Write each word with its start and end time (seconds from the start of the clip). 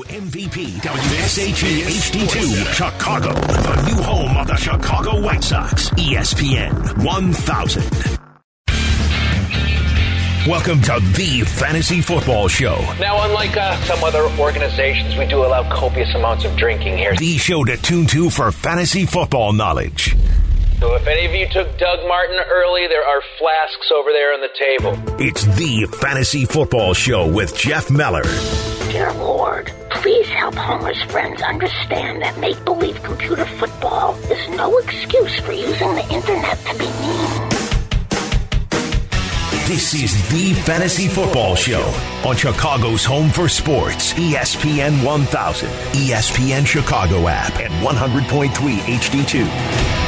MVP 0.00 0.80
WSHE 0.80 1.82
HD2 1.82 2.72
Chicago, 2.72 3.32
the 3.32 3.90
new 3.90 4.02
home 4.02 4.36
of 4.36 4.46
the 4.46 4.56
Chicago 4.56 5.20
White 5.20 5.44
Sox. 5.44 5.90
ESPN 5.90 7.04
1000. 7.04 8.18
Welcome 10.48 10.80
to 10.82 10.98
the 11.16 11.44
Fantasy 11.46 12.00
Football 12.00 12.48
Show. 12.48 12.76
Now, 12.98 13.24
unlike 13.28 13.56
uh, 13.56 13.76
some 13.84 14.02
other 14.02 14.22
organizations, 14.40 15.16
we 15.16 15.26
do 15.26 15.44
allow 15.44 15.62
copious 15.70 16.12
amounts 16.14 16.44
of 16.44 16.56
drinking 16.56 16.96
here. 16.96 17.14
The 17.14 17.36
show 17.36 17.62
to 17.64 17.76
tune 17.76 18.06
to 18.06 18.30
for 18.30 18.50
fantasy 18.50 19.06
football 19.06 19.52
knowledge. 19.52 20.16
So 20.80 20.94
if 20.96 21.06
any 21.06 21.26
of 21.26 21.32
you 21.32 21.46
took 21.48 21.78
Doug 21.78 22.00
Martin 22.08 22.40
early, 22.50 22.88
there 22.88 23.06
are 23.06 23.22
flasks 23.38 23.92
over 23.94 24.10
there 24.10 24.34
on 24.34 24.40
the 24.40 24.48
table. 24.58 25.20
It's 25.20 25.44
the 25.44 25.86
Fantasy 26.00 26.44
Football 26.44 26.94
Show 26.94 27.30
with 27.30 27.56
Jeff 27.56 27.88
Meller. 27.88 28.24
Dear 28.92 29.10
Lord, 29.14 29.72
please 29.88 30.28
help 30.28 30.54
Homer's 30.54 31.02
friends 31.04 31.40
understand 31.40 32.20
that 32.20 32.36
make 32.38 32.62
believe 32.66 33.02
computer 33.02 33.46
football 33.46 34.14
is 34.30 34.48
no 34.50 34.76
excuse 34.76 35.40
for 35.40 35.52
using 35.52 35.94
the 35.94 36.06
internet 36.10 36.58
to 36.66 36.76
be 36.76 36.84
mean. 36.84 37.48
This 39.66 39.94
is 39.94 40.30
the 40.30 40.52
Fantasy 40.64 41.08
Football 41.08 41.54
Show 41.54 41.90
on 42.26 42.36
Chicago's 42.36 43.06
Home 43.06 43.30
for 43.30 43.48
Sports, 43.48 44.12
ESPN 44.12 45.02
1000, 45.02 45.70
ESPN 45.70 46.66
Chicago 46.66 47.28
app, 47.28 47.58
and 47.60 47.72
100.3 47.72 48.50
HD2. 48.50 50.01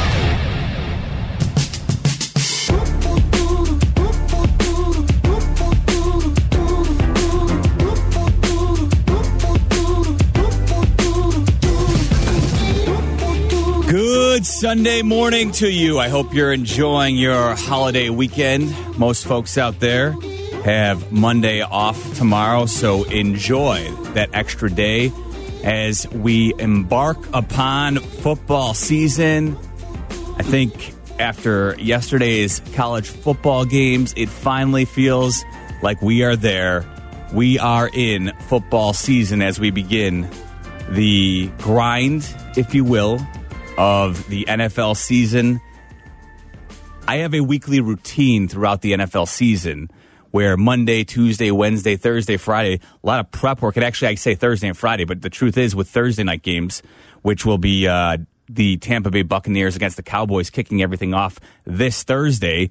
Good 14.35 14.45
Sunday 14.45 15.01
morning 15.01 15.51
to 15.53 15.71
you. 15.71 15.97
I 15.97 16.09
hope 16.09 16.33
you're 16.33 16.51
enjoying 16.51 17.15
your 17.15 17.55
holiday 17.55 18.09
weekend. 18.09 18.75
Most 18.97 19.25
folks 19.25 19.57
out 19.57 19.79
there 19.79 20.11
have 20.65 21.09
Monday 21.09 21.61
off 21.61 22.17
tomorrow, 22.17 22.65
so 22.65 23.05
enjoy 23.05 23.89
that 24.13 24.29
extra 24.33 24.69
day 24.69 25.13
as 25.63 26.05
we 26.09 26.53
embark 26.59 27.17
upon 27.33 27.99
football 27.99 28.73
season. 28.73 29.57
I 30.35 30.43
think 30.43 30.93
after 31.17 31.73
yesterday's 31.79 32.61
college 32.73 33.07
football 33.07 33.63
games, 33.63 34.13
it 34.17 34.27
finally 34.27 34.83
feels 34.83 35.45
like 35.81 36.01
we 36.01 36.23
are 36.23 36.35
there. 36.35 36.85
We 37.31 37.57
are 37.57 37.89
in 37.93 38.33
football 38.49 38.91
season 38.91 39.41
as 39.41 39.61
we 39.61 39.71
begin 39.71 40.29
the 40.89 41.49
grind, 41.59 42.29
if 42.57 42.75
you 42.75 42.83
will, 42.83 43.25
of 43.77 44.27
the 44.29 44.45
NFL 44.45 44.97
season. 44.97 45.61
I 47.07 47.17
have 47.17 47.33
a 47.33 47.41
weekly 47.41 47.81
routine 47.81 48.47
throughout 48.47 48.81
the 48.81 48.93
NFL 48.93 49.27
season 49.27 49.89
where 50.31 50.57
Monday, 50.57 51.03
Tuesday, 51.03 51.51
Wednesday, 51.51 51.95
Thursday, 51.95 52.35
Friday, 52.37 52.81
a 53.03 53.07
lot 53.07 53.19
of 53.19 53.31
prep 53.31 53.61
work. 53.61 53.77
And 53.77 53.85
actually, 53.85 54.09
I 54.09 54.15
say 54.15 54.35
Thursday 54.35 54.67
and 54.67 54.77
Friday, 54.77 55.05
but 55.05 55.21
the 55.21 55.29
truth 55.29 55.57
is, 55.57 55.75
with 55.75 55.87
Thursday 55.87 56.23
night 56.23 56.41
games, 56.41 56.83
which 57.21 57.45
will 57.45 57.57
be 57.57 57.87
uh, 57.87 58.17
the 58.49 58.77
Tampa 58.77 59.11
Bay 59.11 59.21
Buccaneers 59.21 59.75
against 59.75 59.97
the 59.97 60.03
Cowboys 60.03 60.49
kicking 60.49 60.81
everything 60.81 61.13
off 61.13 61.39
this 61.63 62.03
Thursday. 62.03 62.69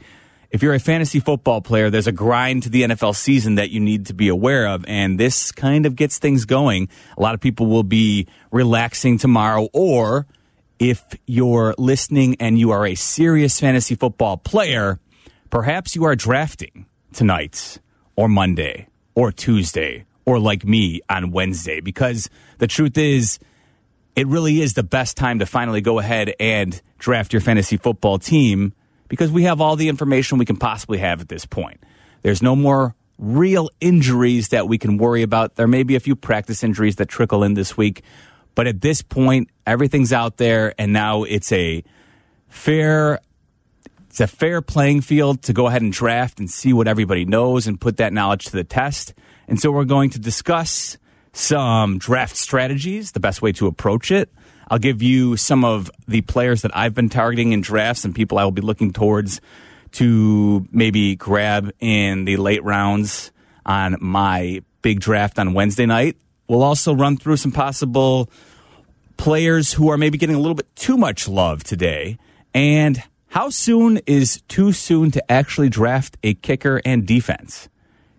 If 0.51 0.63
you're 0.63 0.75
a 0.75 0.79
fantasy 0.79 1.21
football 1.21 1.63
player, 1.63 1.91
there's 1.91 2.07
a 2.07 2.13
grind 2.13 2.65
to 2.65 2.69
the 2.69 2.83
NFL 2.83 3.17
season 3.17 3.57
that 3.57 3.71
you 3.71 3.81
need 3.81 4.07
to 4.07 4.15
be 4.15 4.29
aware 4.29 4.69
of, 4.69 4.85
and 4.87 5.19
this 5.19 5.51
kind 5.51 5.87
of 5.87 5.97
gets 5.97 6.19
things 6.19 6.45
going. 6.45 6.89
A 7.17 7.23
lot 7.23 7.35
of 7.35 7.41
people 7.41 7.67
will 7.67 7.83
be 7.83 8.29
relaxing 8.53 9.19
tomorrow, 9.19 9.69
or 9.73 10.27
if 10.79 11.03
you're 11.27 11.75
listening 11.79 12.37
and 12.41 12.59
you 12.59 12.71
are 12.71 12.87
a 12.87 12.95
serious 12.95 13.61
fantasy 13.61 13.95
football 13.95 14.37
player, 14.37 14.99
perhaps 15.51 15.95
you 15.95 16.05
are 16.05 16.17
drafting 16.17 16.87
tonight 17.13 17.79
or 18.17 18.29
Monday 18.29 18.89
or 19.15 19.31
Tuesday 19.33 20.05
or 20.25 20.39
like 20.39 20.65
me 20.65 21.01
on 21.09 21.31
Wednesday 21.31 21.81
because 21.81 22.29
the 22.59 22.67
truth 22.67 22.97
is, 22.99 23.39
it 24.17 24.27
really 24.27 24.61
is 24.61 24.75
the 24.75 24.83
best 24.83 25.17
time 25.17 25.39
to 25.41 25.47
finally 25.47 25.81
go 25.81 25.99
ahead 25.99 26.35
and 26.39 26.81
draft 26.99 27.33
your 27.33 27.41
fantasy 27.41 27.77
football 27.77 28.19
team 28.19 28.73
because 29.09 29.31
we 29.31 29.45
have 29.45 29.61
all 29.61 29.77
the 29.77 29.89
information 29.89 30.39
we 30.39 30.45
can 30.45 30.57
possibly 30.57 30.99
have 30.99 31.21
at 31.21 31.29
this 31.29 31.45
point. 31.45 31.83
There's 32.23 32.43
no 32.43 32.57
more 32.57 32.95
real 33.19 33.71
injuries 33.81 34.49
that 34.49 34.67
we 34.67 34.79
can 34.79 34.99
worry 34.99 35.23
about. 35.23 35.57
There 35.57 35.69
may 35.69 35.83
be 35.83 35.95
a 35.95 36.01
few 36.01 36.17
practice 36.17 36.65
injuries 36.65 36.97
that 36.97 37.07
trickle 37.09 37.45
in 37.45 37.55
this 37.55 37.77
week, 37.77 38.03
but 38.55 38.67
at 38.67 38.81
this 38.81 39.03
point, 39.03 39.51
everything's 39.67 40.13
out 40.13 40.37
there, 40.37 40.75
and 40.79 40.93
now 40.93 41.25
it's 41.25 41.53
a 41.53 41.85
fair. 42.49 43.21
It's 44.09 44.21
a 44.21 44.27
fair 44.29 44.63
playing 44.63 45.01
field 45.01 45.43
to 45.43 45.53
go 45.53 45.67
ahead 45.67 45.83
and 45.83 45.93
draft 45.93 46.39
and 46.39 46.49
see 46.49 46.73
what 46.73 46.87
everybody 46.87 47.25
knows 47.25 47.67
and 47.67 47.81
put 47.81 47.97
that 47.97 48.13
knowledge 48.13 48.45
to 48.45 48.53
the 48.53 48.63
test. 48.63 49.13
And 49.49 49.61
so 49.61 49.73
we're 49.73 49.85
going 49.85 50.11
to 50.11 50.21
discuss 50.21 50.99
some 51.33 51.99
draft 51.99 52.37
strategies, 52.37 53.11
the 53.11 53.19
best 53.19 53.43
way 53.43 53.51
to 53.53 53.67
approach 53.67 54.13
it. 54.13 54.31
I'll 54.69 54.79
give 54.79 55.03
you 55.03 55.37
some 55.37 55.65
of 55.65 55.91
the 56.07 56.21
players 56.21 56.63
that 56.63 56.71
I've 56.77 56.95
been 56.95 57.09
targeting 57.09 57.51
in 57.51 57.61
drafts 57.61 58.05
and 58.05 58.15
people 58.15 58.39
I 58.39 58.45
will 58.45 58.53
be 58.53 58.63
looking 58.63 58.93
towards 58.93 59.41
to 59.93 60.67
maybe 60.71 61.17
grab 61.17 61.73
in 61.81 62.25
the 62.25 62.37
late 62.37 62.63
rounds 62.63 63.33
on 63.67 63.97
my 64.01 64.63
big 64.83 65.01
draft 65.01 65.39
on 65.39 65.55
Wednesday 65.55 65.87
night. 65.87 66.17
We'll 66.49 66.63
also 66.63 66.95
run 66.95 67.17
through 67.17 67.37
some 67.39 67.53
possible 67.53 68.31
players 69.17 69.73
who 69.73 69.89
are 69.89 69.97
maybe 69.97 70.19
getting 70.19 70.37
a 70.37 70.39
little 70.39 70.55
bit 70.55 70.75
too 70.77 70.97
much 70.97 71.29
love 71.29 71.65
today. 71.65 72.19
And 72.53 73.03
how 73.29 73.51
soon 73.51 74.01
is 74.07 74.43
too 74.49 74.73
soon 74.73 75.11
to 75.13 75.33
actually 75.33 75.69
draft 75.69 76.17
a 76.23 76.35
kicker 76.35 76.81
and 76.85 77.07
defense? 77.07 77.69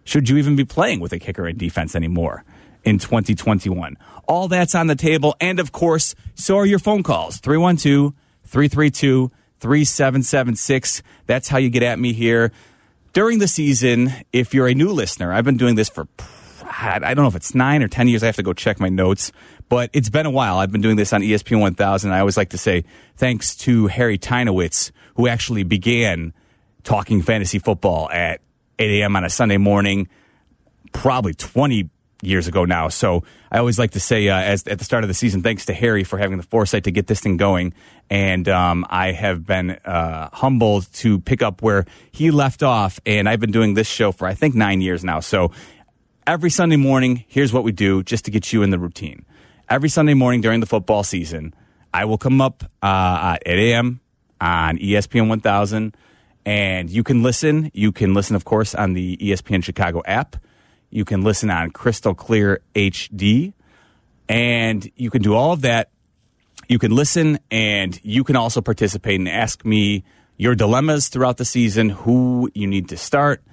Should 0.04 0.30
you 0.30 0.38
even 0.38 0.56
be 0.56 0.66
playing 0.66 1.00
with 1.00 1.14
a 1.14 1.20
kicker 1.20 1.48
and 1.48 1.58
defense 1.58 1.96
anymore 1.96 2.44
in 2.84 3.00
2021? 3.00 3.98
All 4.28 4.48
that's 4.48 4.76
on 4.76 4.88
the 4.88 4.96
table. 4.96 5.36
And 5.40 5.60
of 5.60 5.72
course, 5.72 6.16
so 6.36 6.58
are 6.58 6.66
your 6.66 6.80
phone 6.80 7.04
calls 7.04 7.38
312 7.38 8.14
332 8.46 9.32
3776. 9.60 11.02
That's 11.26 11.48
how 11.48 11.58
you 11.58 11.70
get 11.70 11.84
at 11.84 11.98
me 11.98 12.14
here. 12.14 12.52
During 13.14 13.40
the 13.40 13.48
season, 13.48 14.14
if 14.34 14.54
you're 14.54 14.68
a 14.68 14.74
new 14.74 14.90
listener, 14.90 15.32
I've 15.32 15.46
been 15.46 15.58
doing 15.58 15.76
this 15.76 15.90
for 15.90 16.08
I 16.78 17.14
don't 17.14 17.24
know 17.24 17.28
if 17.28 17.36
it's 17.36 17.56
nine 17.56 17.84
or 17.84 17.88
10 17.88 18.08
years. 18.08 18.24
I 18.24 18.28
have 18.28 18.36
to 18.36 18.44
go 18.44 18.54
check 18.54 18.80
my 18.80 18.90
notes, 18.90 19.32
but 19.70 19.90
it's 19.94 20.10
been 20.10 20.26
a 20.26 20.32
while. 20.32 20.58
I've 20.58 20.72
been 20.72 20.82
doing 20.82 20.96
this 20.96 21.14
on 21.14 21.22
ESPN 21.22 21.60
1000. 21.60 22.12
I 22.12 22.20
always 22.20 22.38
like 22.38 22.50
to 22.50 22.58
say 22.58 22.84
thanks 23.16 23.56
to 23.58 23.88
Harry 23.88 24.18
Teinowitz, 24.18 24.92
who 25.16 25.28
actually 25.28 25.64
began 25.64 26.34
talking 26.84 27.22
fantasy 27.22 27.60
football 27.60 28.10
at 28.10 28.42
8 28.80 29.02
a.m. 29.02 29.16
on 29.16 29.24
a 29.24 29.30
Sunday 29.30 29.58
morning, 29.58 30.10
probably 30.92 31.34
20 31.34 31.90
years 32.22 32.48
ago 32.48 32.66
now. 32.66 32.90
So 32.90 33.24
I 33.52 33.60
always 33.60 33.78
like 33.78 33.92
to 33.92 34.00
say, 34.00 34.28
uh, 34.30 34.38
as 34.38 34.66
at 34.68 34.80
the 34.80 34.86
start 34.86 35.04
of 35.04 35.08
the 35.08 35.14
season, 35.14 35.42
thanks 35.44 35.66
to 35.66 35.74
Harry 35.74 36.04
for 36.04 36.18
having 36.18 36.38
the 36.38 36.44
foresight 36.44 36.86
to 36.86 36.92
get 36.92 37.08
this 37.08 37.20
thing 37.20 37.38
going. 37.38 37.74
And 38.10 38.48
um, 38.50 38.86
I 38.90 39.12
have 39.12 39.46
been 39.46 39.72
uh, 39.72 40.30
humbled 40.32 40.92
to 40.96 41.20
pick 41.20 41.42
up 41.42 41.62
where 41.62 41.86
he 42.12 42.32
left 42.32 42.64
off. 42.64 43.00
And 43.06 43.28
I've 43.30 43.40
been 43.40 43.52
doing 43.52 43.74
this 43.74 43.88
show 43.88 44.12
for 44.12 44.28
I 44.28 44.34
think 44.34 44.56
nine 44.56 44.82
years 44.82 45.04
now. 45.04 45.20
So 45.20 45.52
every 46.28 46.50
Sunday 46.50 46.76
morning, 46.76 47.24
here's 47.28 47.54
what 47.54 47.64
we 47.64 47.72
do 47.72 48.04
just 48.04 48.26
to 48.26 48.32
get 48.32 48.52
you 48.52 48.64
in 48.64 48.70
the 48.70 48.80
routine. 48.80 49.26
Every 49.70 49.90
Sunday 49.90 50.14
morning 50.14 50.42
during 50.42 50.60
the 50.60 50.66
football 50.66 51.04
season, 51.04 51.54
I 51.94 52.06
will 52.06 52.18
come 52.18 52.42
up 52.42 52.64
uh, 52.82 53.38
at 53.38 53.44
8 53.46 53.72
a.m. 53.72 54.00
on 54.42 54.78
ESPN 54.78 55.28
1000, 55.30 55.96
and 56.46 56.90
you 56.90 57.04
can 57.04 57.24
listen. 57.24 57.72
You 57.74 57.92
can 57.92 58.14
listen, 58.14 58.36
of 58.36 58.46
course, 58.46 58.76
on 58.76 58.94
the 58.94 59.18
ESPN 59.18 59.64
Chicago 59.64 60.02
app. 60.06 60.36
You 60.90 61.06
can 61.06 61.24
listen 61.24 61.50
on 61.50 61.72
Crystal 61.72 62.14
Clear 62.14 62.62
HD, 62.76 63.54
and 64.30 64.90
you 64.96 65.10
can 65.10 65.22
do 65.22 65.34
all 65.34 65.52
of 65.52 65.62
that. 65.62 65.90
You 66.68 66.80
can 66.80 66.92
listen, 66.92 67.40
and 67.52 68.00
you 68.04 68.24
can 68.24 68.36
also 68.36 68.62
participate 68.62 69.20
and 69.20 69.30
ask 69.30 69.64
me 69.66 70.04
your 70.38 70.56
dilemmas 70.56 71.08
throughout 71.08 71.38
the 71.38 71.46
season, 71.46 71.90
who 71.90 72.50
you 72.54 72.68
need 72.68 72.90
to 72.90 72.98
start 72.98 73.44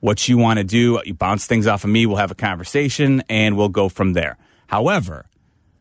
what 0.00 0.28
you 0.28 0.38
want 0.38 0.58
to 0.58 0.64
do. 0.64 1.00
You 1.04 1.14
bounce 1.14 1.46
things 1.46 1.66
off 1.66 1.84
of 1.84 1.90
me. 1.90 2.06
We'll 2.06 2.16
have 2.16 2.30
a 2.30 2.34
conversation 2.34 3.22
and 3.28 3.56
we'll 3.56 3.68
go 3.68 3.88
from 3.88 4.14
there. 4.14 4.36
However, 4.66 5.26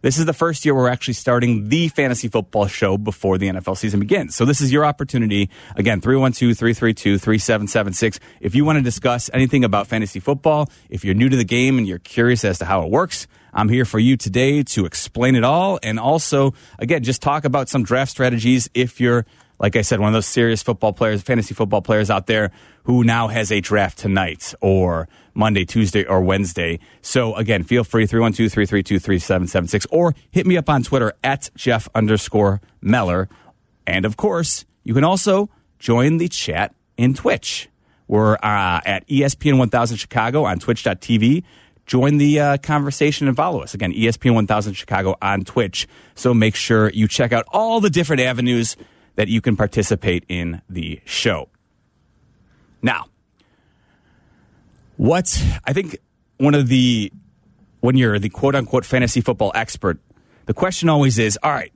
this 0.02 0.18
is 0.18 0.26
the 0.26 0.34
first 0.34 0.64
year 0.64 0.74
we're 0.74 0.88
actually 0.88 1.16
starting 1.16 1.68
the 1.68 1.90
fantasy 1.90 2.30
football 2.30 2.68
show 2.68 2.98
before 2.98 3.38
the 3.38 3.50
NFL 3.50 3.76
season 3.76 4.00
begins. 4.00 4.34
So 4.34 4.46
this 4.46 4.62
is 4.62 4.72
your 4.72 4.86
opportunity. 4.86 5.50
Again, 5.76 6.00
312-332-3776. 6.00 8.20
If 8.40 8.56
you 8.56 8.64
want 8.64 8.78
to 8.78 8.82
discuss 8.82 9.30
anything 9.34 9.66
about 9.66 9.88
fantasy 9.88 10.22
football, 10.22 10.72
if 10.90 11.04
you're 11.04 11.16
new 11.16 11.28
to 11.28 11.36
the 11.36 11.44
game 11.44 11.78
and 11.78 11.86
you're 11.86 12.00
curious 12.00 12.46
as 12.46 12.60
to 12.60 12.66
how 12.66 12.84
it 12.84 12.90
works, 12.90 13.28
I'm 13.54 13.68
here 13.68 13.84
for 13.84 14.00
you 14.00 14.16
today 14.16 14.64
to 14.64 14.86
explain 14.86 15.36
it 15.36 15.44
all 15.44 15.80
and 15.84 16.00
also, 16.00 16.54
again, 16.78 17.04
just 17.04 17.22
talk 17.22 17.44
about 17.44 17.68
some 17.68 17.84
draft 17.84 18.12
strategies 18.12 18.70
if 18.74 19.02
you're 19.02 19.26
like 19.60 19.76
I 19.76 19.82
said, 19.82 20.00
one 20.00 20.08
of 20.08 20.14
those 20.14 20.26
serious 20.26 20.64
football 20.64 20.94
players, 20.94 21.22
fantasy 21.22 21.54
football 21.54 21.82
players 21.82 22.10
out 22.10 22.28
there 22.28 22.52
who 22.90 23.04
now 23.04 23.28
has 23.28 23.52
a 23.52 23.62
draft 23.62 24.00
tonight 24.00 24.56
or 24.62 25.08
Monday, 25.36 25.64
Tuesday, 25.64 26.04
or 26.06 26.22
Wednesday. 26.22 26.80
So 27.04 27.36
again, 27.36 27.62
feel 27.62 27.84
free 27.84 28.08
312 28.08 28.52
332 28.52 28.98
3776 28.98 29.86
or 29.92 30.16
hit 30.32 30.48
me 30.48 30.58
up 30.58 30.72
on 30.72 30.82
Twitter 30.82 31.14
at 31.24 31.52
Jeff 31.54 31.88
underscore 31.94 32.62
Meller. 32.82 33.30
And 33.86 34.06
of 34.06 34.18
course, 34.18 34.66
you 34.84 34.96
can 34.96 35.04
also 35.04 35.52
join 35.78 36.18
the 36.18 36.28
chat 36.30 36.74
in 36.98 37.14
Twitch. 37.14 37.70
We're 38.08 38.34
uh, 38.38 38.82
at 38.84 39.08
ESPN 39.08 39.60
1000 39.60 39.98
Chicago 39.98 40.46
on 40.46 40.58
twitch.tv. 40.58 41.44
Join 41.86 42.18
the 42.18 42.40
uh, 42.40 42.58
conversation 42.58 43.28
and 43.28 43.38
follow 43.38 43.62
us. 43.62 43.76
Again, 43.76 43.94
ESPN 43.94 44.34
1000 44.34 44.74
Chicago 44.74 45.14
on 45.22 45.44
Twitch. 45.44 45.88
So 46.16 46.34
make 46.34 46.56
sure 46.56 46.90
you 46.90 47.08
check 47.08 47.34
out 47.34 47.46
all 47.50 47.82
the 47.82 47.92
different 47.92 48.24
avenues 48.24 48.76
that 49.14 49.28
you 49.28 49.42
can 49.42 49.56
participate 49.56 50.26
in 50.28 50.64
the 50.68 51.02
show. 51.06 51.50
Now, 52.82 53.08
what 54.98 55.42
I 55.66 55.74
think 55.74 55.98
one 56.38 56.56
of 56.56 56.68
the, 56.68 57.12
when 57.80 57.98
you're 57.98 58.20
the 58.20 58.30
quote 58.30 58.56
unquote 58.56 58.86
fantasy 58.86 59.22
football 59.22 59.52
expert, 59.56 60.00
the 60.46 60.54
question 60.54 60.90
always 60.90 61.20
is 61.20 61.38
all 61.42 61.52
right, 61.52 61.74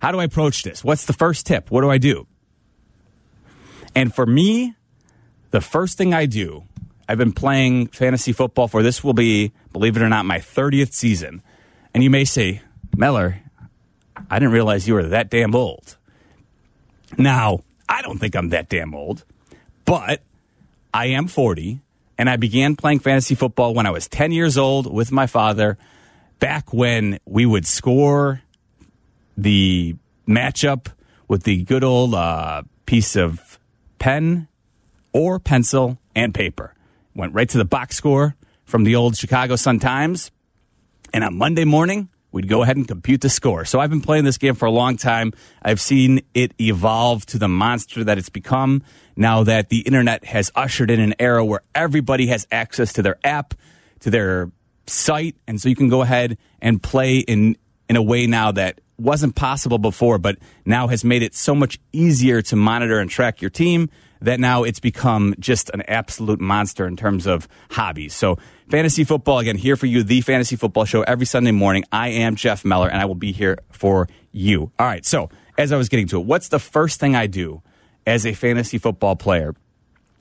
how 0.00 0.12
do 0.12 0.18
I 0.18 0.24
approach 0.24 0.62
this? 0.62 0.82
What's 0.82 1.04
the 1.04 1.12
first 1.12 1.46
tip? 1.46 1.70
What 1.70 1.82
do 1.82 1.90
I 1.90 1.98
do? 1.98 2.26
And 3.94 4.14
for 4.14 4.26
me, 4.26 4.74
the 5.50 5.60
first 5.60 5.98
thing 5.98 6.14
I 6.14 6.26
do, 6.26 6.64
I've 7.08 7.18
been 7.18 7.32
playing 7.32 7.88
fantasy 7.88 8.32
football 8.32 8.68
for 8.68 8.82
this 8.82 9.04
will 9.04 9.12
be, 9.12 9.52
believe 9.72 9.96
it 9.96 10.02
or 10.02 10.08
not, 10.08 10.24
my 10.24 10.38
30th 10.38 10.92
season. 10.92 11.42
And 11.92 12.02
you 12.02 12.10
may 12.10 12.24
say, 12.24 12.62
Meller, 12.96 13.40
I 14.30 14.38
didn't 14.38 14.52
realize 14.52 14.88
you 14.88 14.94
were 14.94 15.08
that 15.08 15.30
damn 15.30 15.54
old. 15.54 15.96
Now, 17.18 17.60
I 17.88 18.02
don't 18.02 18.18
think 18.18 18.34
I'm 18.34 18.48
that 18.48 18.68
damn 18.68 18.94
old, 18.94 19.24
but 19.84 20.22
I 20.94 21.06
am 21.06 21.26
40, 21.26 21.80
and 22.18 22.28
I 22.28 22.36
began 22.36 22.76
playing 22.76 23.00
fantasy 23.00 23.34
football 23.34 23.74
when 23.74 23.86
I 23.86 23.90
was 23.90 24.08
10 24.08 24.32
years 24.32 24.58
old 24.58 24.92
with 24.92 25.10
my 25.10 25.26
father, 25.26 25.78
back 26.38 26.72
when 26.72 27.18
we 27.24 27.46
would 27.46 27.66
score 27.66 28.42
the 29.36 29.96
matchup 30.28 30.88
with 31.28 31.44
the 31.44 31.62
good 31.64 31.82
old 31.82 32.14
uh, 32.14 32.62
piece 32.84 33.16
of 33.16 33.58
pen 33.98 34.48
or 35.12 35.38
pencil 35.38 35.98
and 36.14 36.34
paper. 36.34 36.74
Went 37.14 37.34
right 37.34 37.48
to 37.48 37.58
the 37.58 37.64
box 37.64 37.96
score 37.96 38.36
from 38.64 38.84
the 38.84 38.96
old 38.96 39.16
Chicago 39.16 39.56
Sun 39.56 39.78
Times. 39.78 40.30
And 41.14 41.24
on 41.24 41.36
Monday 41.36 41.64
morning, 41.64 42.08
we'd 42.32 42.48
go 42.48 42.62
ahead 42.62 42.76
and 42.76 42.88
compute 42.88 43.20
the 43.20 43.28
score. 43.28 43.64
So 43.64 43.80
I've 43.80 43.90
been 43.90 44.00
playing 44.00 44.24
this 44.24 44.38
game 44.38 44.54
for 44.54 44.66
a 44.66 44.70
long 44.70 44.96
time. 44.96 45.32
I've 45.62 45.80
seen 45.80 46.22
it 46.34 46.52
evolve 46.60 47.26
to 47.26 47.38
the 47.38 47.48
monster 47.48 48.04
that 48.04 48.18
it's 48.18 48.30
become 48.30 48.82
now 49.16 49.44
that 49.44 49.68
the 49.68 49.80
internet 49.80 50.24
has 50.24 50.50
ushered 50.54 50.90
in 50.90 51.00
an 51.00 51.14
era 51.18 51.44
where 51.44 51.62
everybody 51.74 52.28
has 52.28 52.46
access 52.50 52.92
to 52.94 53.02
their 53.02 53.18
app, 53.24 53.54
to 54.00 54.10
their 54.10 54.50
site. 54.86 55.36
And 55.46 55.60
so 55.60 55.68
you 55.68 55.76
can 55.76 55.88
go 55.88 56.02
ahead 56.02 56.38
and 56.60 56.82
play 56.82 57.18
in, 57.18 57.56
in 57.88 57.96
a 57.96 58.02
way 58.02 58.26
now 58.26 58.52
that 58.52 58.80
wasn't 58.98 59.34
possible 59.34 59.78
before, 59.78 60.18
but 60.18 60.38
now 60.64 60.88
has 60.88 61.04
made 61.04 61.22
it 61.22 61.34
so 61.34 61.54
much 61.54 61.78
easier 61.92 62.42
to 62.42 62.56
monitor 62.56 62.98
and 62.98 63.10
track 63.10 63.40
your 63.40 63.50
team 63.50 63.90
that 64.20 64.38
now 64.38 64.62
it's 64.62 64.78
become 64.78 65.34
just 65.38 65.70
an 65.70 65.82
absolute 65.82 66.40
monster 66.40 66.86
in 66.86 66.96
terms 66.96 67.26
of 67.26 67.48
hobbies. 67.70 68.14
So, 68.14 68.38
fantasy 68.70 69.02
football, 69.02 69.40
again, 69.40 69.56
here 69.56 69.76
for 69.76 69.86
you, 69.86 70.04
the 70.04 70.20
fantasy 70.20 70.54
football 70.54 70.84
show 70.84 71.02
every 71.02 71.26
Sunday 71.26 71.50
morning. 71.50 71.84
I 71.90 72.08
am 72.08 72.36
Jeff 72.36 72.64
Meller, 72.64 72.88
and 72.88 73.00
I 73.00 73.04
will 73.04 73.16
be 73.16 73.32
here 73.32 73.58
for 73.70 74.08
you. 74.30 74.70
All 74.78 74.86
right. 74.86 75.04
So, 75.04 75.28
as 75.58 75.72
I 75.72 75.76
was 75.76 75.88
getting 75.88 76.06
to 76.08 76.20
it, 76.20 76.26
what's 76.26 76.48
the 76.48 76.60
first 76.60 77.00
thing 77.00 77.16
I 77.16 77.26
do 77.26 77.62
as 78.06 78.26
a 78.26 78.32
fantasy 78.32 78.78
football 78.78 79.16
player 79.16 79.54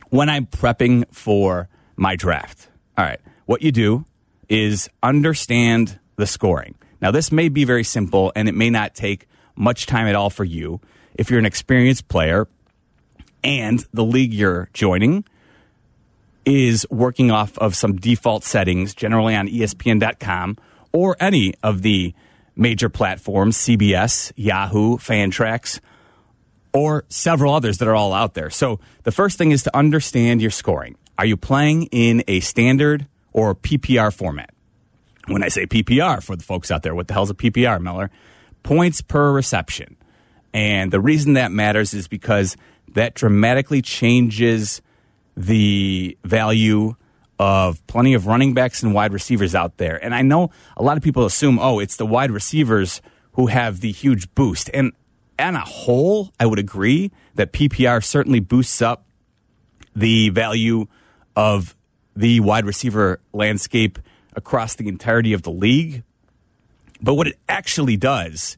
when 0.09 0.29
I'm 0.29 0.45
prepping 0.45 1.05
for 1.13 1.69
my 1.95 2.15
draft? 2.15 2.67
All 2.97 3.05
right. 3.05 3.19
What 3.45 3.61
you 3.61 3.71
do 3.71 4.05
is 4.49 4.89
understand 5.01 5.99
the 6.15 6.27
scoring. 6.27 6.75
Now, 7.01 7.11
this 7.11 7.31
may 7.31 7.49
be 7.49 7.63
very 7.63 7.83
simple 7.83 8.31
and 8.35 8.47
it 8.47 8.55
may 8.55 8.69
not 8.69 8.95
take 8.95 9.27
much 9.55 9.85
time 9.85 10.07
at 10.07 10.15
all 10.15 10.29
for 10.29 10.43
you. 10.43 10.79
If 11.15 11.29
you're 11.29 11.39
an 11.39 11.45
experienced 11.45 12.07
player, 12.07 12.47
and 13.43 13.85
the 13.93 14.03
league 14.03 14.33
you're 14.33 14.69
joining 14.73 15.25
is 16.45 16.85
working 16.89 17.31
off 17.31 17.57
of 17.57 17.75
some 17.75 17.95
default 17.95 18.43
settings, 18.43 18.93
generally 18.93 19.35
on 19.35 19.47
ESPN.com 19.47 20.57
or 20.91 21.15
any 21.19 21.53
of 21.63 21.81
the 21.81 22.13
major 22.55 22.89
platforms, 22.89 23.57
CBS, 23.57 24.31
Yahoo, 24.35 24.97
Fantrax, 24.97 25.79
or 26.73 27.05
several 27.09 27.53
others 27.53 27.79
that 27.79 27.87
are 27.87 27.95
all 27.95 28.13
out 28.13 28.33
there. 28.33 28.49
So 28.49 28.79
the 29.03 29.11
first 29.11 29.37
thing 29.37 29.51
is 29.51 29.63
to 29.63 29.75
understand 29.75 30.41
your 30.41 30.51
scoring. 30.51 30.95
Are 31.17 31.25
you 31.25 31.37
playing 31.37 31.83
in 31.91 32.23
a 32.27 32.39
standard 32.39 33.07
or 33.33 33.55
PPR 33.55 34.13
format? 34.13 34.51
When 35.27 35.43
I 35.43 35.49
say 35.49 35.65
PPR 35.67 36.23
for 36.23 36.35
the 36.35 36.43
folks 36.43 36.71
out 36.71 36.83
there, 36.83 36.95
what 36.95 37.07
the 37.07 37.13
hell's 37.13 37.29
a 37.29 37.35
PPR, 37.35 37.79
Miller? 37.81 38.09
Points 38.63 39.01
per 39.01 39.31
reception. 39.31 39.97
And 40.53 40.91
the 40.91 40.99
reason 40.99 41.33
that 41.33 41.51
matters 41.51 41.93
is 41.93 42.07
because 42.07 42.57
that 42.93 43.13
dramatically 43.13 43.81
changes 43.81 44.81
the 45.37 46.17
value 46.23 46.95
of 47.39 47.85
plenty 47.87 48.13
of 48.13 48.27
running 48.27 48.53
backs 48.53 48.83
and 48.83 48.93
wide 48.93 49.13
receivers 49.13 49.55
out 49.55 49.77
there. 49.77 50.03
And 50.03 50.13
I 50.13 50.21
know 50.21 50.51
a 50.77 50.83
lot 50.83 50.97
of 50.97 51.03
people 51.03 51.25
assume, 51.25 51.57
oh, 51.59 51.79
it's 51.79 51.95
the 51.95 52.05
wide 52.05 52.31
receivers 52.31 53.01
who 53.33 53.47
have 53.47 53.81
the 53.81 53.91
huge 53.91 54.33
boost. 54.35 54.69
And 54.73 54.91
on 55.41 55.55
a 55.55 55.65
whole, 55.65 56.31
I 56.39 56.45
would 56.45 56.59
agree 56.59 57.11
that 57.35 57.53
PPR 57.53 58.03
certainly 58.03 58.39
boosts 58.39 58.81
up 58.81 59.05
the 59.95 60.29
value 60.29 60.87
of 61.35 61.75
the 62.15 62.39
wide 62.39 62.65
receiver 62.65 63.19
landscape 63.33 63.99
across 64.35 64.75
the 64.75 64.87
entirety 64.87 65.33
of 65.33 65.43
the 65.43 65.51
league. 65.51 66.03
But 67.01 67.15
what 67.15 67.27
it 67.27 67.37
actually 67.49 67.97
does 67.97 68.57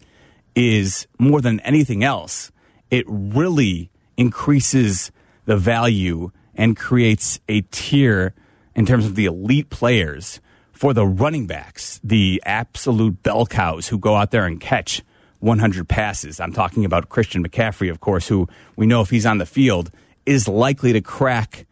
is 0.56 1.08
more 1.18 1.42
than 1.42 1.60
anything 1.62 2.04
else, 2.04 2.52
it 2.92 3.06
really 3.08 3.90
increases 4.18 5.12
the 5.46 5.58
value 5.58 6.32
and 6.56 6.78
creates 6.78 7.40
a 7.50 7.62
tier 7.62 8.34
in 8.76 8.86
terms 8.86 9.06
of 9.06 9.16
the 9.16 9.26
elite 9.26 9.70
players 9.70 10.40
for 10.72 10.94
the 10.94 11.06
running 11.06 11.48
backs, 11.48 12.00
the 12.04 12.42
absolute 12.46 13.24
bell 13.24 13.46
cows 13.46 13.88
who 13.88 13.98
go 13.98 14.16
out 14.16 14.32
there 14.32 14.46
and 14.46 14.60
catch 14.60 15.02
100 15.44 15.90
passes. 15.90 16.40
I'm 16.40 16.54
talking 16.54 16.86
about 16.86 17.10
Christian 17.10 17.46
McCaffrey, 17.46 17.92
of 17.92 18.00
course, 18.00 18.30
who 18.30 18.48
we 18.78 18.86
know 18.86 19.02
if 19.02 19.10
he's 19.10 19.26
on 19.26 19.40
the 19.40 19.46
field 19.46 19.92
is 20.26 20.48
likely 20.48 20.94
to 20.94 21.02
crack 21.02 21.66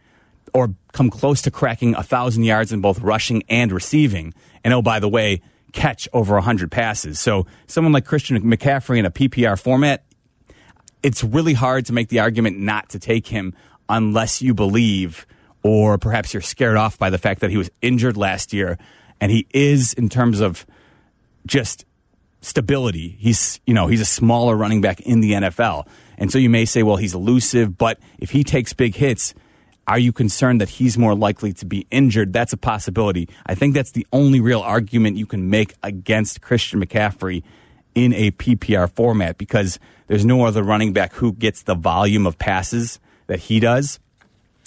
or 0.53 0.75
come 0.91 1.09
close 1.09 1.41
to 1.43 1.51
cracking 1.51 1.93
1,000 1.93 2.43
yards 2.43 2.73
in 2.73 2.81
both 2.81 2.99
rushing 2.99 3.43
and 3.47 3.71
receiving. 3.71 4.33
And 4.65 4.73
oh, 4.73 4.81
by 4.81 4.99
the 4.99 5.07
way, 5.07 5.41
catch 5.71 6.09
over 6.11 6.33
100 6.33 6.69
passes. 6.69 7.17
So 7.17 7.47
someone 7.65 7.93
like 7.93 8.05
Christian 8.05 8.37
McCaffrey 8.41 8.99
in 8.99 9.05
a 9.05 9.11
PPR 9.11 9.57
format, 9.57 10.03
it's 11.01 11.23
really 11.23 11.53
hard 11.53 11.85
to 11.85 11.93
make 11.93 12.09
the 12.09 12.19
argument 12.19 12.59
not 12.59 12.89
to 12.89 12.99
take 12.99 13.27
him 13.27 13.55
unless 13.87 14.41
you 14.41 14.53
believe 14.53 15.25
or 15.63 15.97
perhaps 15.97 16.33
you're 16.33 16.41
scared 16.41 16.75
off 16.75 16.99
by 16.99 17.09
the 17.09 17.17
fact 17.17 17.39
that 17.39 17.51
he 17.51 17.57
was 17.57 17.69
injured 17.81 18.17
last 18.17 18.51
year 18.51 18.77
and 19.21 19.31
he 19.31 19.47
is 19.53 19.93
in 19.93 20.09
terms 20.09 20.41
of 20.41 20.65
just 21.45 21.85
stability 22.41 23.15
he's 23.19 23.59
you 23.65 23.73
know 23.73 23.87
he's 23.87 24.01
a 24.01 24.05
smaller 24.05 24.55
running 24.55 24.81
back 24.81 24.99
in 25.01 25.21
the 25.21 25.31
NFL 25.31 25.87
and 26.17 26.31
so 26.31 26.37
you 26.37 26.49
may 26.49 26.65
say 26.65 26.83
well 26.83 26.97
he's 26.97 27.13
elusive 27.13 27.77
but 27.77 27.99
if 28.19 28.31
he 28.31 28.43
takes 28.43 28.73
big 28.73 28.95
hits 28.95 29.33
are 29.87 29.99
you 29.99 30.11
concerned 30.11 30.61
that 30.61 30.69
he's 30.69 30.97
more 30.97 31.15
likely 31.15 31.53
to 31.53 31.65
be 31.65 31.85
injured 31.91 32.33
that's 32.33 32.53
a 32.53 32.57
possibility 32.57 33.29
i 33.45 33.53
think 33.53 33.73
that's 33.73 33.91
the 33.91 34.05
only 34.11 34.39
real 34.39 34.61
argument 34.61 35.17
you 35.17 35.25
can 35.25 35.49
make 35.49 35.73
against 35.83 36.41
Christian 36.41 36.83
McCaffrey 36.83 37.43
in 37.95 38.13
a 38.13 38.31
PPR 38.31 38.89
format 38.89 39.37
because 39.37 39.79
there's 40.07 40.25
no 40.25 40.45
other 40.45 40.63
running 40.63 40.93
back 40.93 41.13
who 41.13 41.33
gets 41.33 41.63
the 41.63 41.75
volume 41.75 42.25
of 42.25 42.37
passes 42.37 42.99
that 43.27 43.39
he 43.39 43.59
does. 43.59 43.99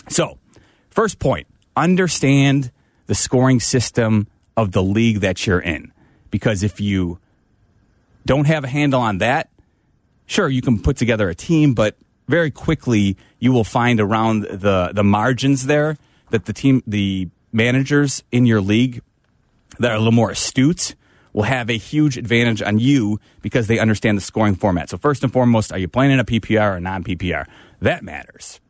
So, 0.08 0.38
first 0.90 1.18
point 1.18 1.46
understand 1.76 2.70
the 3.06 3.14
scoring 3.14 3.60
system 3.60 4.28
of 4.56 4.72
the 4.72 4.82
league 4.82 5.20
that 5.20 5.46
you're 5.46 5.60
in. 5.60 5.92
Because 6.30 6.62
if 6.62 6.80
you 6.80 7.18
don't 8.26 8.46
have 8.46 8.64
a 8.64 8.68
handle 8.68 9.00
on 9.00 9.18
that, 9.18 9.50
sure, 10.26 10.48
you 10.48 10.62
can 10.62 10.80
put 10.80 10.96
together 10.96 11.28
a 11.28 11.34
team, 11.34 11.74
but 11.74 11.96
very 12.28 12.50
quickly 12.50 13.16
you 13.38 13.52
will 13.52 13.64
find 13.64 14.00
around 14.00 14.42
the, 14.44 14.90
the 14.94 15.04
margins 15.04 15.66
there 15.66 15.96
that 16.30 16.46
the 16.46 16.52
team, 16.52 16.82
the 16.86 17.28
managers 17.52 18.22
in 18.32 18.46
your 18.46 18.60
league 18.60 19.02
that 19.78 19.90
are 19.90 19.94
a 19.94 19.98
little 19.98 20.12
more 20.12 20.30
astute 20.30 20.94
will 21.32 21.42
have 21.42 21.68
a 21.68 21.76
huge 21.76 22.16
advantage 22.16 22.62
on 22.62 22.78
you 22.78 23.20
because 23.42 23.66
they 23.66 23.78
understand 23.78 24.16
the 24.16 24.22
scoring 24.22 24.54
format. 24.54 24.88
So, 24.88 24.96
first 24.96 25.22
and 25.22 25.32
foremost, 25.32 25.72
are 25.72 25.78
you 25.78 25.88
playing 25.88 26.12
in 26.12 26.20
a 26.20 26.24
PPR 26.24 26.76
or 26.76 26.80
non 26.80 27.04
PPR? 27.04 27.46
That 27.80 28.02
matters. 28.02 28.60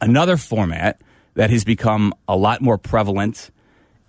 Another 0.00 0.36
format 0.36 1.00
that 1.34 1.50
has 1.50 1.64
become 1.64 2.14
a 2.28 2.36
lot 2.36 2.60
more 2.60 2.78
prevalent 2.78 3.50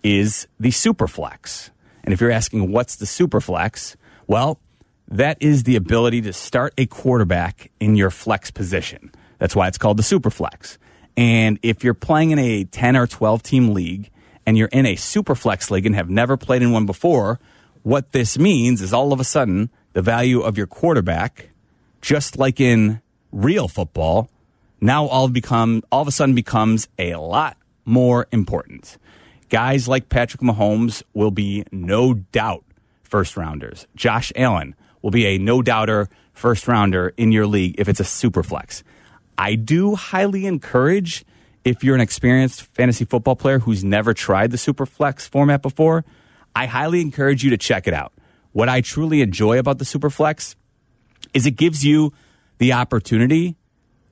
is 0.03 0.47
the 0.59 0.69
Superflex. 0.69 1.71
And 2.03 2.13
if 2.13 2.21
you're 2.21 2.31
asking 2.31 2.71
what's 2.71 2.97
the 2.97 3.05
Superflex, 3.05 3.95
well, 4.27 4.59
that 5.07 5.37
is 5.39 5.63
the 5.63 5.75
ability 5.75 6.21
to 6.21 6.33
start 6.33 6.73
a 6.77 6.85
quarterback 6.85 7.71
in 7.79 7.95
your 7.95 8.09
flex 8.09 8.51
position. 8.51 9.11
That's 9.37 9.55
why 9.55 9.67
it's 9.67 9.77
called 9.77 9.97
the 9.97 10.03
Superflex. 10.03 10.77
And 11.17 11.59
if 11.61 11.83
you're 11.83 11.93
playing 11.93 12.31
in 12.31 12.39
a 12.39 12.65
10 12.65 12.97
or 12.97 13.07
12 13.07 13.43
team 13.43 13.73
league 13.73 14.09
and 14.45 14.57
you're 14.57 14.69
in 14.69 14.85
a 14.85 14.95
super 14.95 15.35
flex 15.35 15.71
league 15.71 15.85
and 15.85 15.95
have 15.95 16.09
never 16.09 16.37
played 16.37 16.61
in 16.61 16.71
one 16.71 16.85
before, 16.85 17.39
what 17.83 18.11
this 18.11 18.37
means 18.37 18.81
is 18.81 18.93
all 18.93 19.13
of 19.13 19.19
a 19.19 19.23
sudden 19.23 19.69
the 19.93 20.01
value 20.01 20.41
of 20.41 20.57
your 20.57 20.67
quarterback, 20.67 21.49
just 22.01 22.37
like 22.37 22.59
in 22.59 23.01
real 23.31 23.67
football, 23.67 24.29
now 24.81 25.05
all 25.05 25.27
become 25.29 25.83
all 25.91 26.01
of 26.01 26.07
a 26.07 26.11
sudden 26.11 26.35
becomes 26.35 26.87
a 26.99 27.15
lot 27.15 27.57
more 27.85 28.27
important. 28.31 28.97
Guys 29.49 29.87
like 29.87 30.09
Patrick 30.09 30.41
Mahomes 30.41 31.03
will 31.13 31.31
be 31.31 31.63
no 31.71 32.13
doubt 32.13 32.64
first 33.15 33.37
rounders. 33.37 33.87
Josh 33.95 34.33
Allen 34.35 34.75
will 35.01 35.09
be 35.09 35.25
a 35.25 35.37
no 35.37 35.61
doubter 35.61 36.09
first 36.33 36.67
rounder 36.67 37.13
in 37.15 37.31
your 37.31 37.47
league 37.47 37.75
if 37.77 37.87
it's 37.87 38.01
a 38.01 38.03
super 38.03 38.43
flex. 38.43 38.83
I 39.37 39.55
do 39.55 39.95
highly 39.95 40.45
encourage 40.45 41.23
if 41.63 41.81
you're 41.81 41.95
an 41.95 42.01
experienced 42.01 42.63
fantasy 42.73 43.05
football 43.05 43.37
player 43.37 43.59
who's 43.59 43.85
never 43.85 44.13
tried 44.13 44.51
the 44.51 44.57
super 44.57 44.85
flex 44.85 45.25
format 45.25 45.61
before, 45.61 46.03
I 46.53 46.65
highly 46.65 46.99
encourage 46.99 47.41
you 47.41 47.51
to 47.51 47.57
check 47.57 47.87
it 47.87 47.93
out. 47.93 48.11
What 48.51 48.67
I 48.67 48.81
truly 48.81 49.21
enjoy 49.21 49.59
about 49.59 49.77
the 49.77 49.85
super 49.85 50.09
flex 50.09 50.57
is 51.33 51.45
it 51.45 51.51
gives 51.51 51.85
you 51.85 52.11
the 52.57 52.73
opportunity 52.73 53.55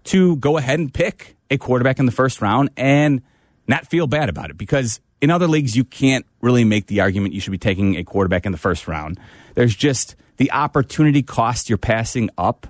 to 0.06 0.38
go 0.38 0.56
ahead 0.56 0.80
and 0.80 0.94
pick 0.94 1.36
a 1.52 1.58
quarterback 1.58 2.00
in 2.00 2.06
the 2.06 2.14
first 2.14 2.42
round 2.42 2.70
and 2.78 3.22
not 3.68 3.86
feel 3.86 4.08
bad 4.08 4.30
about 4.30 4.50
it 4.50 4.58
because 4.58 5.02
in 5.24 5.32
other 5.32 5.48
leagues 5.48 5.74
you 5.74 5.86
can't 5.86 6.26
really 6.42 6.66
make 6.66 6.88
the 6.88 7.00
argument 7.00 7.34
you 7.34 7.40
should 7.40 7.52
be 7.52 7.58
taking 7.58 7.96
a 7.96 8.04
quarterback 8.04 8.46
in 8.46 8.52
the 8.52 8.58
first 8.58 8.90
round. 8.90 9.18
There's 9.54 9.74
just 9.74 10.18
the 10.36 10.52
opportunity 10.52 11.24
cost 11.24 11.70
you're 11.70 11.78
passing 11.78 12.30
up 12.38 12.68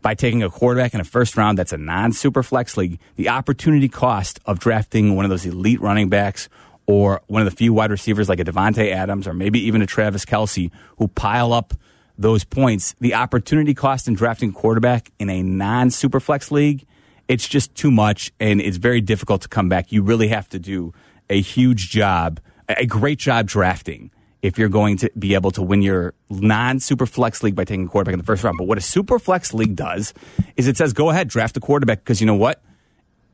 by 0.00 0.14
taking 0.14 0.42
a 0.42 0.48
quarterback 0.48 0.94
in 0.94 1.00
a 1.02 1.04
first 1.04 1.36
round 1.36 1.58
that's 1.58 1.74
a 1.74 1.76
non 1.76 2.14
super 2.14 2.42
flex 2.42 2.78
league, 2.78 2.98
the 3.16 3.28
opportunity 3.28 3.90
cost 3.90 4.40
of 4.46 4.58
drafting 4.58 5.14
one 5.14 5.26
of 5.26 5.28
those 5.28 5.44
elite 5.44 5.78
running 5.82 6.08
backs 6.08 6.48
or 6.86 7.20
one 7.26 7.42
of 7.42 7.50
the 7.50 7.54
few 7.54 7.74
wide 7.74 7.90
receivers 7.90 8.30
like 8.30 8.40
a 8.40 8.44
Davante 8.44 8.90
Adams 8.90 9.28
or 9.28 9.34
maybe 9.34 9.60
even 9.60 9.82
a 9.82 9.86
Travis 9.86 10.24
Kelce 10.24 10.70
who 10.96 11.08
pile 11.08 11.52
up 11.52 11.74
those 12.16 12.44
points, 12.44 12.94
the 13.00 13.12
opportunity 13.12 13.74
cost 13.74 14.08
in 14.08 14.14
drafting 14.14 14.54
quarterback 14.54 15.12
in 15.18 15.28
a 15.28 15.42
non 15.42 15.90
super 15.90 16.18
flex 16.18 16.50
league, 16.50 16.86
it's 17.28 17.46
just 17.46 17.74
too 17.74 17.90
much 17.90 18.32
and 18.40 18.62
it's 18.62 18.78
very 18.78 19.02
difficult 19.02 19.42
to 19.42 19.48
come 19.48 19.68
back. 19.68 19.92
You 19.92 20.00
really 20.00 20.28
have 20.28 20.48
to 20.48 20.58
do 20.58 20.94
a 21.30 21.40
huge 21.40 21.90
job, 21.90 22.40
a 22.68 22.86
great 22.86 23.18
job 23.18 23.46
drafting 23.46 24.10
if 24.42 24.58
you're 24.58 24.68
going 24.68 24.98
to 24.98 25.10
be 25.18 25.32
able 25.32 25.50
to 25.50 25.62
win 25.62 25.80
your 25.80 26.12
non 26.28 26.78
super 26.78 27.06
flex 27.06 27.42
league 27.42 27.54
by 27.54 27.64
taking 27.64 27.86
a 27.86 27.88
quarterback 27.88 28.12
in 28.12 28.18
the 28.18 28.26
first 28.26 28.44
round. 28.44 28.58
But 28.58 28.66
what 28.66 28.76
a 28.76 28.82
super 28.82 29.18
flex 29.18 29.54
league 29.54 29.74
does 29.74 30.12
is 30.56 30.68
it 30.68 30.76
says 30.76 30.92
go 30.92 31.10
ahead, 31.10 31.28
draft 31.28 31.56
a 31.56 31.60
quarterback 31.60 32.00
because 32.00 32.20
you 32.20 32.26
know 32.26 32.34
what? 32.34 32.62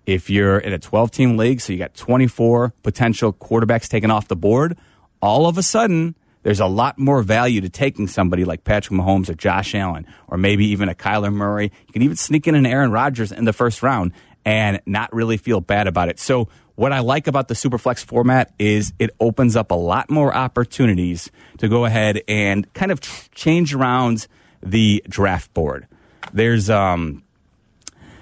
If 0.07 0.31
you're 0.31 0.59
in 0.59 0.73
a 0.73 0.79
12 0.79 1.11
team 1.11 1.37
league, 1.37 1.61
so 1.61 1.73
you 1.73 1.79
got 1.79 1.95
24 1.95 2.75
potential 2.83 3.33
quarterbacks 3.33 3.89
taken 3.89 4.11
off 4.11 4.29
the 4.29 4.37
board, 4.37 4.79
all 5.21 5.47
of 5.47 5.59
a 5.59 5.63
sudden, 5.63 6.15
there's 6.43 6.61
a 6.61 6.67
lot 6.67 6.97
more 6.97 7.23
value 7.23 7.61
to 7.61 7.69
taking 7.69 8.07
somebody 8.07 8.45
like 8.45 8.65
Patrick 8.65 8.99
Mahomes 8.99 9.29
or 9.29 9.35
Josh 9.35 9.75
Allen 9.75 10.07
or 10.29 10.39
maybe 10.39 10.67
even 10.67 10.89
a 10.89 10.95
Kyler 10.95 11.33
Murray. 11.33 11.73
You 11.87 11.93
can 11.93 12.03
even 12.03 12.17
sneak 12.17 12.47
in 12.47 12.55
an 12.55 12.67
Aaron 12.67 12.93
Rodgers 12.93 13.33
in 13.33 13.45
the 13.45 13.53
first 13.53 13.83
round 13.83 14.13
and 14.45 14.81
not 14.87 15.13
really 15.13 15.37
feel 15.37 15.61
bad 15.61 15.87
about 15.87 16.09
it. 16.09 16.19
So 16.19 16.49
what 16.81 16.95
I 16.95 17.01
like 17.01 17.27
about 17.27 17.49
the 17.49 17.55
Superflex 17.55 18.03
format 18.03 18.55
is 18.59 18.95
it 18.99 19.11
opens 19.21 19.55
up 19.55 19.71
a 19.71 19.75
lot 19.75 20.09
more 20.09 20.35
opportunities 20.35 21.31
to 21.59 21.69
go 21.69 21.85
ahead 21.85 22.23
and 22.27 22.73
kind 22.73 22.91
of 22.91 23.03
change 23.35 23.75
around 23.75 24.27
the 24.63 25.05
draft 25.07 25.53
board. 25.53 25.87
There's 26.33 26.71
um, 26.71 27.23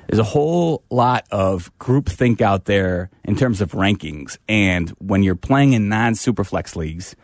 there's 0.09 0.19
a 0.19 0.25
whole 0.25 0.83
lot 0.91 1.25
of 1.31 1.71
groupthink 1.79 2.41
out 2.41 2.65
there 2.65 3.11
in 3.23 3.37
terms 3.37 3.61
of 3.61 3.75
rankings, 3.75 4.39
and 4.49 4.91
when 4.99 5.23
you're 5.23 5.37
playing 5.37 5.75
in 5.75 5.89
non 5.89 6.15
Superflex 6.15 6.75
leagues, 6.75 7.15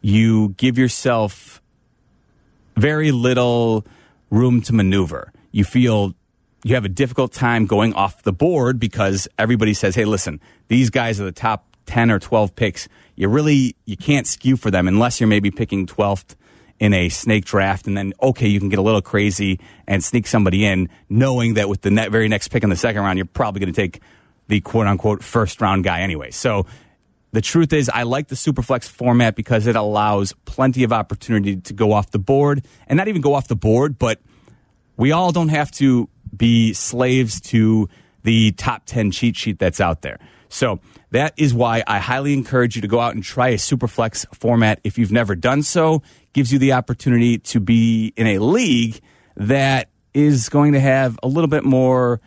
you 0.00 0.50
give 0.50 0.78
yourself 0.78 1.60
very 2.76 3.10
little 3.10 3.84
room 4.30 4.62
to 4.62 4.72
maneuver. 4.72 5.32
You 5.50 5.64
feel 5.64 6.14
you 6.64 6.74
have 6.74 6.84
a 6.84 6.88
difficult 6.88 7.32
time 7.32 7.66
going 7.66 7.92
off 7.92 8.22
the 8.22 8.32
board 8.32 8.80
because 8.80 9.28
everybody 9.38 9.74
says, 9.74 9.94
"Hey, 9.94 10.06
listen, 10.06 10.40
these 10.68 10.90
guys 10.90 11.20
are 11.20 11.24
the 11.24 11.32
top 11.32 11.76
10 11.86 12.10
or 12.10 12.18
12 12.18 12.56
picks." 12.56 12.88
You 13.14 13.28
really 13.28 13.76
you 13.84 13.96
can't 13.96 14.26
skew 14.26 14.56
for 14.56 14.70
them 14.70 14.88
unless 14.88 15.20
you're 15.20 15.28
maybe 15.28 15.50
picking 15.50 15.86
12th 15.86 16.34
in 16.80 16.92
a 16.92 17.08
snake 17.10 17.44
draft 17.44 17.86
and 17.86 17.96
then 17.96 18.14
okay, 18.20 18.48
you 18.48 18.58
can 18.58 18.70
get 18.70 18.78
a 18.78 18.82
little 18.82 19.02
crazy 19.02 19.60
and 19.86 20.02
sneak 20.02 20.26
somebody 20.26 20.64
in 20.64 20.88
knowing 21.08 21.54
that 21.54 21.68
with 21.68 21.82
the 21.82 21.90
net, 21.90 22.10
very 22.10 22.28
next 22.28 22.48
pick 22.48 22.64
in 22.64 22.70
the 22.70 22.76
second 22.76 23.02
round, 23.02 23.18
you're 23.18 23.26
probably 23.26 23.60
going 23.60 23.72
to 23.72 23.80
take 23.80 24.00
the 24.48 24.60
quote 24.60 24.86
unquote 24.86 25.22
first 25.22 25.60
round 25.60 25.84
guy 25.84 26.00
anyway. 26.00 26.30
So 26.30 26.66
the 27.32 27.42
truth 27.42 27.72
is, 27.72 27.90
I 27.90 28.04
like 28.04 28.28
the 28.28 28.36
Superflex 28.36 28.88
format 28.88 29.34
because 29.34 29.66
it 29.66 29.76
allows 29.76 30.32
plenty 30.44 30.82
of 30.84 30.92
opportunity 30.92 31.56
to 31.56 31.72
go 31.74 31.92
off 31.92 32.10
the 32.10 32.18
board 32.18 32.64
and 32.86 32.96
not 32.96 33.08
even 33.08 33.20
go 33.20 33.34
off 33.34 33.48
the 33.48 33.56
board, 33.56 33.98
but 33.98 34.20
we 34.96 35.12
all 35.12 35.32
don't 35.32 35.48
have 35.48 35.70
to 35.72 36.08
be 36.36 36.72
slaves 36.72 37.40
to 37.42 37.88
the 38.22 38.52
top 38.52 38.82
10 38.86 39.10
cheat 39.10 39.36
sheet 39.36 39.58
that's 39.58 39.80
out 39.80 40.02
there. 40.02 40.18
So 40.48 40.80
that 41.10 41.34
is 41.36 41.52
why 41.52 41.82
I 41.86 41.98
highly 41.98 42.32
encourage 42.32 42.76
you 42.76 42.82
to 42.82 42.88
go 42.88 43.00
out 43.00 43.14
and 43.14 43.24
try 43.24 43.48
a 43.48 43.56
Superflex 43.56 44.26
format 44.34 44.80
if 44.84 44.98
you've 44.98 45.12
never 45.12 45.34
done 45.34 45.62
so. 45.62 46.02
Gives 46.32 46.52
you 46.52 46.58
the 46.58 46.72
opportunity 46.72 47.38
to 47.38 47.60
be 47.60 48.12
in 48.16 48.26
a 48.26 48.38
league 48.38 49.00
that 49.36 49.88
is 50.12 50.48
going 50.48 50.72
to 50.72 50.80
have 50.80 51.18
a 51.22 51.28
little 51.28 51.48
bit 51.48 51.64
more 51.64 52.20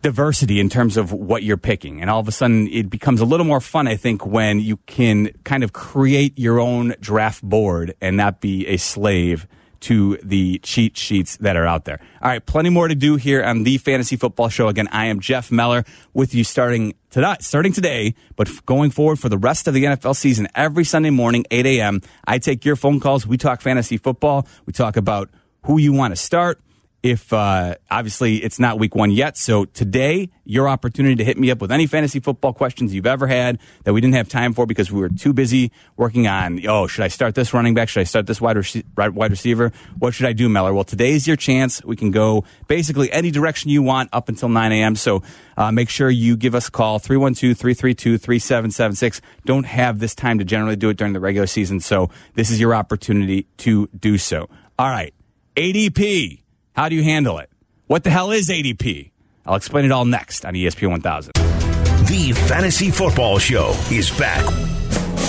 diversity 0.00 0.58
in 0.58 0.68
terms 0.68 0.96
of 0.96 1.12
what 1.12 1.42
you're 1.42 1.56
picking. 1.56 2.00
And 2.00 2.10
all 2.10 2.18
of 2.18 2.28
a 2.28 2.32
sudden, 2.32 2.66
it 2.68 2.90
becomes 2.90 3.20
a 3.20 3.24
little 3.24 3.46
more 3.46 3.60
fun, 3.60 3.86
I 3.86 3.96
think, 3.96 4.26
when 4.26 4.58
you 4.58 4.78
can 4.86 5.30
kind 5.44 5.62
of 5.62 5.72
create 5.72 6.38
your 6.38 6.58
own 6.58 6.94
draft 7.00 7.42
board 7.42 7.94
and 8.00 8.16
not 8.16 8.40
be 8.40 8.66
a 8.66 8.76
slave 8.78 9.46
to 9.82 10.18
the 10.22 10.58
cheat 10.58 10.96
sheets 10.96 11.36
that 11.38 11.56
are 11.56 11.66
out 11.66 11.84
there. 11.84 12.00
All 12.20 12.30
right, 12.30 12.44
plenty 12.44 12.70
more 12.70 12.88
to 12.88 12.94
do 12.94 13.16
here 13.16 13.42
on 13.42 13.64
the 13.64 13.78
Fantasy 13.78 14.16
Football 14.16 14.48
Show. 14.48 14.68
Again, 14.68 14.88
I 14.92 15.06
am 15.06 15.20
Jeff 15.20 15.50
Meller 15.50 15.84
with 16.14 16.34
you 16.34 16.44
starting 16.44 16.94
today, 17.10 17.34
starting 17.40 17.72
today, 17.72 18.14
but 18.36 18.48
going 18.66 18.90
forward 18.90 19.18
for 19.18 19.28
the 19.28 19.38
rest 19.38 19.68
of 19.68 19.74
the 19.74 19.84
NFL 19.84 20.16
season 20.16 20.48
every 20.54 20.84
Sunday 20.84 21.10
morning, 21.10 21.44
8 21.50 21.66
a.m. 21.66 22.00
I 22.26 22.38
take 22.38 22.64
your 22.64 22.76
phone 22.76 23.00
calls. 23.00 23.26
We 23.26 23.36
talk 23.36 23.60
fantasy 23.60 23.96
football. 23.96 24.46
We 24.66 24.72
talk 24.72 24.96
about 24.96 25.30
who 25.64 25.78
you 25.78 25.92
want 25.92 26.12
to 26.12 26.16
start 26.16 26.60
if 27.02 27.32
uh, 27.32 27.74
obviously 27.90 28.36
it's 28.36 28.58
not 28.60 28.78
week 28.78 28.94
one 28.94 29.10
yet. 29.10 29.36
So 29.36 29.64
today, 29.64 30.30
your 30.44 30.68
opportunity 30.68 31.16
to 31.16 31.24
hit 31.24 31.36
me 31.36 31.50
up 31.50 31.60
with 31.60 31.72
any 31.72 31.86
fantasy 31.86 32.20
football 32.20 32.52
questions 32.52 32.94
you've 32.94 33.06
ever 33.06 33.26
had 33.26 33.58
that 33.84 33.92
we 33.92 34.00
didn't 34.00 34.14
have 34.14 34.28
time 34.28 34.52
for 34.52 34.66
because 34.66 34.92
we 34.92 35.00
were 35.00 35.08
too 35.08 35.32
busy 35.32 35.72
working 35.96 36.28
on, 36.28 36.64
oh, 36.66 36.86
should 36.86 37.04
I 37.04 37.08
start 37.08 37.34
this 37.34 37.52
running 37.52 37.74
back? 37.74 37.88
Should 37.88 38.00
I 38.00 38.04
start 38.04 38.26
this 38.26 38.40
wide, 38.40 38.56
rec- 38.56 39.14
wide 39.14 39.30
receiver? 39.30 39.72
What 39.98 40.14
should 40.14 40.26
I 40.26 40.32
do, 40.32 40.48
Meller? 40.48 40.72
Well, 40.72 40.84
today's 40.84 41.26
your 41.26 41.36
chance. 41.36 41.84
We 41.84 41.96
can 41.96 42.12
go 42.12 42.44
basically 42.68 43.10
any 43.10 43.32
direction 43.32 43.70
you 43.70 43.82
want 43.82 44.10
up 44.12 44.28
until 44.28 44.48
9 44.48 44.72
a.m. 44.72 44.94
So 44.94 45.22
uh, 45.56 45.72
make 45.72 45.88
sure 45.88 46.08
you 46.08 46.36
give 46.36 46.54
us 46.54 46.68
a 46.68 46.70
call, 46.70 47.00
312 47.00 47.56
332 47.58 48.18
3776. 48.18 49.20
Don't 49.44 49.64
have 49.64 49.98
this 49.98 50.14
time 50.14 50.38
to 50.38 50.44
generally 50.44 50.76
do 50.76 50.88
it 50.88 50.96
during 50.96 51.14
the 51.14 51.20
regular 51.20 51.48
season. 51.48 51.80
So 51.80 52.10
this 52.34 52.50
is 52.50 52.60
your 52.60 52.74
opportunity 52.74 53.48
to 53.58 53.88
do 53.88 54.18
so. 54.18 54.48
All 54.78 54.88
right. 54.88 55.12
ADP. 55.56 56.41
How 56.74 56.88
do 56.88 56.96
you 56.96 57.02
handle 57.02 57.38
it? 57.38 57.50
What 57.86 58.04
the 58.04 58.10
hell 58.10 58.30
is 58.30 58.48
ADP? 58.48 59.10
I'll 59.44 59.56
explain 59.56 59.84
it 59.84 59.92
all 59.92 60.04
next 60.04 60.44
on 60.46 60.54
ESPN 60.54 60.90
1000. 60.90 61.32
The 61.34 62.32
Fantasy 62.48 62.90
Football 62.90 63.38
Show 63.38 63.70
is 63.90 64.10
back 64.18 64.44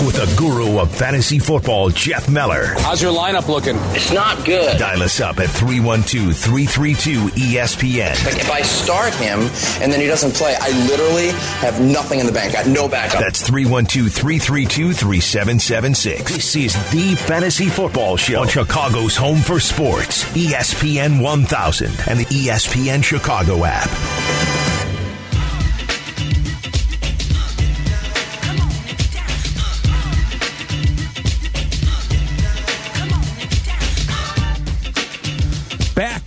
with 0.02 0.16
the 0.16 0.34
guru 0.36 0.78
of 0.78 0.94
fantasy 0.94 1.38
football, 1.38 1.90
Jeff 1.90 2.28
Meller. 2.28 2.74
How's 2.78 3.02
your 3.02 3.12
lineup 3.12 3.48
looking? 3.48 3.76
It's 3.94 4.12
not 4.12 4.44
good. 4.44 4.78
Dial 4.78 5.02
us 5.02 5.20
up 5.20 5.38
at 5.38 5.50
312 5.50 6.36
332 6.36 7.28
ESPN. 7.28 8.24
Like 8.24 8.40
if 8.40 8.50
I 8.50 8.62
start 8.62 9.14
him 9.14 9.40
and 9.82 9.92
then 9.92 10.00
he 10.00 10.06
doesn't 10.06 10.34
play, 10.34 10.56
I 10.60 10.70
literally 10.88 11.28
have 11.60 11.80
nothing 11.80 12.20
in 12.20 12.26
the 12.26 12.32
bank. 12.32 12.54
I 12.54 12.62
have 12.62 12.68
no 12.72 12.88
backup. 12.88 13.20
That's 13.20 13.42
312 13.46 14.12
332 14.12 14.92
3776. 14.92 16.32
This 16.32 16.56
is 16.56 16.74
the 16.90 17.14
Fantasy 17.26 17.68
Football 17.68 18.16
Show 18.16 18.40
on 18.40 18.48
Chicago's 18.48 19.16
Home 19.16 19.38
for 19.38 19.60
Sports, 19.60 20.24
ESPN 20.34 21.22
1000, 21.22 21.86
and 22.08 22.18
the 22.18 22.26
ESPN 22.26 23.02
Chicago 23.04 23.64
app. 23.64 24.63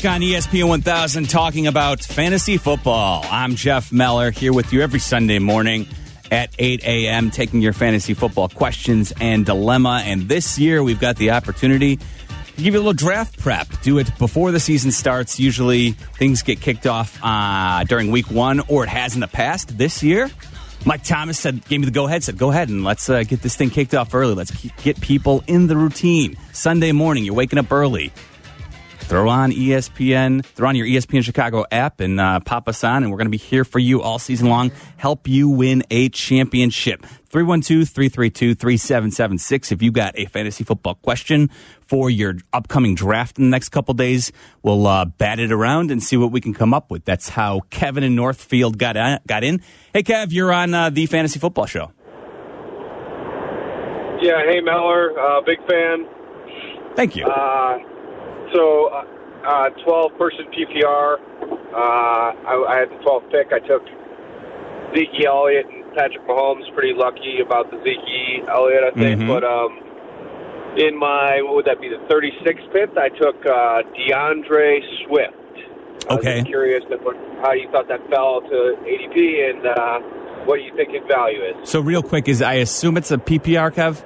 On 0.07 0.21
ESPN 0.21 0.69
1000 0.69 1.29
talking 1.29 1.67
about 1.67 2.01
fantasy 2.01 2.55
football. 2.57 3.25
I'm 3.29 3.55
Jeff 3.55 3.91
Meller 3.91 4.31
here 4.31 4.53
with 4.53 4.71
you 4.71 4.81
every 4.81 4.99
Sunday 4.99 5.37
morning 5.37 5.85
at 6.31 6.49
8 6.57 6.83
a.m. 6.85 7.29
taking 7.29 7.61
your 7.61 7.73
fantasy 7.73 8.13
football 8.13 8.47
questions 8.47 9.11
and 9.19 9.45
dilemma. 9.45 10.03
And 10.05 10.29
this 10.29 10.57
year 10.57 10.81
we've 10.81 10.99
got 10.99 11.17
the 11.17 11.31
opportunity 11.31 11.97
to 11.97 12.03
give 12.55 12.73
you 12.73 12.79
a 12.79 12.81
little 12.81 12.93
draft 12.93 13.37
prep. 13.37 13.67
Do 13.81 13.97
it 13.97 14.17
before 14.17 14.51
the 14.51 14.61
season 14.61 14.91
starts. 14.91 15.41
Usually 15.41 15.91
things 15.91 16.41
get 16.41 16.61
kicked 16.61 16.87
off 16.87 17.19
uh, 17.21 17.83
during 17.83 18.09
week 18.09 18.31
one, 18.31 18.61
or 18.69 18.85
it 18.85 18.89
has 18.89 19.13
in 19.13 19.19
the 19.19 19.27
past. 19.27 19.77
This 19.77 20.01
year, 20.03 20.31
Mike 20.85 21.03
Thomas 21.03 21.37
said, 21.37 21.65
gave 21.67 21.81
me 21.81 21.85
the 21.85 21.91
go 21.91 22.07
ahead, 22.07 22.23
said, 22.23 22.37
go 22.37 22.49
ahead 22.49 22.69
and 22.69 22.85
let's 22.85 23.09
uh, 23.09 23.23
get 23.23 23.41
this 23.41 23.57
thing 23.57 23.69
kicked 23.69 23.93
off 23.93 24.15
early. 24.15 24.35
Let's 24.35 24.51
get 24.83 25.01
people 25.01 25.43
in 25.47 25.67
the 25.67 25.75
routine. 25.75 26.37
Sunday 26.53 26.93
morning, 26.93 27.25
you're 27.25 27.35
waking 27.35 27.59
up 27.59 27.71
early. 27.73 28.13
Throw 28.99 29.29
on 29.29 29.51
ESPN, 29.51 30.43
throw 30.43 30.67
on 30.69 30.75
your 30.75 30.85
ESPN 30.85 31.23
Chicago 31.23 31.65
app 31.71 31.99
and 31.99 32.19
uh, 32.19 32.39
pop 32.41 32.67
us 32.67 32.83
on, 32.83 33.03
and 33.03 33.11
we're 33.11 33.17
going 33.17 33.27
to 33.27 33.31
be 33.31 33.37
here 33.37 33.63
for 33.63 33.79
you 33.79 34.01
all 34.01 34.19
season 34.19 34.49
long, 34.49 34.71
help 34.97 35.27
you 35.27 35.47
win 35.49 35.83
a 35.89 36.09
championship. 36.09 37.05
312 37.29 37.87
332 37.89 38.55
3776. 38.55 39.71
If 39.71 39.81
you 39.81 39.91
got 39.91 40.17
a 40.17 40.25
fantasy 40.25 40.63
football 40.63 40.95
question 40.95 41.49
for 41.85 42.09
your 42.09 42.35
upcoming 42.51 42.95
draft 42.95 43.37
in 43.37 43.45
the 43.45 43.49
next 43.49 43.69
couple 43.69 43.93
days, 43.93 44.31
we'll 44.63 44.87
uh, 44.87 45.05
bat 45.05 45.39
it 45.39 45.51
around 45.51 45.91
and 45.91 46.01
see 46.01 46.17
what 46.17 46.31
we 46.31 46.41
can 46.41 46.53
come 46.53 46.73
up 46.73 46.89
with. 46.91 47.05
That's 47.05 47.29
how 47.29 47.61
Kevin 47.69 48.03
in 48.03 48.15
Northfield 48.15 48.77
got, 48.77 48.97
uh, 48.97 49.19
got 49.27 49.43
in. 49.43 49.61
Hey, 49.93 50.03
Kev, 50.03 50.31
you're 50.31 50.51
on 50.51 50.73
uh, 50.73 50.89
the 50.89 51.05
Fantasy 51.05 51.39
Football 51.39 51.65
Show. 51.65 51.91
Yeah, 54.21 54.41
hey, 54.49 54.61
Meller, 54.61 55.17
uh, 55.19 55.41
big 55.41 55.59
fan. 55.67 56.07
Thank 56.95 57.15
you. 57.15 57.25
Uh, 58.57 58.61
so, 58.61 58.87
uh, 59.45 59.69
12 59.85 60.17
person 60.17 60.45
PPR. 60.51 61.17
Uh, 61.73 61.77
I, 61.77 62.65
I 62.69 62.79
had 62.79 62.89
the 62.89 62.99
12th 63.05 63.31
pick. 63.31 63.53
I 63.53 63.59
took 63.67 63.83
Zeke 64.95 65.25
Elliott 65.25 65.65
and 65.67 65.83
Patrick 65.95 66.25
Mahomes. 66.27 66.63
Pretty 66.73 66.93
lucky 66.95 67.39
about 67.45 67.69
the 67.71 67.77
Zeke 67.83 68.47
Elliott, 68.49 68.83
I 68.83 68.91
think. 68.99 69.21
Mhm. 69.21 69.27
But 69.27 69.43
um, 69.43 69.77
in 70.77 70.97
my, 70.97 71.41
what 71.43 71.55
would 71.57 71.65
that 71.65 71.79
be, 71.81 71.89
the 71.89 72.01
36th 72.13 72.71
pick, 72.73 72.89
I 72.97 73.09
took 73.09 73.35
uh, 73.45 73.81
D'Andre 73.95 74.81
Swift. 75.05 75.33
I 76.09 76.15
was 76.15 76.25
Okay. 76.25 76.43
curious 76.43 76.83
how 77.41 77.53
you 77.53 77.69
thought 77.71 77.87
that 77.89 77.99
fell 78.09 78.41
to 78.41 78.75
ADP 78.85 79.49
and 79.49 79.67
uh, 79.67 79.99
what 80.45 80.57
do 80.57 80.61
you 80.63 80.73
think 80.75 80.89
its 80.93 81.05
value 81.07 81.41
is. 81.43 81.69
So, 81.69 81.79
real 81.81 82.01
quick, 82.01 82.27
is 82.29 82.41
I 82.41 82.53
assume 82.55 82.95
it's 82.97 83.11
a 83.11 83.17
PPR, 83.17 83.71
Kev? 83.73 84.03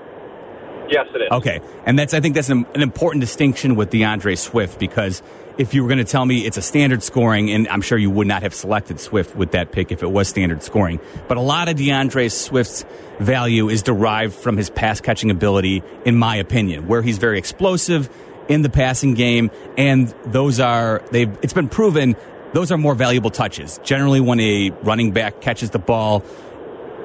Yes, 0.91 1.07
it 1.15 1.21
is. 1.21 1.31
Okay, 1.31 1.62
and 1.86 1.98
that's 1.98 2.13
I 2.13 2.19
think 2.19 2.36
that's 2.36 2.50
an, 2.50 2.65
an 2.75 2.81
important 2.81 3.21
distinction 3.21 3.75
with 3.75 3.89
D'Andre 3.89 4.36
Swift 4.36 4.79
because 4.79 5.24
if 5.57 5.74
you 5.74 5.83
were 5.83 5.88
going 5.88 6.00
to 6.00 6.03
tell 6.03 6.25
me 6.25 6.45
it's 6.45 6.57
a 6.57 6.62
standard 6.62 7.01
scoring, 7.01 7.50
and 7.50 7.67
I'm 7.69 7.81
sure 7.81 7.98
you 7.98 8.10
would 8.10 8.27
not 8.27 8.43
have 8.43 8.53
selected 8.53 9.00
Swift 9.00 9.36
with 9.36 9.51
that 9.51 9.71
pick 9.71 9.91
if 9.91 10.03
it 10.03 10.12
was 10.12 10.27
standard 10.27 10.63
scoring, 10.63 11.00
but 11.27 11.38
a 11.38 11.41
lot 11.41 11.69
of 11.69 11.77
D'Andre 11.77 12.27
Swift's 12.27 12.86
value 13.19 13.69
is 13.69 13.83
derived 13.83 14.33
from 14.33 14.57
his 14.57 14.69
pass 14.69 15.00
catching 15.00 15.31
ability, 15.31 15.81
in 16.05 16.17
my 16.17 16.36
opinion, 16.36 16.88
where 16.88 17.01
he's 17.01 17.17
very 17.17 17.38
explosive 17.38 18.10
in 18.50 18.62
the 18.62 18.69
passing 18.69 19.13
game, 19.13 19.50
and 19.77 20.13
those 20.25 20.60
are 20.60 21.01
they've 21.12 21.31
it's 21.41 21.53
been 21.53 21.69
proven 21.69 22.15
those 22.53 22.71
are 22.71 22.77
more 22.77 22.95
valuable 22.95 23.29
touches. 23.29 23.79
Generally, 23.83 24.19
when 24.21 24.39
a 24.41 24.71
running 24.83 25.12
back 25.12 25.39
catches 25.39 25.69
the 25.69 25.79
ball, 25.79 26.19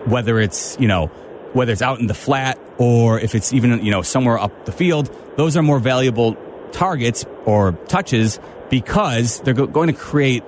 whether 0.06 0.40
it's 0.40 0.76
you 0.80 0.88
know 0.88 1.06
whether 1.52 1.72
it's 1.72 1.82
out 1.82 2.00
in 2.00 2.06
the 2.06 2.14
flat 2.14 2.58
or 2.78 3.18
if 3.20 3.34
it's 3.34 3.52
even 3.52 3.84
you 3.84 3.90
know 3.90 4.02
somewhere 4.02 4.38
up 4.38 4.66
the 4.66 4.72
field 4.72 5.10
those 5.36 5.56
are 5.56 5.62
more 5.62 5.78
valuable 5.78 6.36
targets 6.72 7.24
or 7.44 7.72
touches 7.88 8.38
because 8.70 9.40
they're 9.40 9.54
go- 9.54 9.66
going 9.66 9.88
to 9.88 9.98
create 9.98 10.42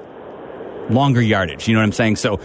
longer 0.91 1.21
yardage. 1.23 1.69
You 1.69 1.75
know 1.75 1.81
what 1.81 1.87
i'm 1.87 1.93
saying? 1.93 2.17
So 2.17 2.41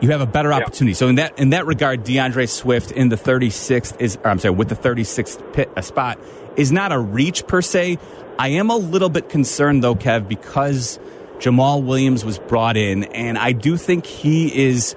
you 0.00 0.10
have 0.10 0.20
a 0.20 0.26
better 0.26 0.52
opportunity. 0.52 0.94
So 0.94 1.08
in 1.08 1.16
that 1.16 1.38
in 1.38 1.50
that 1.50 1.66
regard 1.66 2.04
D'Andre 2.04 2.46
Swift 2.46 2.90
in 2.92 3.08
the 3.08 3.16
36th 3.16 4.00
is 4.00 4.18
I'm 4.24 4.38
sorry 4.38 4.54
with 4.54 4.68
the 4.68 4.76
36th 4.76 5.52
pit, 5.52 5.70
uh, 5.76 5.80
spot 5.80 6.18
is 6.56 6.72
not 6.72 6.92
a 6.92 6.98
reach 6.98 7.46
per 7.46 7.62
se. 7.62 7.98
I 8.38 8.48
am 8.48 8.70
a 8.70 8.76
little 8.76 9.08
bit 9.08 9.28
concerned 9.28 9.82
though 9.82 9.94
Kev 9.94 10.28
because 10.28 10.98
Jamaal 11.38 11.84
Williams 11.84 12.24
was 12.24 12.38
brought 12.38 12.76
in 12.76 13.04
and 13.04 13.38
I 13.38 13.52
do 13.52 13.76
think 13.76 14.06
he 14.06 14.66
is 14.66 14.94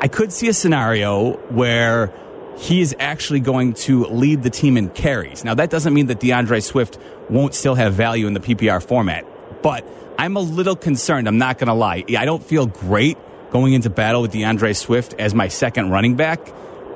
I 0.00 0.08
could 0.08 0.32
see 0.32 0.48
a 0.48 0.54
scenario 0.54 1.32
where 1.48 2.12
he 2.56 2.80
is 2.80 2.94
actually 2.98 3.40
going 3.40 3.74
to 3.74 4.04
lead 4.06 4.42
the 4.42 4.50
team 4.50 4.76
in 4.76 4.88
carries. 4.90 5.44
Now, 5.44 5.54
that 5.54 5.70
doesn't 5.70 5.92
mean 5.92 6.06
that 6.06 6.20
D'Andre 6.20 6.60
Swift 6.60 6.98
won't 7.28 7.54
still 7.54 7.74
have 7.74 7.94
value 7.94 8.26
in 8.26 8.34
the 8.34 8.40
PPR 8.40 8.82
format, 8.82 9.26
but 9.62 9.86
I'm 10.18 10.36
a 10.36 10.40
little 10.40 10.76
concerned. 10.76 11.26
I'm 11.26 11.38
not 11.38 11.58
going 11.58 11.68
to 11.68 11.74
lie. 11.74 12.04
I 12.16 12.24
don't 12.24 12.42
feel 12.42 12.66
great 12.66 13.18
going 13.50 13.72
into 13.72 13.90
battle 13.90 14.22
with 14.22 14.32
D'Andre 14.32 14.72
Swift 14.72 15.14
as 15.18 15.34
my 15.34 15.48
second 15.48 15.90
running 15.90 16.16
back, 16.16 16.40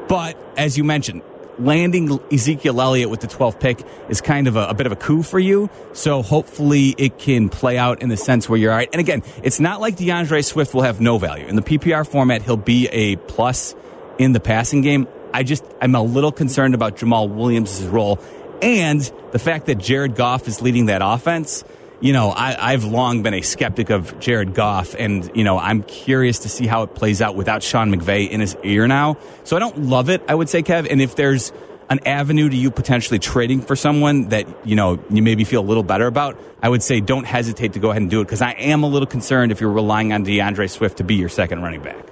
but 0.09 0.37
as 0.57 0.77
you 0.77 0.85
mentioned, 0.85 1.23
landing 1.59 2.21
Ezekiel 2.33 2.81
Elliott 2.81 3.11
with 3.11 3.21
the 3.21 3.27
12th 3.27 3.61
pick 3.61 3.85
is 4.09 4.21
kind 4.21 4.47
of 4.47 4.57
a, 4.57 4.69
a 4.69 4.75
bit 4.75 4.87
of 4.87 4.93
a 4.93 4.97
coup 4.97 5.23
for 5.23 5.39
you. 5.39 5.69
So 5.93 6.23
hopefully 6.23 6.95
it 6.97 7.19
can 7.19 7.49
play 7.49 7.77
out 7.79 8.03
in 8.03 8.09
the 8.09 8.17
sense 8.17 8.49
where 8.49 8.59
you're 8.59 8.71
all 8.71 8.79
right. 8.79 8.89
And 8.93 9.01
again, 9.01 9.23
it's 9.43 9.61
not 9.61 9.81
like 9.81 9.97
D'Andre 9.97 10.43
Swift 10.43 10.75
will 10.75 10.83
have 10.83 11.01
no 11.01 11.19
value. 11.19 11.47
In 11.47 11.57
the 11.57 11.63
PPR 11.63 12.07
format, 12.07 12.43
he'll 12.43 12.57
be 12.57 12.87
a 12.89 13.17
plus 13.17 13.75
in 14.19 14.33
the 14.33 14.41
passing 14.41 14.83
game. 14.83 15.07
I 15.33 15.43
just, 15.43 15.65
I'm 15.81 15.95
a 15.95 16.03
little 16.03 16.33
concerned 16.33 16.75
about 16.75 16.97
Jamaal 16.97 17.29
Williams' 17.29 17.83
role 17.85 18.19
and 18.63 19.01
the 19.33 19.39
fact 19.39 19.67
that 19.67 19.77
Jared 19.77 20.17
Goff 20.17 20.49
is 20.49 20.61
leading 20.63 20.87
that 20.87 21.01
offense. 21.05 21.65
You 22.01 22.13
know, 22.13 22.31
I, 22.31 22.73
I've 22.73 22.85
long 22.85 23.23
been 23.23 23.35
a 23.35 23.41
skeptic 23.41 23.91
of 23.91 24.21
Jared 24.21 24.55
Goff, 24.55 24.95
and, 24.97 25.29
you 25.35 25.43
know, 25.43 25.59
I'm 25.59 25.83
curious 25.83 26.41
to 26.41 26.49
see 26.49 26.67
how 26.67 26.85
it 26.85 26.95
plays 26.95 27.21
out 27.21 27.35
without 27.35 27.63
Sean 27.63 27.93
McVay 27.93 28.29
in 28.31 28.41
his 28.41 28.57
ear 28.63 28.87
now. 28.87 29.17
So 29.43 29.57
I 29.57 29.59
don't 29.59 29.83
love 29.83 30.09
it, 30.09 30.23
I 30.29 30.35
would 30.35 30.49
say, 30.49 30.63
Kev. 30.63 30.87
And 30.89 31.01
if 31.03 31.17
there's 31.17 31.53
an 31.91 32.01
avenue 32.07 32.49
to 32.49 32.57
you 32.57 32.71
potentially 32.71 33.19
trading 33.19 33.63
for 33.63 33.75
someone 33.75 34.29
that, 34.29 34.47
you 34.65 34.77
know, 34.77 35.03
you 35.11 35.23
maybe 35.23 35.43
feel 35.43 35.61
a 35.61 35.67
little 35.67 35.83
better 35.83 36.07
about, 36.07 36.39
I 36.63 36.69
would 36.69 36.83
say 36.83 37.01
don't 37.01 37.25
hesitate 37.25 37.73
to 37.73 37.81
go 37.81 37.91
ahead 37.91 38.03
and 38.03 38.11
do 38.11 38.21
it 38.21 38.25
because 38.25 38.43
I 38.43 38.53
am 38.53 38.85
a 38.85 38.87
little 38.89 39.07
concerned 39.07 39.51
if 39.51 39.61
you're 39.61 39.73
relying 39.73 40.13
on 40.13 40.23
D'Andre 40.23 40.67
Swift 40.67 40.99
to 40.99 41.05
be 41.05 41.17
your 41.17 41.29
second 41.29 41.63
running 41.63 41.83
back. 41.83 42.05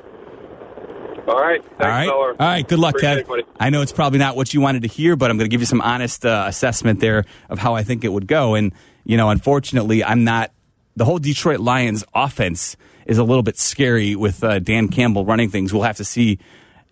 All 1.27 1.41
right. 1.41 1.63
Thanks, 1.63 1.81
All 1.81 1.89
right. 1.89 2.07
Miller. 2.07 2.31
All 2.31 2.47
right. 2.47 2.67
Good 2.67 2.79
luck, 2.79 2.97
Appreciate 2.97 3.27
Kev. 3.27 3.39
it. 3.41 3.47
I 3.59 3.71
know 3.71 3.83
it's 3.83 3.93
probably 3.93 4.19
not 4.19 4.37
what 4.37 4.55
you 4.55 4.61
wanted 4.61 4.83
to 4.83 4.89
hear, 4.89 5.17
but 5.17 5.31
I'm 5.31 5.39
going 5.39 5.49
to 5.49 5.53
give 5.53 5.61
you 5.61 5.67
some 5.67 5.81
honest 5.81 6.25
uh, 6.25 6.45
assessment 6.47 7.01
there 7.01 7.25
of 7.49 7.59
how 7.59 7.75
I 7.75 7.83
think 7.83 8.05
it 8.05 8.09
would 8.09 8.27
go. 8.27 8.55
And, 8.55 8.73
you 9.05 9.17
know, 9.17 9.31
unfortunately, 9.31 10.05
I'm 10.05 10.25
not. 10.25 10.53
The 10.95 11.05
whole 11.05 11.19
Detroit 11.19 11.61
Lions 11.61 12.05
offense 12.15 12.77
is 13.05 13.19
a 13.19 13.25
little 13.25 13.43
bit 13.43 13.59
scary 13.59 14.17
with 14.17 14.43
uh, 14.43 14.59
Dan 14.61 14.89
Campbell 14.89 15.25
running 15.25 15.51
things. 15.51 15.73
We'll 15.73 15.83
have 15.83 15.99
to 15.99 16.05
see 16.05 16.39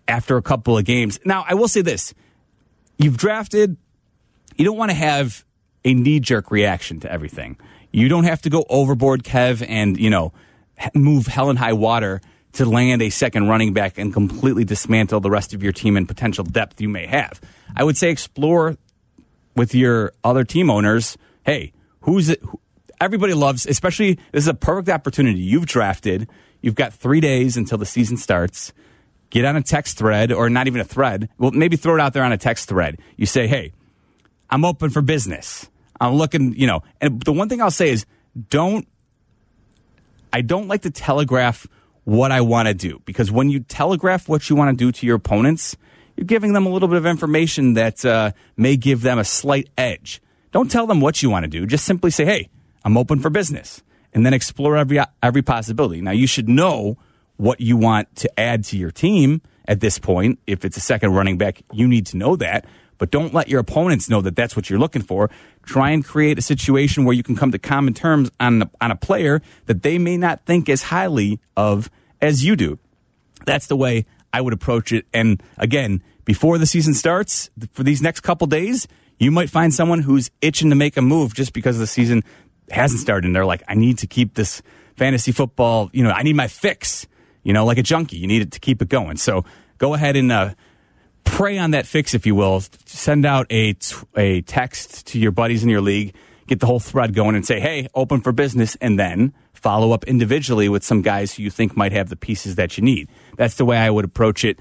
after 0.07 0.37
a 0.37 0.43
couple 0.43 0.77
of 0.77 0.85
games. 0.85 1.19
Now, 1.25 1.45
I 1.49 1.55
will 1.55 1.69
say 1.69 1.81
this 1.81 2.13
you've 2.99 3.17
drafted, 3.17 3.77
you 4.57 4.65
don't 4.65 4.77
want 4.77 4.91
to 4.91 4.97
have 4.97 5.45
a 5.85 5.95
knee 5.95 6.21
jerk 6.21 6.51
reaction 6.51 7.01
to 7.01 7.11
everything. 7.11 7.57
You 7.93 8.09
don't 8.09 8.25
have 8.25 8.43
to 8.43 8.51
go 8.51 8.65
overboard, 8.69 9.23
Kev, 9.23 9.65
and, 9.67 9.99
you 9.99 10.11
know, 10.11 10.33
move 10.95 11.27
hell 11.27 11.51
and 11.51 11.59
high 11.59 11.73
water 11.73 12.21
to 12.55 12.65
land 12.65 13.03
a 13.03 13.11
second 13.11 13.49
running 13.49 13.73
back 13.73 13.99
and 13.99 14.13
completely 14.13 14.65
dismantle 14.65 15.21
the 15.21 15.31
rest 15.31 15.55
of 15.55 15.63
your 15.63 15.73
team 15.73 15.97
and 15.97 16.09
potential 16.09 16.45
depth 16.45 16.81
you 16.81 16.89
may 16.89 17.07
have. 17.07 17.41
I 17.77 17.85
would 17.85 17.97
say 17.97 18.11
explore 18.11 18.77
with 19.57 19.75
your 19.75 20.13
other 20.23 20.45
team 20.45 20.71
owners. 20.71 21.17
Hey, 21.45 21.73
who's 22.01 22.31
it? 22.31 22.43
Everybody 23.01 23.35
loves, 23.35 23.67
especially 23.67 24.15
this 24.33 24.45
is 24.45 24.49
a 24.49 24.55
perfect 24.55 24.89
opportunity. 24.89 25.41
You've 25.41 25.67
drafted. 25.67 26.29
You've 26.61 26.77
got 26.77 26.95
three 26.95 27.21
days 27.21 27.57
until 27.57 27.77
the 27.77 27.87
season 27.87 28.17
starts. 28.17 28.73
Get 29.31 29.45
on 29.45 29.57
a 29.57 29.63
text 29.63 29.99
thread 29.99 30.33
or 30.33 30.49
not 30.49 30.69
even 30.69 30.81
a 30.81 30.85
thread. 30.85 31.29
Well, 31.39 31.51
maybe 31.51 31.77
throw 31.77 31.97
it 31.97 32.01
out 32.01 32.13
there 32.13 32.23
on 32.23 32.33
a 32.33 32.39
text 32.39 32.69
thread. 32.69 32.99
You 33.17 33.27
say, 33.27 33.49
hey, 33.49 33.73
I'm 34.49 34.65
open 34.65 34.91
for 34.91 35.03
business. 35.03 35.69
I'm 36.01 36.15
looking, 36.15 36.55
you 36.55 36.69
know, 36.69 36.83
and 37.01 37.21
the 37.21 37.33
one 37.33 37.49
thing 37.49 37.61
I'll 37.61 37.71
say 37.71 37.91
is 37.91 38.07
don't, 38.49 38.87
I 40.33 40.41
don't 40.41 40.69
like 40.69 40.83
to 40.83 40.91
telegraph 40.91 41.67
what 42.05 42.33
I 42.33 42.41
want 42.41 42.69
to 42.69 42.75
do 42.75 43.01
because 43.05 43.33
when 43.33 43.51
you 43.51 43.61
telegraph 43.61 44.29
what 44.29 44.49
you 44.49 44.57
want 44.57 44.77
to 44.79 44.85
do 44.85 44.93
to 44.93 45.07
your 45.07 45.17
opponents, 45.17 45.77
you're 46.17 46.27
giving 46.27 46.53
them 46.53 46.67
a 46.67 46.69
little 46.69 46.89
bit 46.89 46.99
of 46.99 47.07
information 47.07 47.75
that 47.75 48.05
uh, 48.05 48.33
may 48.57 48.77
give 48.77 49.03
them 49.03 49.19
a 49.19 49.25
slight 49.25 49.69
edge. 49.77 50.23
Don't 50.53 50.71
tell 50.71 50.87
them 50.87 51.01
what 51.01 51.23
you 51.23 51.31
want 51.31 51.45
to 51.45 51.49
do. 51.49 51.67
Just 51.67 51.85
simply 51.85 52.11
say, 52.11 52.25
hey, 52.25 52.49
I'm 52.85 52.97
open 52.97 53.19
for 53.19 53.31
business 53.31 53.83
and 54.13 54.25
then 54.25 54.33
explore 54.33 54.77
every, 54.77 55.01
every 55.23 55.43
possibility. 55.43 56.01
Now, 56.01 56.13
you 56.13 56.27
should 56.27 56.49
know 56.49 56.97
what 57.37 57.61
you 57.61 57.77
want 57.77 58.15
to 58.17 58.41
add 58.41 58.65
to 58.65 58.77
your 58.77 58.93
team 58.93 59.43
at 59.67 59.81
this 59.81 59.99
point. 59.99 60.39
If 60.47 60.65
it's 60.65 60.77
a 60.77 60.81
second 60.81 61.15
running 61.15 61.39
back, 61.39 61.63
you 61.73 61.89
need 61.89 62.07
to 62.07 62.17
know 62.17 62.37
that. 62.37 62.67
But 62.99 63.11
don't 63.11 63.35
let 63.35 63.49
your 63.49 63.61
opponents 63.61 64.09
know 64.09 64.21
that 64.21 64.37
that's 64.37 64.57
what 64.57 64.71
you're 64.71 64.79
looking 64.79 65.03
for. 65.03 65.31
Try 65.65 65.91
and 65.91 66.05
create 66.05 66.39
a 66.39 66.43
situation 66.43 67.05
where 67.05 67.15
you 67.15 67.23
can 67.23 67.37
come 67.37 67.53
to 67.53 67.59
common 67.59 67.95
terms 67.95 68.31
on, 68.41 68.71
on 68.81 68.91
a 68.91 68.97
player 68.97 69.43
that 69.67 69.83
they 69.83 69.99
may 69.99 70.17
not 70.17 70.45
think 70.47 70.69
as 70.69 70.85
highly 70.85 71.41
of 71.57 71.91
as 72.21 72.45
you 72.45 72.57
do. 72.57 72.79
That's 73.47 73.67
the 73.67 73.77
way 73.77 74.07
I 74.33 74.41
would 74.41 74.53
approach 74.53 74.93
it. 74.93 75.07
And 75.13 75.43
again, 75.59 76.03
before 76.25 76.59
the 76.59 76.67
season 76.67 76.95
starts, 76.95 77.51
for 77.73 77.83
these 77.83 78.01
next 78.01 78.21
couple 78.21 78.47
days, 78.47 78.89
you 79.19 79.31
might 79.31 79.51
find 79.51 79.73
someone 79.73 80.01
who's 80.01 80.31
itching 80.41 80.71
to 80.71 80.77
make 80.77 80.97
a 80.97 81.03
move 81.03 81.35
just 81.35 81.53
because 81.53 81.79
the 81.79 81.87
season 81.87 82.23
hasn't 82.71 83.01
started. 83.01 83.27
And 83.27 83.37
they're 83.37 83.47
like, 83.47 83.63
I 83.69 83.75
need 83.75 83.99
to 83.99 84.07
keep 84.07 84.35
this 84.35 84.63
fantasy 84.97 85.33
football, 85.33 85.91
you 85.93 86.03
know, 86.03 86.11
I 86.11 86.23
need 86.23 86.37
my 86.37 86.49
fix, 86.49 87.07
you 87.43 87.53
know, 87.53 87.65
like 87.65 87.79
a 87.79 87.83
junkie. 87.83 88.17
You 88.17 88.27
need 88.27 88.43
it 88.43 88.53
to 88.53 88.61
keep 88.61 88.81
it 88.81 88.89
going. 88.89 89.17
So 89.17 89.45
go 89.79 89.95
ahead 89.95 90.17
and, 90.17 90.31
uh, 90.31 90.55
prey 91.25 91.59
on 91.59 91.73
that 91.73 91.87
fix, 91.87 92.15
if 92.15 92.27
you 92.27 92.35
will. 92.35 92.63
Send 92.87 93.27
out 93.27 93.47
a, 93.51 93.77
a 94.17 94.43
text 94.43 95.07
to 95.09 95.19
your 95.19 95.33
buddies 95.33 95.63
in 95.63 95.69
your 95.69 95.81
league. 95.81 96.15
get 96.47 96.61
the 96.61 96.67
whole 96.67 96.81
thread 96.81 97.15
going 97.15 97.35
and 97.35 97.47
say, 97.47 97.61
hey, 97.61 97.89
open 97.95 98.21
for 98.21 98.33
business, 98.33 98.77
and 98.81 98.99
then 98.99 99.33
follow 99.53 99.93
up 99.93 100.05
individually 100.05 100.69
with 100.69 100.85
some 100.85 101.03
guys 101.03 101.35
who 101.35 101.43
you 101.43 101.51
think 101.51 101.77
might 101.77 101.93
have 101.93 102.09
the 102.11 102.17
pieces 102.17 102.57
that 102.57 102.77
you 102.77 102.85
need. 102.85 103.09
That's 103.37 103.55
the 103.57 103.65
way 103.65 103.79
I 103.79 103.91
would 103.91 104.05
approach 104.05 104.45
it. 104.45 104.59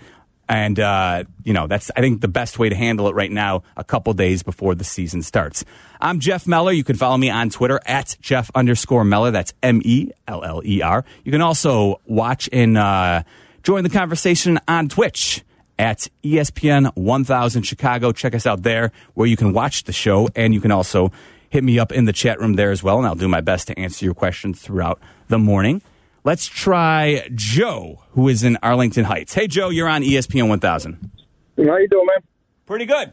And, 0.49 0.79
uh, 0.79 1.23
you 1.43 1.53
know, 1.53 1.67
that's, 1.67 1.89
I 1.95 2.01
think, 2.01 2.21
the 2.21 2.27
best 2.27 2.59
way 2.59 2.69
to 2.69 2.75
handle 2.75 3.07
it 3.07 3.15
right 3.15 3.31
now, 3.31 3.63
a 3.77 3.83
couple 3.83 4.13
days 4.13 4.43
before 4.43 4.75
the 4.75 4.83
season 4.83 5.21
starts. 5.21 5.63
I'm 6.01 6.19
Jeff 6.19 6.45
Meller. 6.45 6.73
You 6.73 6.83
can 6.83 6.97
follow 6.97 7.17
me 7.17 7.29
on 7.29 7.49
Twitter 7.49 7.79
at 7.85 8.17
Jeff 8.21 8.51
underscore 8.53 9.05
Meller. 9.05 9.31
That's 9.31 9.53
M 9.63 9.81
E 9.85 10.11
L 10.27 10.43
L 10.43 10.61
E 10.65 10.81
R. 10.81 11.05
You 11.23 11.31
can 11.31 11.41
also 11.41 12.01
watch 12.05 12.49
and 12.51 12.77
uh, 12.77 13.23
join 13.63 13.83
the 13.83 13.89
conversation 13.89 14.59
on 14.67 14.89
Twitch 14.89 15.43
at 15.77 16.07
ESPN 16.23 16.95
1000 16.95 17.63
Chicago. 17.63 18.11
Check 18.11 18.35
us 18.35 18.45
out 18.45 18.63
there 18.63 18.91
where 19.13 19.27
you 19.27 19.37
can 19.37 19.53
watch 19.53 19.83
the 19.83 19.93
show 19.93 20.29
and 20.35 20.53
you 20.53 20.61
can 20.61 20.71
also 20.71 21.11
hit 21.49 21.63
me 21.63 21.77
up 21.77 21.91
in 21.91 22.05
the 22.05 22.13
chat 22.13 22.39
room 22.39 22.53
there 22.53 22.71
as 22.71 22.83
well. 22.83 22.97
And 22.97 23.05
I'll 23.05 23.15
do 23.15 23.27
my 23.27 23.41
best 23.41 23.67
to 23.67 23.79
answer 23.79 24.05
your 24.05 24.13
questions 24.13 24.61
throughout 24.61 24.99
the 25.27 25.37
morning. 25.37 25.81
Let's 26.23 26.47
try 26.47 27.27
Joe, 27.35 28.01
who 28.11 28.29
is 28.29 28.43
in 28.43 28.57
Arlington 28.63 29.03
Heights. 29.03 29.33
Hey, 29.33 29.47
Joe, 29.47 29.69
you're 29.69 29.89
on 29.89 30.03
ESPN 30.03 30.47
1000. 30.47 31.11
How 31.57 31.77
you 31.77 31.87
doing, 31.87 32.07
man? 32.07 32.23
Pretty 32.65 32.85
good. 32.85 33.11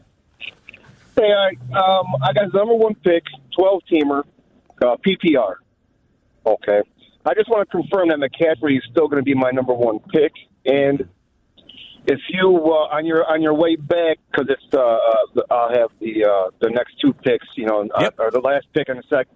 Hey, 1.15 1.31
I, 1.31 1.49
um, 1.77 2.05
I 2.23 2.33
got 2.33 2.53
number 2.53 2.73
one 2.73 2.95
pick, 2.95 3.23
12 3.57 3.81
teamer, 3.91 4.23
uh, 4.81 4.95
PPR. 5.05 5.55
Okay. 6.45 6.81
I 7.25 7.33
just 7.35 7.49
want 7.49 7.69
to 7.69 7.77
confirm 7.77 8.09
that 8.09 8.17
McCaffrey 8.17 8.77
is 8.77 8.83
still 8.89 9.07
going 9.07 9.21
to 9.21 9.25
be 9.25 9.35
my 9.35 9.51
number 9.51 9.73
one 9.73 9.99
pick. 9.99 10.31
And 10.65 11.07
if 12.07 12.19
you 12.29 12.47
uh, 12.65 12.95
on 12.95 13.05
your 13.05 13.25
on 13.29 13.41
your 13.41 13.53
way 13.53 13.75
back, 13.75 14.17
because 14.31 14.47
it's 14.49 14.73
uh, 14.73 14.79
uh, 14.79 15.41
I'll 15.51 15.69
have 15.69 15.89
the 15.99 16.25
uh, 16.25 16.49
the 16.59 16.69
next 16.69 16.95
two 16.99 17.13
picks, 17.13 17.45
you 17.55 17.65
know, 17.65 17.87
Yep. 17.99 18.19
uh, 18.19 18.23
or 18.23 18.31
the 18.31 18.39
last 18.39 18.67
pick 18.73 18.89
in 18.89 18.97
a 18.97 19.03
sec. 19.09 19.27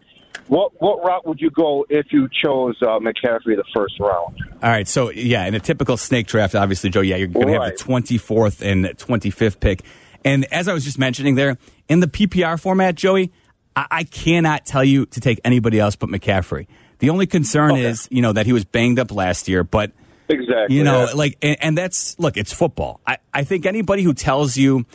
What 0.47 0.73
what 0.82 1.04
route 1.04 1.25
would 1.28 1.39
you 1.39 1.49
go 1.49 1.86
if 1.89 2.08
you 2.12 2.28
chose 2.43 2.75
uh, 2.82 2.99
McCaffrey 2.99 3.56
the 3.56 3.63
first 3.75 3.99
round? 3.99 4.38
All 4.62 4.69
right, 4.69 4.88
so 4.88 5.10
yeah, 5.12 5.45
in 5.45 5.56
a 5.56 5.60
typical 5.60 5.97
snake 5.97 6.28
draft, 6.28 6.54
obviously, 6.56 6.89
Joe, 6.89 7.01
yeah, 7.01 7.15
you're 7.15 7.28
going 7.28 7.47
to 7.47 7.54
have 7.54 7.65
the 7.78 7.84
24th 7.84 8.62
and 8.62 8.86
25th 8.86 9.60
pick. 9.60 9.82
And 10.23 10.45
as 10.51 10.67
I 10.67 10.73
was 10.73 10.84
just 10.84 10.97
mentioning 10.99 11.36
there, 11.36 11.58
in 11.88 11.99
the 11.99 12.08
PPR 12.08 12.60
format, 12.60 12.95
Joey, 12.95 13.32
I, 13.75 13.86
I 13.91 14.04
cannot 14.04 14.65
tell 14.65 14.84
you 14.84 15.06
to 15.08 15.19
take 15.19 15.39
anybody 15.45 15.80
else 15.80 15.95
but 15.95 16.10
McCaffrey. 16.10 16.67
The 16.99 17.10
only 17.12 17.28
concern 17.28 17.71
Okay. 17.73 17.84
is, 17.84 18.08
you 18.12 18.21
know, 18.21 18.34
that 18.34 18.45
he 18.45 18.54
was 18.54 18.65
banged 18.65 18.99
up 18.99 19.12
last 19.12 19.47
year, 19.47 19.63
but 19.63 19.91
Exactly. 20.27 20.75
you 20.75 20.83
know, 20.83 21.05
yeah. 21.05 21.13
like, 21.13 21.38
and, 21.41 21.57
and 21.61 21.77
that's 21.77 22.17
look, 22.19 22.38
it's 22.38 22.51
football. 22.51 22.99
I, 23.05 23.17
I 23.33 23.43
think 23.43 23.65
anybody 23.65 24.03
who 24.03 24.13
tells 24.13 24.57
you, 24.57 24.85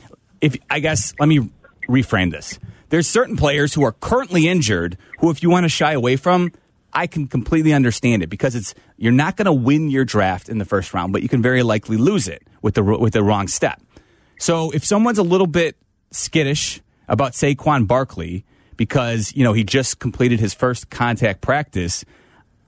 if 0.40 0.56
I 0.68 0.80
guess, 0.80 1.14
let 1.18 1.28
me 1.28 1.50
reframe 1.88 2.30
this. 2.30 2.58
There's 2.88 3.08
certain 3.08 3.36
players 3.36 3.74
who 3.74 3.84
are 3.84 3.92
currently 3.92 4.48
injured 4.48 4.98
who, 5.18 5.30
if 5.30 5.42
you 5.42 5.50
want 5.50 5.64
to 5.64 5.68
shy 5.68 5.92
away 5.92 6.16
from, 6.16 6.52
I 6.92 7.06
can 7.06 7.28
completely 7.28 7.72
understand 7.72 8.22
it 8.22 8.28
because 8.28 8.56
it's 8.56 8.74
you're 8.96 9.12
not 9.12 9.36
going 9.36 9.46
to 9.46 9.52
win 9.52 9.90
your 9.90 10.04
draft 10.04 10.48
in 10.48 10.58
the 10.58 10.64
first 10.64 10.92
round, 10.92 11.12
but 11.12 11.22
you 11.22 11.28
can 11.28 11.40
very 11.40 11.62
likely 11.62 11.96
lose 11.96 12.26
it 12.26 12.42
with 12.62 12.74
the 12.74 12.82
with 12.82 13.12
the 13.12 13.22
wrong 13.22 13.46
step. 13.46 13.80
So 14.38 14.70
if 14.72 14.84
someone's 14.84 15.18
a 15.18 15.22
little 15.22 15.46
bit 15.46 15.76
skittish 16.10 16.80
about 17.08 17.32
Saquon 17.32 17.86
Barkley 17.86 18.44
because 18.76 19.32
you 19.36 19.44
know 19.44 19.52
he 19.52 19.62
just 19.62 19.98
completed 19.98 20.40
his 20.40 20.54
first 20.54 20.90
contact 20.90 21.42
practice, 21.42 22.04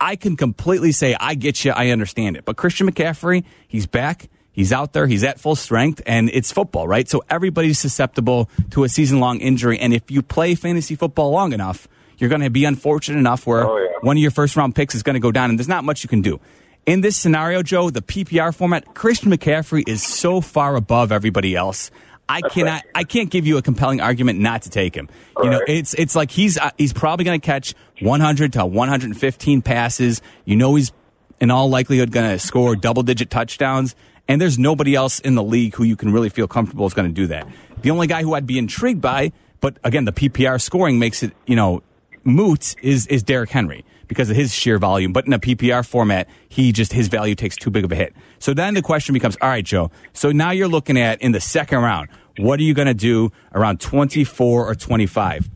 I 0.03 0.17
can 0.17 0.37
completely 0.37 0.91
say 0.93 1.15
I 1.19 1.35
get 1.35 1.65
you, 1.65 1.71
I 1.71 1.91
understand 1.91 2.37
it. 2.37 2.45
But 2.45 2.57
Christian 2.57 2.91
McCaffrey, 2.91 3.45
he's 3.69 3.87
back. 3.87 4.29
He's 4.51 4.73
out 4.73 4.93
there. 4.93 5.07
He's 5.07 5.23
at 5.25 5.41
full 5.41 5.55
strength, 5.57 6.03
and 6.05 6.29
it's 6.31 6.53
football, 6.53 6.87
right? 6.89 7.09
So 7.09 7.23
everybody's 7.31 7.79
susceptible 7.79 8.51
to 8.73 8.85
a 8.85 8.89
season-long 8.89 9.39
injury. 9.41 9.79
And 9.79 9.95
if 9.95 10.11
you 10.11 10.21
play 10.21 10.55
fantasy 10.57 10.95
football 10.97 11.31
long 11.31 11.53
enough, 11.55 11.89
you're 12.19 12.29
going 12.29 12.43
to 12.43 12.51
be 12.51 12.65
unfortunate 12.67 13.19
enough 13.19 13.47
where 13.47 13.67
Oh, 13.67 13.79
yeah. 13.79 13.89
one 14.03 14.17
of 14.19 14.21
your 14.21 14.31
first-round 14.33 14.75
picks 14.75 14.95
is 14.95 15.03
going 15.03 15.15
to 15.15 15.21
go 15.21 15.33
down, 15.33 15.49
and 15.51 15.59
there's 15.59 15.69
not 15.69 15.85
much 15.85 16.03
you 16.03 16.09
can 16.09 16.21
do. 16.21 16.39
In 16.85 17.01
this 17.01 17.17
scenario, 17.17 17.63
Joe, 17.63 17.91
the 17.91 18.03
PPR 18.03 18.55
format, 18.55 18.93
Christian 18.95 19.31
McCaffrey 19.31 19.89
is 19.89 20.03
so 20.03 20.41
far 20.41 20.75
above 20.77 21.13
everybody 21.13 21.55
else. 21.55 21.91
I 22.33 22.41
cannot, 22.49 22.83
I 22.95 23.05
can't 23.05 23.31
give 23.31 23.47
you 23.47 23.59
a 23.59 23.63
compelling 23.63 24.01
argument 24.01 24.41
not 24.41 24.63
to 24.63 24.71
take 24.71 24.95
him. 24.95 25.09
You 25.43 25.51
know, 25.51 25.59
Right. 25.61 25.69
it's 25.69 25.95
it's 25.95 26.17
like 26.17 26.31
he's 26.31 26.57
uh, 26.59 26.71
he's 26.79 26.93
probably 26.93 27.25
going 27.25 27.41
to 27.41 27.45
catch 27.45 27.75
100 28.01 28.55
to 28.55 28.65
115 28.67 29.63
passes. 29.63 30.23
You 30.45 30.57
know, 30.57 30.75
he's 30.75 30.93
in 31.41 31.51
all 31.51 31.69
likelihood 31.69 32.13
going 32.13 32.31
to 32.31 32.39
score 32.39 32.77
double-digit 32.77 33.31
touchdowns. 33.31 33.95
And 34.29 34.41
there's 34.41 34.59
nobody 34.59 34.95
else 34.95 35.19
in 35.19 35.35
the 35.35 35.43
league 35.43 35.75
who 35.75 35.83
you 35.83 35.97
can 35.97 36.13
really 36.13 36.29
feel 36.29 36.47
comfortable 36.47 36.87
is 36.87 36.95
going 36.95 37.09
to 37.09 37.15
do 37.15 37.27
that. 37.27 37.47
The 37.83 37.91
only 37.91 38.07
guy 38.07 38.23
who 38.23 38.35
I'd 38.35 38.47
be 38.47 38.57
intrigued 38.57 39.01
by, 39.01 39.33
but 39.61 39.77
again, 39.83 40.05
the 40.05 40.13
PPR 40.13 40.61
scoring 40.61 41.01
makes 41.01 41.25
it, 41.25 41.33
you 41.47 41.57
know, 41.57 41.83
moot 42.25 42.77
is 42.83 43.07
is 43.09 43.25
Derrick 43.25 43.51
Henry 43.51 43.85
because 44.07 44.31
of 44.31 44.37
his 44.37 44.55
sheer 44.55 44.79
volume. 44.79 45.13
But 45.13 45.27
in 45.27 45.33
a 45.33 45.41
PPR 45.41 45.85
format, 45.87 46.29
he 46.49 46.71
just 46.71 46.93
his 46.93 47.09
value 47.09 47.35
takes 47.35 47.57
too 47.57 47.71
big 47.71 47.85
of 47.85 47.91
a 47.91 47.97
hit. 47.97 48.15
So 48.39 48.55
then 48.55 48.75
the 48.75 48.83
question 48.83 49.13
becomes, 49.13 49.37
all 49.43 49.49
right, 49.49 49.65
Joe. 49.65 49.91
So 50.13 50.31
now 50.31 50.53
you're 50.53 50.69
looking 50.69 50.97
at 50.97 51.21
in 51.21 51.33
the 51.33 51.41
second 51.41 51.81
round, 51.81 52.09
what 52.39 52.59
are 52.61 52.63
you 52.63 52.75
going 52.75 52.89
to 52.89 52.95
do 52.95 53.31
around 53.55 53.81
24 53.81 54.69
or 54.69 54.75
25? 54.75 55.49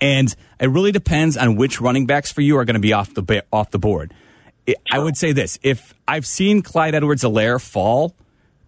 And 0.00 0.34
it 0.58 0.70
really 0.70 0.92
depends 0.92 1.36
on 1.36 1.56
which 1.56 1.80
running 1.80 2.06
backs 2.06 2.32
for 2.32 2.40
you 2.40 2.56
are 2.56 2.64
going 2.64 2.74
to 2.74 2.80
be 2.80 2.92
off 2.92 3.12
the 3.14 3.44
off 3.52 3.70
the 3.70 3.78
board. 3.78 4.14
It, 4.66 4.78
I 4.90 4.98
would 4.98 5.16
say 5.16 5.32
this: 5.32 5.58
if 5.62 5.94
I've 6.08 6.24
seen 6.26 6.62
Clyde 6.62 6.94
Edwards-Helaire 6.94 7.60
fall 7.60 8.14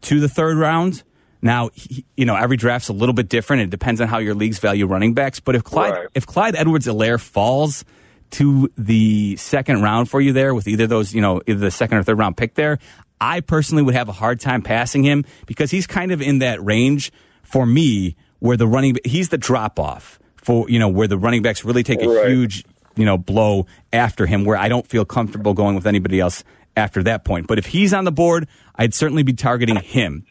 to 0.03 0.21
the 0.21 0.29
third 0.29 0.59
round, 0.59 1.03
now 1.41 1.71
he, 1.73 2.05
you 2.17 2.27
know 2.27 2.37
every 2.37 2.57
draft's 2.59 2.89
a 2.89 2.93
little 2.93 3.15
bit 3.15 3.29
different. 3.31 3.63
It 3.63 3.71
depends 3.71 4.01
on 4.01 4.09
how 4.09 4.19
your 4.19 4.35
leagues 4.35 4.59
value 4.59 4.87
running 4.87 5.15
backs. 5.15 5.41
But 5.41 5.55
if 5.55 5.65
Clyde 5.65 5.93
Right. 5.93 6.09
if 6.15 6.27
Clyde 6.27 6.55
Edwards-Helaire 6.55 7.21
falls 7.21 7.85
to 8.33 8.71
the 8.77 9.37
second 9.37 9.83
round 9.83 10.11
for 10.11 10.21
you 10.21 10.33
there 10.33 10.55
with 10.55 10.67
either 10.69 10.87
those, 10.87 11.15
you 11.15 11.21
know, 11.21 11.41
either 11.47 11.61
the 11.61 11.71
second 11.71 11.99
or 11.99 12.03
third 12.03 12.19
round 12.19 12.37
pick 12.37 12.55
there, 12.55 12.79
I 13.21 13.41
personally 13.41 13.83
would 13.83 13.95
have 13.95 14.09
a 14.09 14.13
hard 14.13 14.41
time 14.41 14.63
passing 14.63 15.03
him 15.05 15.25
because 15.47 15.71
he's 15.71 15.87
kind 15.87 16.13
of 16.13 16.21
in 16.21 16.41
that 16.41 16.63
range 16.63 17.13
for 17.43 17.67
me 17.67 18.17
where 18.39 18.57
the 18.57 18.67
running 18.67 18.97
he's 19.05 19.29
the 19.29 19.39
drop 19.39 19.79
off 19.79 20.19
for 20.37 20.69
you 20.69 20.79
know 20.79 20.89
where 20.89 21.07
the 21.09 21.19
running 21.19 21.43
backs 21.43 21.65
really 21.65 21.83
take 21.83 22.03
a 22.03 22.09
Right. 22.09 22.29
huge 22.29 22.65
you 22.97 23.05
know 23.05 23.17
blow 23.19 23.67
after 23.93 24.27
him 24.27 24.45
where 24.45 24.57
I 24.57 24.69
don't 24.69 24.87
feel 24.87 25.05
comfortable 25.05 25.55
going 25.55 25.75
with 25.75 25.87
anybody 25.87 26.21
else 26.21 26.43
after 26.77 27.03
that 27.03 27.25
point. 27.25 27.47
But 27.47 27.59
if 27.59 27.67
he's 27.67 27.93
on 27.93 28.05
the 28.05 28.13
board, 28.13 28.49
I'd 28.77 28.95
certainly 28.95 29.23
be 29.23 29.35
targeting 29.35 29.77
him. 29.77 30.25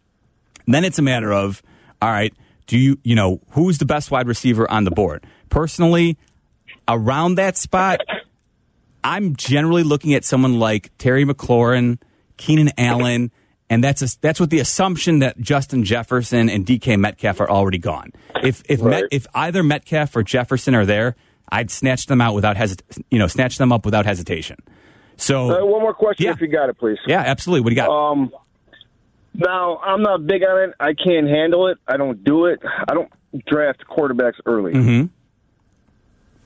Then 0.67 0.83
it's 0.85 0.97
a 0.99 1.01
matter 1.03 1.31
of, 1.31 1.61
all 2.01 2.09
right, 2.09 2.33
do 2.67 2.77
you, 2.77 2.97
you 3.03 3.15
know, 3.15 3.41
who's 3.51 3.77
the 3.77 3.85
best 3.85 4.09
wide 4.09 4.27
receiver 4.27 4.69
on 4.69 4.83
the 4.83 4.91
board? 4.91 5.23
Personally, 5.49 6.17
around 6.87 7.35
that 7.35 7.57
spot, 7.57 7.99
I'm 9.03 9.35
generally 9.35 9.83
looking 9.83 10.13
at 10.13 10.23
someone 10.23 10.59
like 10.59 10.91
Terry 10.97 11.25
McLaurin, 11.25 11.99
Keenan 12.37 12.71
Allen, 12.77 13.31
and 13.71 13.83
that's 13.83 14.01
a, 14.03 14.19
that's 14.21 14.39
with 14.39 14.49
the 14.51 14.59
assumption 14.59 15.19
that 15.19 15.39
Justin 15.39 15.83
Jefferson 15.83 16.49
and 16.49 16.65
DK 16.65 16.99
Metcalf 16.99 17.39
are 17.39 17.49
already 17.49 17.77
gone. 17.79 18.11
If 18.43 18.61
if 18.69 18.81
Met, 18.83 19.05
if 19.11 19.25
either 19.33 19.63
Metcalf 19.63 20.15
or 20.15 20.21
Jefferson 20.23 20.75
are 20.75 20.85
there, 20.85 21.15
I'd 21.49 21.71
snatch 21.71 22.05
them 22.05 22.21
out 22.21 22.35
without 22.35 22.55
hesit- 22.57 22.81
you 23.09 23.17
know, 23.17 23.27
snatch 23.27 23.57
them 23.57 23.71
up 23.71 23.85
without 23.85 24.05
hesitation. 24.05 24.57
So 25.17 25.65
one 25.65 25.81
more 25.81 25.93
question, 25.93 26.25
Yeah. 26.25 26.31
if 26.33 26.41
you 26.41 26.47
got 26.47 26.69
it, 26.69 26.77
please. 26.77 26.97
yeah, 27.07 27.21
absolutely. 27.21 27.61
What 27.61 27.69
do 27.69 27.75
you 27.75 27.81
got? 27.81 27.89
Um, 28.11 28.31
now 29.33 29.77
I'm 29.77 30.01
not 30.01 30.27
big 30.27 30.43
on 30.43 30.69
it. 30.69 30.75
I 30.79 30.93
can't 30.93 31.27
handle 31.27 31.67
it. 31.67 31.77
I 31.87 31.97
don't 31.97 32.23
do 32.23 32.45
it. 32.47 32.59
I 32.87 32.93
don't 32.93 33.09
draft 33.47 33.83
quarterbacks 33.89 34.39
early. 34.45 34.73
Mhm. 34.73 35.09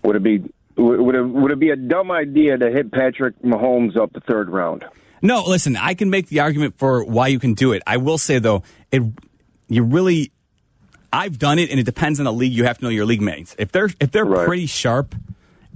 Would 0.03 0.15
it 0.17 0.23
be 0.23 0.43
would 0.77 1.15
it, 1.15 1.23
would 1.23 1.51
it 1.51 1.59
be 1.59 1.69
a 1.69 1.75
dumb 1.77 2.11
idea 2.11 2.57
to 2.57 2.69
hit 2.69 2.91
Patrick 2.91 3.33
Mahomes 3.41 3.95
up 3.97 4.11
the 4.13 4.19
third 4.19 4.49
round? 4.49 4.83
No, 5.25 5.43
listen, 5.43 5.75
I 5.75 5.93
can 5.95 6.09
make 6.09 6.27
the 6.27 6.41
argument 6.41 6.77
for 6.77 7.03
why 7.03 7.27
you 7.27 7.39
can 7.39 7.53
do 7.53 7.73
it. 7.73 7.81
I 7.87 7.97
will 7.97 8.17
say 8.17 8.39
though, 8.39 8.63
it 8.91 9.01
you 9.67 9.83
really 9.83 10.31
I've 11.11 11.39
done 11.39 11.59
it 11.59 11.69
and 11.71 11.79
it 11.79 11.83
depends 11.83 12.19
on 12.19 12.25
the 12.25 12.33
league. 12.33 12.51
You 12.51 12.65
have 12.65 12.77
to 12.79 12.83
know 12.83 12.89
your 12.89 13.05
league 13.05 13.21
mates. 13.21 13.55
If 13.57 13.71
they're 13.71 13.89
if 13.99 14.11
they're 14.11 14.25
Right. 14.25 14.45
pretty 14.45 14.65
sharp, 14.67 15.15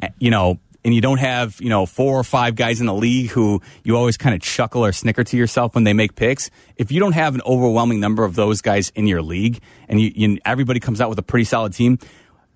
eh, 0.01 0.09
you 0.19 0.29
know, 0.31 0.59
and 0.85 0.93
you 0.93 1.01
don't 1.01 1.17
have, 1.17 1.59
you 1.59 1.69
know, 1.69 1.85
four 1.85 2.17
or 2.17 2.23
five 2.23 2.55
guys 2.55 2.79
in 2.79 2.85
the 2.87 2.93
league 2.93 3.31
who 3.31 3.61
you 3.83 3.97
always 3.97 4.17
kind 4.17 4.33
of 4.35 4.41
chuckle 4.41 4.85
or 4.85 4.91
snicker 4.91 5.23
to 5.23 5.35
yourself 5.37 5.75
when 5.75 5.83
they 5.83 5.93
make 5.93 6.15
picks. 6.15 6.49
If 6.77 6.91
you 6.91 6.99
don't 6.99 7.13
have 7.13 7.35
an 7.35 7.41
overwhelming 7.45 7.99
number 7.99 8.23
of 8.23 8.35
those 8.35 8.61
guys 8.61 8.91
in 8.95 9.07
your 9.07 9.21
league 9.21 9.59
and 9.87 9.99
you, 9.99 10.11
you 10.15 10.37
everybody 10.45 10.79
comes 10.79 11.01
out 11.01 11.09
with 11.09 11.19
a 11.19 11.23
pretty 11.23 11.45
solid 11.45 11.73
team, 11.73 11.99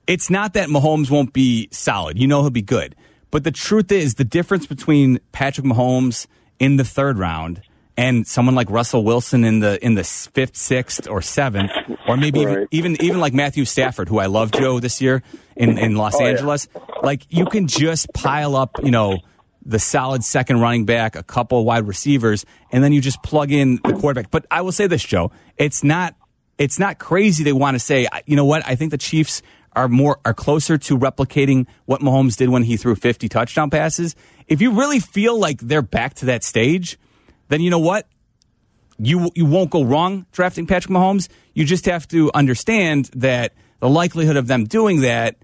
it's 0.07 0.29
not 0.29 0.53
that 0.53 0.69
Mahomes 0.69 1.09
won't 1.09 1.33
be 1.33 1.67
solid. 1.71 2.17
You 2.19 2.27
know 2.27 2.41
he'll 2.41 2.49
be 2.49 2.61
good. 2.61 2.95
But 3.31 3.43
the 3.43 3.51
truth 3.51 3.91
is, 3.91 4.15
the 4.15 4.23
difference 4.25 4.67
between 4.67 5.19
Patrick 5.31 5.65
Mahomes 5.65 6.27
in 6.59 6.77
the 6.77 6.83
third 6.83 7.17
round 7.17 7.61
and 7.95 8.25
someone 8.25 8.55
like 8.55 8.69
Russell 8.71 9.03
Wilson 9.03 9.43
in 9.43 9.59
the 9.59 9.83
in 9.85 9.93
the 9.95 10.03
fifth, 10.03 10.55
sixth, 10.55 11.07
or 11.07 11.21
seventh, 11.21 11.71
or 12.07 12.17
maybe 12.17 12.39
even, 12.39 12.55
Right. 12.55 12.67
even 12.71 13.01
even 13.03 13.19
like 13.19 13.33
Matthew 13.33 13.65
Stafford, 13.65 14.09
who 14.09 14.17
I 14.19 14.25
love, 14.25 14.51
Joe, 14.51 14.79
this 14.79 15.01
year 15.01 15.21
in 15.55 15.77
in 15.77 15.95
Los 15.95 16.15
Oh, 16.15 16.21
yeah. 16.23 16.29
Angeles. 16.31 16.67
Like 17.03 17.23
you 17.29 17.45
can 17.45 17.67
just 17.67 18.11
pile 18.13 18.55
up, 18.55 18.71
you 18.83 18.89
know, 18.91 19.19
the 19.65 19.77
solid 19.79 20.23
second 20.23 20.59
running 20.59 20.85
back, 20.85 21.15
a 21.15 21.23
couple 21.23 21.63
wide 21.65 21.87
receivers, 21.87 22.45
and 22.71 22.83
then 22.83 22.93
you 22.93 22.99
just 23.01 23.21
plug 23.23 23.51
in 23.51 23.75
the 23.83 23.93
quarterback. 23.93 24.31
But 24.31 24.45
I 24.49 24.61
will 24.61 24.71
say 24.71 24.87
this, 24.87 25.03
Joe, 25.03 25.31
it's 25.57 25.83
not 25.83 26.15
it's 26.57 26.79
not 26.79 26.97
crazy 26.99 27.43
they 27.43 27.53
want 27.53 27.75
to 27.75 27.79
say, 27.79 28.07
you 28.25 28.35
know 28.35 28.45
what, 28.45 28.63
I 28.65 28.75
think 28.75 28.91
the 28.91 28.97
Chiefs 28.97 29.41
are 29.75 29.87
more 29.87 30.19
are 30.25 30.33
closer 30.33 30.77
to 30.79 30.97
replicating 30.97 31.67
what 31.85 32.01
Mahomes 32.01 32.37
did 32.37 32.49
when 32.49 32.63
he 32.63 32.75
threw 32.77 32.95
50 32.95 33.29
touchdown 33.29 33.69
passes. 33.69 34.15
If 34.53 34.61
you 34.61 34.71
really 34.71 34.99
feel 34.99 35.39
like 35.39 35.59
they're 35.59 35.81
back 35.81 36.13
to 36.15 36.27
that 36.27 36.43
stage, 36.43 36.99
then 37.49 37.61
you 37.61 37.69
know 37.71 37.79
what? 37.79 38.07
You 38.99 39.31
you 39.33 39.45
won't 39.45 39.71
go 39.71 39.83
wrong 39.83 40.27
drafting 40.31 40.67
Patrick 40.67 40.91
Mahomes. 40.91 41.27
You 41.53 41.65
just 41.65 41.85
have 41.85 42.07
to 42.09 42.29
understand 42.33 43.09
that 43.15 43.53
the 43.79 43.89
likelihood 43.89 44.37
of 44.37 44.45
them 44.47 44.65
doing 44.65 45.01
that 45.01 45.37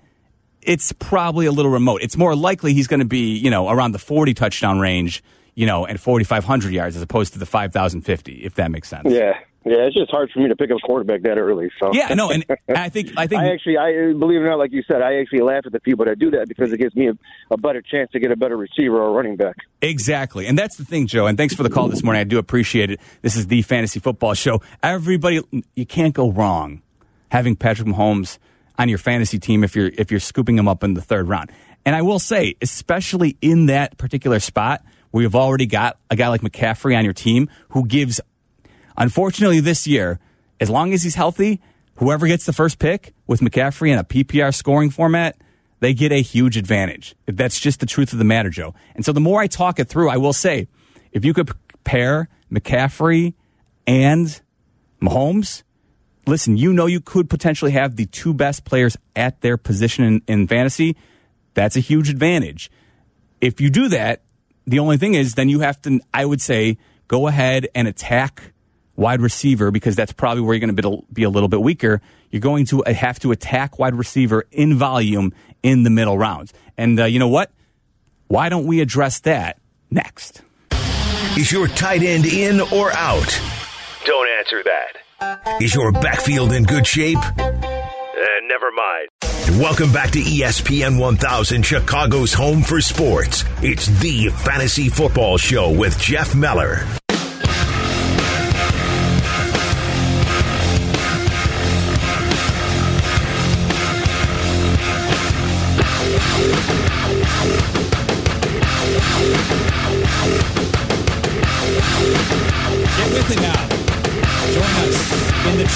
it's 0.61 0.91
probably 0.91 1.45
a 1.45 1.51
little 1.51 1.71
remote. 1.71 2.01
It's 2.03 2.17
more 2.17 2.35
likely 2.35 2.73
he's 2.73 2.87
going 2.87 2.99
to 2.99 3.05
be, 3.05 3.37
you 3.37 3.49
know, 3.49 3.69
around 3.69 3.93
the 3.93 3.99
40 3.99 4.33
touchdown 4.33 4.79
range, 4.79 5.23
you 5.55 5.65
know, 5.65 5.85
and 5.85 5.99
4500 5.99 6.71
yards 6.71 6.95
as 6.95 7.01
opposed 7.01 7.33
to 7.33 7.39
the 7.39 7.45
5050 7.45 8.43
if 8.43 8.55
that 8.55 8.69
makes 8.69 8.89
sense. 8.89 9.09
Yeah. 9.09 9.39
Yeah, 9.65 9.87
it's 9.87 9.95
just 9.95 10.09
hard 10.09 10.31
for 10.31 10.39
me 10.39 10.47
to 10.47 10.55
pick 10.55 10.71
up 10.71 10.77
a 10.81 10.87
quarterback 10.87 11.23
that 11.23 11.37
early. 11.37 11.69
So 11.79 11.91
Yeah, 11.93 12.13
no, 12.13 12.31
and 12.31 12.45
I 12.69 12.89
think 12.89 13.11
I 13.17 13.27
think 13.27 13.41
I 13.41 13.51
actually, 13.51 13.77
I 13.77 14.13
believe 14.13 14.39
it 14.39 14.45
or 14.45 14.49
not, 14.49 14.57
like 14.57 14.71
you 14.71 14.83
said, 14.87 15.01
I 15.01 15.19
actually 15.19 15.41
laugh 15.41 15.63
at 15.65 15.73
the 15.73 15.81
people 15.81 16.05
that 16.05 16.17
do 16.17 16.31
that 16.31 16.47
because 16.47 16.71
it 16.71 16.77
gives 16.77 16.95
me 16.95 17.09
a, 17.09 17.13
a 17.51 17.57
better 17.57 17.81
chance 17.81 18.09
to 18.11 18.19
get 18.19 18.31
a 18.31 18.37
better 18.37 18.55
receiver 18.55 18.97
or 18.97 19.11
running 19.11 19.35
back. 19.35 19.57
Exactly. 19.81 20.47
And 20.47 20.57
that's 20.57 20.77
the 20.77 20.85
thing, 20.85 21.07
Joe. 21.07 21.27
And 21.27 21.37
thanks 21.37 21.53
for 21.53 21.63
the 21.63 21.69
call 21.69 21.89
this 21.89 22.03
morning. 22.03 22.21
I 22.21 22.23
do 22.23 22.37
appreciate 22.37 22.89
it. 22.89 23.01
This 23.21 23.35
is 23.35 23.47
the 23.47 23.61
fantasy 23.63 23.99
football 23.99 24.33
show. 24.33 24.61
Everybody, 24.81 25.41
you 25.75 25.85
can't 25.85 26.13
go 26.13 26.31
wrong 26.31 26.81
having 27.29 27.55
Patrick 27.55 27.87
Mahomes 27.87 28.37
on 28.77 28.87
your 28.87 28.97
fantasy 28.97 29.39
team 29.39 29.63
if 29.63 29.75
you're 29.75 29.91
if 29.97 30.09
you're 30.09 30.21
scooping 30.21 30.57
him 30.57 30.67
up 30.67 30.83
in 30.83 30.93
the 30.93 31.01
third 31.01 31.27
round. 31.27 31.51
And 31.85 31.95
I 31.95 32.01
will 32.01 32.19
say, 32.19 32.55
especially 32.61 33.37
in 33.41 33.67
that 33.67 33.97
particular 33.97 34.39
spot 34.39 34.83
where 35.11 35.23
you've 35.23 35.35
already 35.35 35.65
got 35.65 35.97
a 36.09 36.15
guy 36.15 36.27
like 36.27 36.41
McCaffrey 36.41 36.97
on 36.97 37.03
your 37.03 37.13
team 37.13 37.49
who 37.69 37.85
gives 37.85 38.21
unfortunately 38.99 39.59
this 39.59 39.87
year, 39.87 40.19
as 40.59 40.69
long 40.69 40.93
as 40.93 41.03
he's 41.03 41.15
healthy, 41.15 41.61
whoever 41.95 42.27
gets 42.27 42.45
the 42.45 42.53
first 42.53 42.77
pick 42.77 43.13
with 43.25 43.39
McCaffrey 43.39 43.91
in 43.91 43.97
a 43.97 44.03
PPR 44.03 44.53
scoring 44.53 44.89
format, 44.89 45.37
they 45.79 45.93
get 45.93 46.11
a 46.11 46.21
huge 46.21 46.57
advantage. 46.57 47.15
That's 47.25 47.59
just 47.59 47.79
the 47.79 47.85
truth 47.85 48.11
of 48.13 48.19
the 48.19 48.25
matter, 48.25 48.49
Joe. 48.49 48.75
And 48.95 49.05
so 49.05 49.13
the 49.13 49.19
more 49.19 49.41
I 49.41 49.47
talk 49.47 49.79
it 49.79 49.87
through, 49.87 50.09
I 50.09 50.17
will 50.17 50.33
say, 50.33 50.67
if 51.11 51.25
you 51.25 51.33
could 51.33 51.51
pair 51.83 52.27
McCaffrey 52.51 53.33
and 53.87 54.41
Mahomes, 55.01 55.63
listen, 56.27 56.57
you 56.57 56.73
know 56.73 56.85
you 56.85 56.99
could 56.99 57.29
potentially 57.29 57.71
have 57.71 57.95
the 57.95 58.05
two 58.05 58.33
best 58.33 58.65
players 58.65 58.97
at 59.15 59.41
their 59.41 59.57
position 59.57 60.03
in, 60.03 60.21
in 60.27 60.47
fantasy. 60.47 60.97
That's 61.53 61.75
a 61.75 61.81
huge 61.81 62.09
advantage. 62.09 62.69
If 63.41 63.61
you 63.61 63.69
do 63.69 63.87
that, 63.89 64.21
the 64.67 64.79
only 64.79 64.97
thing 64.97 65.15
is 65.15 65.35
then 65.35 65.49
you 65.49 65.61
have 65.61 65.81
to, 65.83 65.99
I 66.13 66.25
would 66.25 66.41
say, 66.41 66.77
go 67.07 67.27
ahead 67.27 67.67
and 67.73 67.87
attack 67.87 68.53
wide 68.99 69.21
receiver 69.21 69.71
because 69.71 69.95
that's 69.95 70.11
probably 70.11 70.43
where 70.43 70.53
you're 70.53 70.67
going 70.67 70.75
to 70.75 71.03
be 71.11 71.23
a 71.23 71.29
little 71.29 71.49
bit 71.49 71.61
weaker. 71.61 72.01
You're 72.29 72.41
going 72.41 72.65
to 72.67 72.83
have 72.85 73.17
to 73.19 73.31
attack 73.31 73.79
wide 73.79 73.95
receiver 73.95 74.45
in 74.51 74.77
volume 74.77 75.33
in 75.63 75.83
the 75.83 75.89
middle 75.89 76.17
rounds. 76.17 76.53
And 76.77 76.99
uh, 76.99 77.05
you 77.05 77.17
know 77.17 77.29
what? 77.29 77.51
Why 78.27 78.49
don't 78.49 78.67
we 78.67 78.81
address 78.81 79.21
that 79.21 79.57
next? 79.89 80.43
Is 81.37 81.51
your 81.51 81.67
tight 81.67 82.03
end 82.03 82.25
in 82.25 82.59
or 82.59 82.91
out? 82.91 83.41
Don't 84.05 84.27
answer 84.37 84.63
that. 84.63 85.61
Is 85.61 85.73
your 85.73 85.91
backfield 85.91 86.51
in 86.51 86.63
good 86.63 86.85
shape? 86.85 87.17
Uh, 87.17 87.55
never 88.43 88.71
mind. 88.71 89.09
And 89.47 89.59
welcome 89.59 89.91
back 89.91 90.11
to 90.11 90.19
ESPN 90.19 90.99
1000, 90.99 91.65
Chicago's 91.65 92.33
home 92.33 92.61
for 92.61 92.81
sports. 92.81 93.45
It's 93.61 93.87
the 93.99 94.27
Fantasy 94.29 94.89
Football 94.89 95.37
Show 95.37 95.71
with 95.71 95.97
Jeff 95.99 96.35
Meller. 96.35 96.85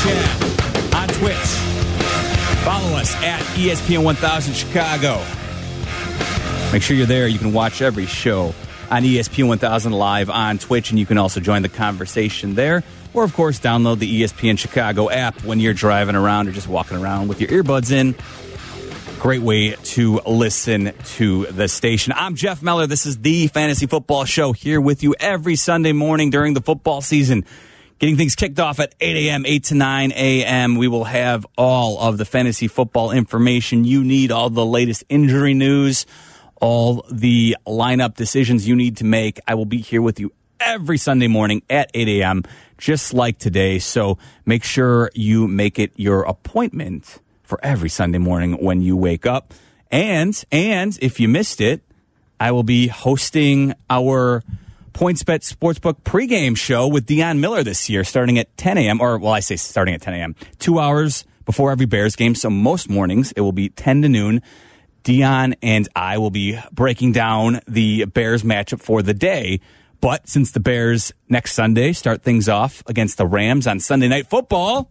On 0.06 1.08
Twitch. 1.08 1.36
Follow 2.66 2.98
us 2.98 3.16
at 3.24 3.39
ESPN 3.56 4.04
1000 4.04 4.54
Chicago. 4.54 5.24
Make 6.74 6.82
sure 6.82 6.98
you're 6.98 7.06
there. 7.06 7.28
You 7.28 7.39
can 7.39 7.54
watch 7.54 7.82
every 7.82 8.06
show 8.06 8.54
on 8.92 9.04
ESPN 9.04 9.48
1000 9.48 9.94
live 9.94 10.30
on 10.30 10.58
Twitch, 10.58 10.89
and 10.89 11.00
you 11.00 11.06
can 11.06 11.18
also 11.18 11.39
join 11.39 11.62
the 11.62 11.70
conversation 11.70 12.56
there. 12.56 12.84
Or, 13.13 13.24
of 13.24 13.34
course, 13.34 13.60
download 13.60 14.00
the 14.00 14.22
ESPN 14.22 14.60
Chicago 14.60 15.10
app 15.10 15.42
when 15.46 15.62
you're 15.62 15.74
driving 15.74 16.16
around 16.16 16.50
or 16.50 16.52
just 16.52 16.68
walking 16.68 16.98
around 16.98 17.30
with 17.30 17.39
your 17.39 17.50
earbuds 17.52 17.92
in. 17.92 18.16
Great 19.20 19.42
way 19.42 19.72
to 19.72 20.20
listen 20.26 20.92
to 21.16 21.46
the 21.46 21.70
station. 21.70 22.12
I'm 22.13 22.36
Jeff 22.36 22.62
Meller. 22.62 22.88
This 22.88 23.06
is 23.06 23.20
the 23.20 23.48
Fantasy 23.48 23.88
Football 23.88 24.26
Show 24.26 24.52
here 24.52 24.82
with 24.82 25.02
you 25.02 25.16
every 25.18 25.56
Sunday 25.56 25.94
morning 25.94 26.30
during 26.30 26.56
the 26.56 26.62
football 26.62 27.00
season. 27.00 27.46
Getting 27.99 28.17
things 28.17 28.36
kicked 28.36 28.60
off 28.60 28.79
at 28.79 28.95
8 28.99 29.27
a.m., 29.27 29.45
8 29.45 29.63
to 29.65 29.75
9 29.75 30.12
a.m. 30.13 30.75
We 30.75 30.88
will 30.88 31.06
have 31.06 31.45
all 31.58 31.99
of 31.99 32.17
the 32.17 32.25
fantasy 32.25 32.67
football 32.67 33.12
information 33.12 33.86
you 33.86 34.03
need, 34.03 34.32
all 34.32 34.49
the 34.49 34.65
latest 34.65 35.06
injury 35.10 35.53
news, 35.53 36.06
all 36.60 37.06
the 37.10 37.56
lineup 37.65 38.15
decisions 38.15 38.67
you 38.67 38.75
need 38.75 38.97
to 38.97 39.06
make. 39.06 39.39
I 39.47 39.56
will 39.56 39.65
be 39.65 39.77
here 39.77 40.01
with 40.01 40.19
you 40.19 40.34
every 40.60 40.97
Sunday 40.97 41.27
morning 41.27 41.62
at 41.69 41.91
8 41.93 42.08
a.m., 42.21 42.43
just 42.77 43.13
like 43.13 43.38
today. 43.38 43.79
So 43.79 44.17
make 44.45 44.63
sure 44.63 45.10
you 45.13 45.47
make 45.47 45.79
it 45.79 45.93
your 45.95 46.23
appointment 46.23 47.19
for 47.43 47.60
every 47.63 47.89
Sunday 47.89 48.17
morning 48.17 48.53
when 48.53 48.82
you 48.82 48.97
wake 48.97 49.25
up. 49.25 49.53
And 49.91 50.43
and 50.51 50.97
if 51.01 51.19
you 51.19 51.27
missed 51.27 51.62
it, 51.62 51.82
I 52.39 52.51
will 52.51 52.63
be 52.63 52.88
hosting 52.88 53.73
our 53.89 54.43
PointsBet 54.93 55.41
Sportsbook 55.41 56.01
pregame 56.03 56.56
show 56.56 56.88
with 56.88 57.08
Dion 57.08 57.41
Miller 57.41 57.63
this 57.63 57.89
year, 57.89 58.03
starting 58.03 58.38
at 58.38 58.56
10 58.58 58.77
a.m. 58.77 59.01
Or 59.01 59.17
well, 59.17 59.34
I 59.34 59.39
say 59.39 59.56
starting 59.56 59.95
at 59.95 60.01
10 60.01 60.13
a.m. 60.13 60.36
Two 60.60 60.79
hours 60.79 61.25
before 61.45 61.71
every 61.71 61.88
Bears 61.88 62.15
game. 62.15 62.36
So 62.36 62.49
most 62.49 62.89
mornings 62.89 63.32
it 63.34 63.41
will 63.41 63.51
be 63.51 63.69
10 63.69 64.03
to 64.03 64.10
noon. 64.10 64.41
Dion 65.03 65.56
and 65.62 65.89
I 65.95 66.17
will 66.19 66.29
be 66.29 66.60
breaking 66.71 67.12
down 67.12 67.60
the 67.67 68.06
Bears 68.06 68.43
matchup 68.43 68.82
for 68.82 69.01
the 69.01 69.13
day. 69.13 69.60
But 69.99 70.27
since 70.29 70.51
the 70.51 70.60
Bears 70.60 71.12
next 71.27 71.53
Sunday 71.53 71.93
start 71.93 72.21
things 72.21 72.47
off 72.47 72.84
against 72.88 73.17
the 73.17 73.25
Rams 73.25 73.67
on 73.67 73.79
Sunday 73.79 74.08
Night 74.08 74.29
Football, 74.29 74.89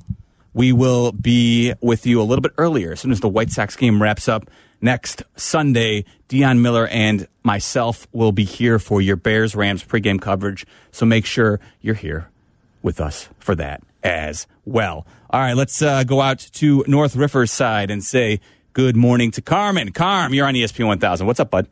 we 0.52 0.72
will 0.72 1.12
be 1.12 1.72
with 1.80 2.06
you 2.06 2.20
a 2.20 2.24
little 2.24 2.42
bit 2.42 2.52
earlier 2.58 2.92
as 2.92 3.00
soon 3.00 3.12
as 3.12 3.20
the 3.20 3.28
White 3.28 3.50
Sox 3.50 3.76
game 3.76 4.02
wraps 4.02 4.28
up 4.28 4.50
next 4.82 5.22
Sunday. 5.36 6.04
Dion 6.28 6.60
Miller 6.60 6.86
and 6.88 7.26
myself 7.42 8.06
will 8.12 8.32
be 8.32 8.44
here 8.44 8.78
for 8.78 9.00
your 9.00 9.16
Bears 9.16 9.54
Rams 9.56 9.82
pregame 9.84 10.20
coverage. 10.20 10.66
So 10.90 11.06
make 11.06 11.24
sure 11.24 11.60
you're 11.80 11.94
here 11.94 12.28
with 12.82 13.00
us 13.00 13.28
for 13.38 13.54
that 13.54 13.82
as 14.02 14.46
well. 14.66 15.06
All 15.30 15.40
right, 15.40 15.54
let's 15.56 15.80
uh, 15.80 16.04
go 16.04 16.20
out 16.20 16.38
to 16.54 16.84
North 16.86 17.16
Riverside 17.16 17.90
and 17.90 18.02
say 18.04 18.40
good 18.74 18.96
morning 18.96 19.30
to 19.32 19.40
Carmen. 19.42 19.92
Carm, 19.92 20.34
you're 20.34 20.46
on 20.46 20.56
E 20.56 20.62
ESPN 20.64 20.86
1000. 20.88 21.26
What's 21.26 21.40
up, 21.40 21.50
bud? 21.50 21.68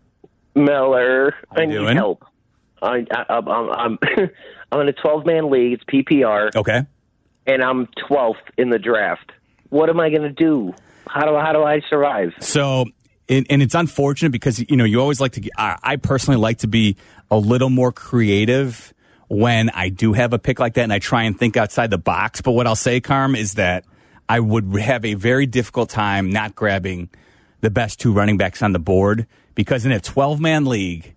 Miller, 0.54 1.34
I 1.50 1.66
need 1.66 1.74
doing? 1.74 1.96
help. 1.96 2.24
I, 2.82 3.04
I, 3.10 3.24
I'm, 3.28 3.48
I'm, 3.48 3.98
I'm 4.72 4.80
in 4.80 4.88
a 4.88 4.92
12 4.92 5.26
man 5.26 5.50
league. 5.50 5.72
It's 5.74 5.84
PPR, 5.84 6.54
Okay. 6.56 6.82
and 7.46 7.62
I'm 7.62 7.86
12th 8.08 8.36
in 8.56 8.70
the 8.70 8.78
draft. 8.78 9.32
What 9.68 9.88
am 9.90 10.00
I 10.00 10.10
going 10.10 10.22
to 10.22 10.30
do? 10.32 10.74
How 11.06 11.26
do 11.26 11.36
how 11.38 11.52
do 11.52 11.62
I 11.62 11.80
survive? 11.88 12.32
So, 12.40 12.86
and, 13.30 13.46
and 13.48 13.62
it's 13.62 13.74
unfortunate 13.76 14.32
because 14.32 14.58
you 14.58 14.76
know 14.76 14.84
you 14.84 15.00
always 15.00 15.20
like 15.20 15.32
to. 15.32 15.50
I, 15.56 15.78
I 15.82 15.96
personally 15.96 16.38
like 16.38 16.58
to 16.58 16.66
be 16.66 16.96
a 17.30 17.38
little 17.38 17.70
more 17.70 17.92
creative 17.92 18.92
when 19.28 19.70
I 19.70 19.88
do 19.88 20.12
have 20.12 20.32
a 20.32 20.38
pick 20.38 20.58
like 20.58 20.74
that, 20.74 20.82
and 20.82 20.92
I 20.92 20.98
try 20.98 21.22
and 21.22 21.38
think 21.38 21.56
outside 21.56 21.90
the 21.90 21.98
box. 21.98 22.40
But 22.40 22.52
what 22.52 22.66
I'll 22.66 22.76
say, 22.76 23.00
Carm, 23.00 23.36
is 23.36 23.54
that 23.54 23.84
I 24.28 24.40
would 24.40 24.74
have 24.76 25.04
a 25.04 25.14
very 25.14 25.46
difficult 25.46 25.90
time 25.90 26.30
not 26.30 26.56
grabbing 26.56 27.08
the 27.60 27.70
best 27.70 28.00
two 28.00 28.12
running 28.12 28.36
backs 28.36 28.62
on 28.62 28.72
the 28.72 28.78
board 28.78 29.26
because 29.54 29.86
in 29.86 29.92
a 29.92 30.00
twelve 30.00 30.40
man 30.40 30.64
league, 30.64 31.14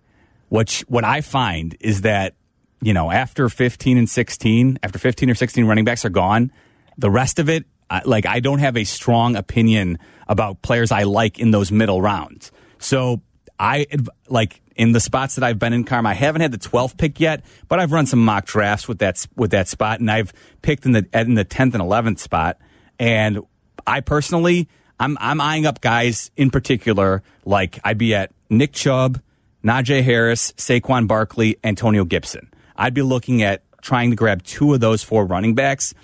what 0.48 0.84
what 0.86 1.04
I 1.04 1.20
find 1.20 1.76
is 1.80 2.02
that 2.02 2.36
you 2.80 2.94
know 2.94 3.10
after 3.10 3.48
fifteen 3.48 3.98
and 3.98 4.08
sixteen, 4.08 4.78
after 4.84 5.00
fifteen 5.00 5.30
or 5.30 5.34
sixteen 5.34 5.64
running 5.64 5.84
backs 5.84 6.04
are 6.04 6.10
gone, 6.10 6.52
the 6.96 7.10
rest 7.10 7.40
of 7.40 7.48
it, 7.48 7.64
Like 8.04 8.26
I 8.26 8.40
don't 8.40 8.58
have 8.58 8.76
a 8.76 8.84
strong 8.84 9.36
opinion 9.36 9.98
about 10.28 10.62
players 10.62 10.90
I 10.92 11.02
like 11.02 11.38
in 11.38 11.50
those 11.50 11.70
middle 11.70 12.00
rounds. 12.00 12.52
So 12.78 13.22
I 13.58 13.86
like 14.28 14.60
in 14.76 14.92
the 14.92 15.00
spots 15.00 15.36
that 15.36 15.44
I've 15.44 15.58
been 15.58 15.72
in, 15.72 15.84
Carm. 15.84 16.06
I 16.06 16.14
haven't 16.14 16.42
had 16.42 16.52
the 16.52 16.58
12th 16.58 16.96
pick 16.96 17.20
yet, 17.20 17.44
but 17.68 17.78
I've 17.78 17.92
run 17.92 18.06
some 18.06 18.24
mock 18.24 18.46
drafts 18.46 18.88
with 18.88 18.98
that 18.98 19.26
with 19.36 19.52
that 19.52 19.68
spot, 19.68 20.00
and 20.00 20.10
I've 20.10 20.32
picked 20.62 20.86
in 20.86 20.92
the 20.92 21.06
in 21.12 21.34
the 21.34 21.44
10th 21.44 21.74
and 21.74 21.82
11th 21.82 22.18
spot. 22.18 22.58
And 22.98 23.40
I 23.86 24.00
personally, 24.00 24.68
I'm 24.98 25.16
I'm 25.20 25.40
eyeing 25.40 25.66
up 25.66 25.80
guys 25.80 26.30
in 26.36 26.50
particular, 26.50 27.22
like 27.44 27.78
I'd 27.84 27.98
be 27.98 28.14
at 28.14 28.32
Nick 28.50 28.72
Chubb, 28.72 29.20
Najee 29.64 30.02
Harris, 30.02 30.52
Saquon 30.52 31.06
Barkley, 31.06 31.58
Antonio 31.62 32.04
Gibson. 32.04 32.50
I'd 32.76 32.94
be 32.94 33.02
looking 33.02 33.42
at 33.42 33.62
trying 33.82 34.10
to 34.10 34.16
grab 34.16 34.42
two 34.42 34.74
of 34.74 34.80
those 34.80 35.02
four 35.02 35.26
running 35.26 35.54
backs. 35.54 35.94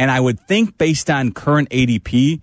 And 0.00 0.10
I 0.10 0.18
would 0.18 0.40
think 0.40 0.78
based 0.78 1.10
on 1.10 1.30
current 1.32 1.68
ADP, 1.68 2.40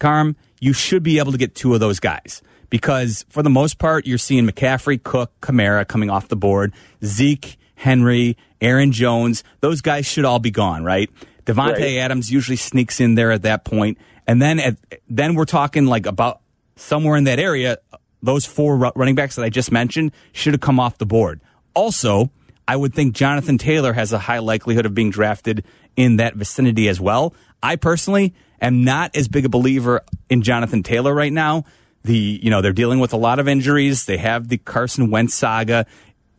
Carm, 0.00 0.34
you 0.58 0.72
should 0.72 1.04
be 1.04 1.20
able 1.20 1.30
to 1.30 1.38
get 1.38 1.54
two 1.54 1.72
of 1.72 1.78
those 1.78 2.00
guys 2.00 2.42
because 2.70 3.24
for 3.28 3.40
the 3.44 3.48
most 3.48 3.78
part, 3.78 4.04
you're 4.04 4.18
seeing 4.18 4.48
McCaffrey, 4.48 5.00
Cook, 5.00 5.30
Kamara 5.40 5.86
coming 5.86 6.10
off 6.10 6.26
the 6.26 6.34
board, 6.34 6.74
Zeke, 7.04 7.56
Henry, 7.76 8.36
Aaron 8.60 8.90
Jones. 8.90 9.44
Those 9.60 9.80
guys 9.80 10.06
should 10.06 10.24
all 10.24 10.40
be 10.40 10.50
gone, 10.50 10.82
right? 10.82 11.08
Davante 11.46 11.74
Right. 11.74 11.96
Adams 11.98 12.32
usually 12.32 12.56
sneaks 12.56 12.98
in 12.98 13.14
there 13.14 13.30
at 13.30 13.42
that 13.42 13.64
point, 13.64 13.96
and 14.26 14.42
then 14.42 14.58
at, 14.58 14.76
then 15.08 15.36
we're 15.36 15.44
talking 15.44 15.86
like 15.86 16.04
about 16.04 16.40
somewhere 16.74 17.16
in 17.16 17.22
that 17.24 17.38
area. 17.38 17.78
Those 18.24 18.44
four 18.44 18.76
running 18.76 19.14
backs 19.14 19.36
that 19.36 19.44
I 19.44 19.50
just 19.50 19.70
mentioned 19.70 20.10
should 20.32 20.52
have 20.52 20.60
come 20.60 20.80
off 20.80 20.98
the 20.98 21.06
board. 21.06 21.40
Also, 21.74 22.32
I 22.66 22.76
would 22.76 22.92
think 22.92 23.14
Jonathan 23.14 23.56
Taylor 23.56 23.94
has 23.94 24.12
a 24.12 24.18
high 24.18 24.40
likelihood 24.40 24.84
of 24.84 24.94
being 24.94 25.10
drafted 25.10 25.64
in 25.98 26.16
that 26.16 26.36
vicinity 26.36 26.88
as 26.88 27.00
well. 27.00 27.34
I 27.60 27.74
personally 27.76 28.32
am 28.62 28.84
not 28.84 29.16
as 29.16 29.26
big 29.26 29.44
a 29.44 29.48
believer 29.48 30.02
in 30.30 30.42
Jonathan 30.42 30.82
Taylor 30.84 31.12
right 31.12 31.32
now. 31.32 31.64
The 32.04 32.40
you 32.42 32.50
know 32.50 32.62
they're 32.62 32.72
dealing 32.72 33.00
with 33.00 33.12
a 33.12 33.16
lot 33.16 33.40
of 33.40 33.48
injuries. 33.48 34.06
They 34.06 34.16
have 34.16 34.48
the 34.48 34.56
Carson 34.58 35.10
Wentz 35.10 35.34
saga. 35.34 35.84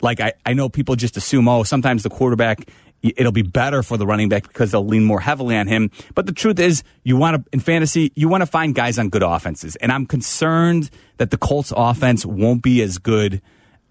Like 0.02 0.22
I, 0.22 0.34
I 0.46 0.54
know 0.54 0.70
people 0.70 0.96
just 0.96 1.18
assume 1.18 1.48
oh 1.50 1.64
sometimes 1.64 2.04
the 2.04 2.10
quarterback 2.10 2.70
it'll 3.02 3.32
be 3.32 3.44
better 3.44 3.82
for 3.84 3.98
the 3.98 4.06
running 4.06 4.28
back 4.28 4.48
because 4.48 4.72
they'll 4.72 4.86
lean 4.86 5.06
more 5.06 5.22
heavily 5.22 5.56
on 5.56 5.68
him. 5.68 5.90
But 6.16 6.26
the 6.26 6.34
truth 6.34 6.60
is, 6.60 6.84
you 7.04 7.18
want 7.18 7.44
to 7.44 7.50
in 7.52 7.60
fantasy, 7.60 8.14
you 8.16 8.30
want 8.30 8.42
to 8.42 8.48
find 8.48 8.74
guys 8.74 8.98
on 8.98 9.10
good 9.10 9.24
offenses, 9.24 9.76
and 9.76 9.92
I'm 9.92 10.06
concerned 10.06 10.90
that 11.18 11.32
the 11.32 11.38
Colts 11.38 11.74
offense 11.76 12.26
won't 12.26 12.64
be 12.64 12.82
as 12.82 12.98
good 12.98 13.42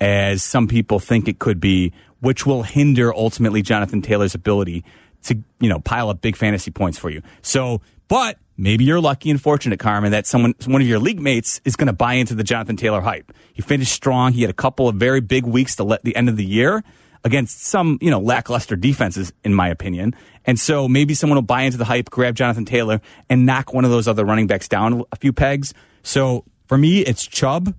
as 0.00 0.42
some 0.42 0.66
people 0.66 0.98
think 0.98 1.28
it 1.28 1.38
could 1.38 1.60
be, 1.60 1.92
which 2.20 2.46
will 2.46 2.62
hinder 2.62 3.14
ultimately 3.14 3.60
Jonathan 3.60 4.00
Taylor's 4.00 4.34
ability 4.34 4.82
to 5.24 5.42
you 5.60 5.68
know 5.68 5.80
pile 5.80 6.10
up 6.10 6.20
big 6.20 6.36
fantasy 6.36 6.70
points 6.70 6.98
for 6.98 7.10
you. 7.10 7.22
So, 7.42 7.80
but 8.08 8.38
maybe 8.56 8.84
you're 8.84 9.00
lucky 9.00 9.30
and 9.30 9.40
fortunate, 9.40 9.78
Carmen, 9.78 10.12
that 10.12 10.26
someone 10.26 10.54
one 10.66 10.80
of 10.80 10.88
your 10.88 10.98
league 10.98 11.20
mates 11.20 11.60
is 11.64 11.76
going 11.76 11.86
to 11.86 11.92
buy 11.92 12.14
into 12.14 12.34
the 12.34 12.44
Jonathan 12.44 12.76
Taylor 12.76 13.00
hype. 13.00 13.32
He 13.52 13.62
finished 13.62 13.92
strong. 13.92 14.32
He 14.32 14.42
had 14.42 14.50
a 14.50 14.54
couple 14.54 14.88
of 14.88 14.96
very 14.96 15.20
big 15.20 15.44
weeks 15.44 15.76
to 15.76 15.84
let 15.84 16.02
the 16.02 16.14
end 16.16 16.28
of 16.28 16.36
the 16.36 16.44
year 16.44 16.82
against 17.24 17.62
some 17.64 17.98
you 18.00 18.10
know 18.10 18.20
lackluster 18.20 18.76
defenses, 18.76 19.32
in 19.44 19.54
my 19.54 19.68
opinion. 19.68 20.14
And 20.44 20.58
so 20.58 20.88
maybe 20.88 21.14
someone 21.14 21.36
will 21.36 21.42
buy 21.42 21.62
into 21.62 21.76
the 21.76 21.84
hype, 21.84 22.08
grab 22.10 22.34
Jonathan 22.34 22.64
Taylor, 22.64 23.00
and 23.28 23.44
knock 23.44 23.74
one 23.74 23.84
of 23.84 23.90
those 23.90 24.08
other 24.08 24.24
running 24.24 24.46
backs 24.46 24.68
down 24.68 25.04
a 25.12 25.16
few 25.16 25.32
pegs. 25.32 25.74
So 26.02 26.44
for 26.66 26.78
me, 26.78 27.00
it's 27.00 27.26
Chubb 27.26 27.74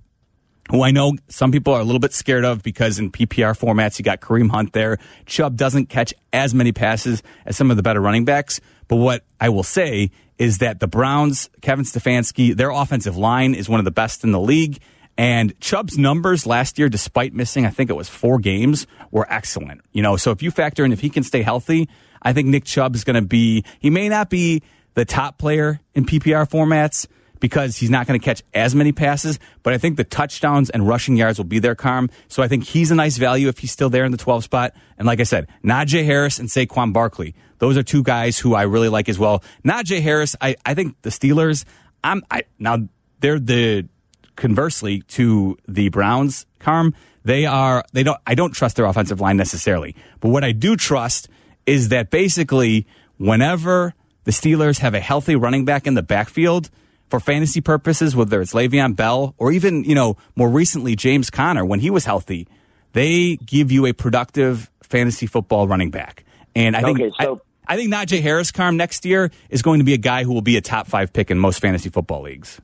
who 0.70 0.82
I 0.82 0.90
know 0.90 1.14
some 1.28 1.50
people 1.50 1.74
are 1.74 1.80
a 1.80 1.84
little 1.84 2.00
bit 2.00 2.12
scared 2.12 2.44
of 2.44 2.62
because 2.62 2.98
in 2.98 3.10
PPR 3.10 3.58
formats, 3.58 3.98
you 3.98 4.04
got 4.04 4.20
Kareem 4.20 4.50
Hunt 4.50 4.72
there. 4.72 4.98
Chubb 5.26 5.56
doesn't 5.56 5.88
catch 5.88 6.14
as 6.32 6.54
many 6.54 6.72
passes 6.72 7.22
as 7.44 7.56
some 7.56 7.70
of 7.70 7.76
the 7.76 7.82
better 7.82 8.00
running 8.00 8.24
backs. 8.24 8.60
But 8.88 8.96
what 8.96 9.24
I 9.40 9.48
will 9.48 9.62
say 9.62 10.10
is 10.38 10.58
that 10.58 10.80
the 10.80 10.88
Browns, 10.88 11.50
Kevin 11.60 11.84
Stefanski, 11.84 12.56
their 12.56 12.70
offensive 12.70 13.16
line 13.16 13.54
is 13.54 13.68
one 13.68 13.78
of 13.78 13.84
the 13.84 13.90
best 13.90 14.24
in 14.24 14.32
the 14.32 14.40
league. 14.40 14.78
And 15.18 15.58
Chubb's 15.60 15.98
numbers 15.98 16.46
last 16.46 16.78
year, 16.78 16.88
despite 16.88 17.34
missing, 17.34 17.66
I 17.66 17.70
think 17.70 17.90
it 17.90 17.96
was 17.96 18.08
four 18.08 18.38
games, 18.38 18.86
were 19.10 19.26
excellent. 19.28 19.82
You 19.92 20.02
know, 20.02 20.16
so 20.16 20.30
if 20.30 20.42
you 20.42 20.50
factor 20.50 20.84
in 20.84 20.92
if 20.92 21.00
he 21.00 21.10
can 21.10 21.24
stay 21.24 21.42
healthy, 21.42 21.88
I 22.22 22.32
think 22.32 22.48
Nick 22.48 22.64
Chubb 22.64 22.94
is 22.94 23.04
going 23.04 23.16
to 23.20 23.26
be, 23.26 23.64
he 23.80 23.90
may 23.90 24.08
not 24.08 24.30
be 24.30 24.62
the 24.94 25.04
top 25.04 25.36
player 25.36 25.80
in 25.94 26.06
PPR 26.06 26.48
formats, 26.48 27.06
because 27.40 27.76
he's 27.76 27.90
not 27.90 28.06
going 28.06 28.18
to 28.18 28.24
catch 28.24 28.42
as 28.54 28.74
many 28.74 28.92
passes, 28.92 29.38
but 29.62 29.72
I 29.72 29.78
think 29.78 29.96
the 29.96 30.04
touchdowns 30.04 30.70
and 30.70 30.86
rushing 30.86 31.16
yards 31.16 31.38
will 31.38 31.46
be 31.46 31.58
there, 31.58 31.74
Carm. 31.74 32.10
So 32.28 32.42
I 32.42 32.48
think 32.48 32.64
he's 32.64 32.90
a 32.90 32.94
nice 32.94 33.16
value 33.16 33.48
if 33.48 33.58
he's 33.58 33.72
still 33.72 33.90
there 33.90 34.04
in 34.04 34.12
the 34.12 34.18
12 34.18 34.44
spot. 34.44 34.74
And 34.98 35.06
like 35.06 35.20
I 35.20 35.24
said, 35.24 35.48
Najee 35.64 36.04
Harris 36.04 36.38
and 36.38 36.48
Saquon 36.48 36.92
Barkley. 36.92 37.34
Those 37.58 37.76
are 37.76 37.82
two 37.82 38.02
guys 38.02 38.38
who 38.38 38.54
I 38.54 38.62
really 38.62 38.88
like 38.88 39.08
as 39.08 39.18
well. 39.18 39.42
Najee 39.64 40.00
Harris, 40.00 40.36
I, 40.40 40.56
I 40.64 40.74
think 40.74 41.00
the 41.02 41.10
Steelers, 41.10 41.64
I'm, 42.04 42.22
I, 42.30 42.44
now 42.58 42.88
they're 43.20 43.38
the, 43.38 43.88
conversely 44.36 45.02
to 45.02 45.58
the 45.66 45.88
Browns, 45.88 46.46
Carm, 46.58 46.94
they 47.24 47.44
are, 47.44 47.84
they 47.92 48.02
don't, 48.02 48.18
I 48.26 48.34
don't 48.34 48.52
trust 48.52 48.76
their 48.76 48.86
offensive 48.86 49.20
line 49.20 49.36
necessarily. 49.36 49.94
But 50.20 50.30
what 50.30 50.44
I 50.44 50.52
do 50.52 50.76
trust 50.76 51.28
is 51.66 51.90
that 51.90 52.10
basically 52.10 52.86
whenever 53.18 53.94
the 54.24 54.30
Steelers 54.30 54.78
have 54.78 54.94
a 54.94 55.00
healthy 55.00 55.36
running 55.36 55.64
back 55.64 55.86
in 55.86 55.94
the 55.94 56.02
backfield, 56.02 56.70
for 57.10 57.20
fantasy 57.20 57.60
purposes, 57.60 58.14
whether 58.16 58.40
it's 58.40 58.54
Le'Veon 58.54 58.96
Bell 58.96 59.34
or 59.38 59.52
even, 59.52 59.84
you 59.84 59.94
know, 59.94 60.16
more 60.36 60.48
recently 60.48 60.96
James 60.96 61.28
Conner 61.30 61.64
when 61.64 61.80
he 61.80 61.90
was 61.90 62.04
healthy, 62.04 62.46
they 62.92 63.36
give 63.36 63.70
you 63.72 63.86
a 63.86 63.92
productive 63.92 64.70
fantasy 64.82 65.26
football 65.26 65.68
running 65.68 65.90
back. 65.90 66.24
And 66.54 66.76
I 66.76 66.82
think 66.82 67.00
Okay, 67.00 67.10
so- 67.20 67.40
I, 67.66 67.74
I 67.74 67.76
think 67.76 67.92
Najee 67.92 68.20
Harris, 68.20 68.50
Carm, 68.50 68.76
next 68.76 69.04
year 69.04 69.30
is 69.48 69.62
going 69.62 69.78
to 69.78 69.84
be 69.84 69.94
a 69.94 69.98
guy 69.98 70.24
who 70.24 70.32
will 70.32 70.42
be 70.42 70.56
a 70.56 70.60
top 70.60 70.88
five 70.88 71.12
pick 71.12 71.30
in 71.30 71.38
most 71.38 71.60
fantasy 71.60 71.88
football 71.88 72.22
leagues. 72.22 72.60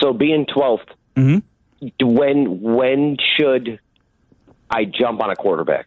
So 0.00 0.12
being 0.12 0.46
12th, 0.46 0.86
Mm-hmm. 1.16 1.38
when 2.16 2.60
when 2.60 3.16
should 3.36 3.78
I 4.70 4.84
jump 4.84 5.20
on 5.22 5.30
a 5.30 5.36
quarterback? 5.36 5.86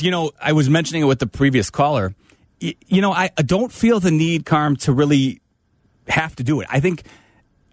you 0.00 0.10
know, 0.10 0.32
I 0.40 0.52
was 0.52 0.68
mentioning 0.68 1.02
it 1.02 1.06
with 1.06 1.18
the 1.18 1.26
previous 1.26 1.70
caller. 1.70 2.14
Y- 2.62 2.74
You 2.88 3.00
know, 3.00 3.12
I 3.12 3.30
I 3.36 3.42
don't 3.42 3.72
feel 3.72 4.00
the 4.00 4.10
need, 4.10 4.44
Carm, 4.46 4.76
to 4.78 4.92
really 4.92 5.40
have 6.08 6.36
to 6.36 6.42
do 6.42 6.60
it. 6.60 6.68
I 6.70 6.80
think 6.80 7.04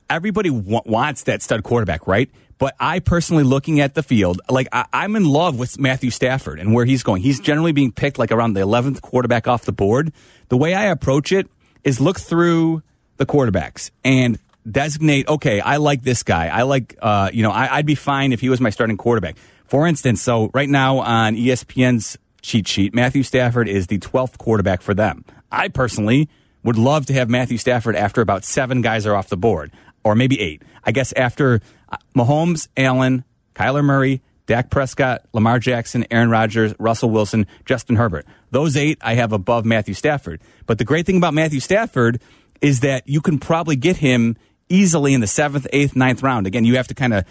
everybody 0.10 0.50
wa- 0.50 0.84
wants 0.86 1.24
that 1.24 1.42
stud 1.42 1.64
quarterback, 1.64 2.08
right? 2.08 2.30
But 2.58 2.76
I 2.80 3.00
personally, 3.00 3.44
looking 3.44 3.80
at 3.80 3.96
the 3.96 4.04
field, 4.04 4.40
like 4.48 4.68
I, 4.72 4.86
I'm 4.94 5.16
in 5.16 5.26
love 5.26 5.58
with 5.58 5.80
Matthew 5.80 6.12
Stafford 6.12 6.60
and 6.60 6.74
where 6.74 6.86
he's 6.86 7.02
going. 7.02 7.24
He's 7.24 7.40
generally 7.40 7.72
being 7.72 7.92
picked 7.92 8.20
like 8.20 8.32
around 8.32 8.54
the 8.54 8.62
11th 8.62 9.02
quarterback 9.02 9.48
off 9.48 9.66
the 9.66 9.72
board. 9.72 10.14
The 10.50 10.58
way 10.58 10.76
I 10.76 10.86
approach 10.86 11.32
it 11.32 11.48
is 11.84 12.00
look 12.00 12.20
through 12.20 12.84
the 13.18 13.26
quarterbacks 13.26 13.90
and 14.04 14.38
designate, 14.70 15.28
okay, 15.28 15.60
I 15.60 15.78
like 15.78 16.04
this 16.04 16.22
guy. 16.22 16.48
I 16.50 16.64
like, 16.64 16.96
uh, 17.02 17.32
you 17.34 17.42
know, 17.42 17.50
I, 17.52 17.78
I'd 17.78 17.86
be 17.88 17.96
fine 17.96 18.32
if 18.32 18.42
he 18.42 18.50
was 18.50 18.62
my 18.62 18.70
starting 18.70 18.98
quarterback. 18.98 19.38
For 19.66 19.88
instance, 19.88 20.22
so 20.22 20.52
right 20.54 20.70
now 20.70 21.00
on 21.00 21.36
ESPN's 21.36 22.18
cheat 22.44 22.68
sheet, 22.68 22.94
Matthew 22.94 23.24
Stafford 23.24 23.68
is 23.68 23.88
the 23.88 23.98
12th 23.98 24.38
quarterback 24.38 24.82
for 24.82 24.94
them. 24.94 25.26
I 25.52 25.70
personally 25.70 26.30
would 26.64 26.78
love 26.78 27.08
to 27.08 27.14
have 27.14 27.30
Matthew 27.30 27.58
Stafford 27.58 27.96
after 27.96 28.22
about 28.22 28.44
seven 28.44 28.82
guys 28.82 29.06
are 29.06 29.16
off 29.16 29.30
the 29.30 29.38
board, 29.38 29.72
or 30.04 30.16
maybe 30.16 30.40
eight. 30.40 30.62
I 30.84 30.92
guess 30.92 31.14
after 31.14 31.62
uh, 31.90 31.98
Mahomes, 32.16 32.68
Allen, 32.78 33.24
Kyler 33.56 33.84
Murray, 33.84 34.22
Dak 34.46 34.70
Prescott, 34.70 35.24
Lamar 35.34 35.60
Jackson, 35.60 36.06
Aaron 36.12 36.30
Rodgers, 36.30 36.74
Russell 36.80 37.10
Wilson, 37.10 37.48
Justin 37.66 37.96
Herbert. 37.96 38.26
Those 38.52 38.76
eight 38.76 38.98
I 39.02 39.14
have 39.14 39.32
above 39.32 39.66
Matthew 39.66 39.94
Stafford. 39.94 40.42
But 40.66 40.78
the 40.78 40.86
great 40.86 41.06
thing 41.06 41.18
about 41.18 41.34
Matthew 41.34 41.60
Stafford 41.60 42.22
is 42.60 42.82
that 42.82 43.08
you 43.08 43.22
can 43.22 43.40
probably 43.40 43.76
get 43.76 43.98
him 43.98 44.36
easily 44.70 45.14
in 45.14 45.22
the 45.22 45.28
seventh, 45.28 45.68
eighth, 45.74 45.96
ninth 45.96 46.24
round. 46.24 46.48
Again, 46.48 46.66
you 46.66 46.78
have 46.78 46.88
to 46.88 46.94
kind 46.94 47.14
of 47.14 47.26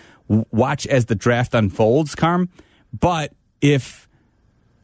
watch 0.51 0.87
as 0.87 1.07
the 1.07 1.15
draft 1.15 1.55
unfolds, 1.55 2.15
Carm. 2.15 2.49
But 2.99 3.33
if 3.61 4.09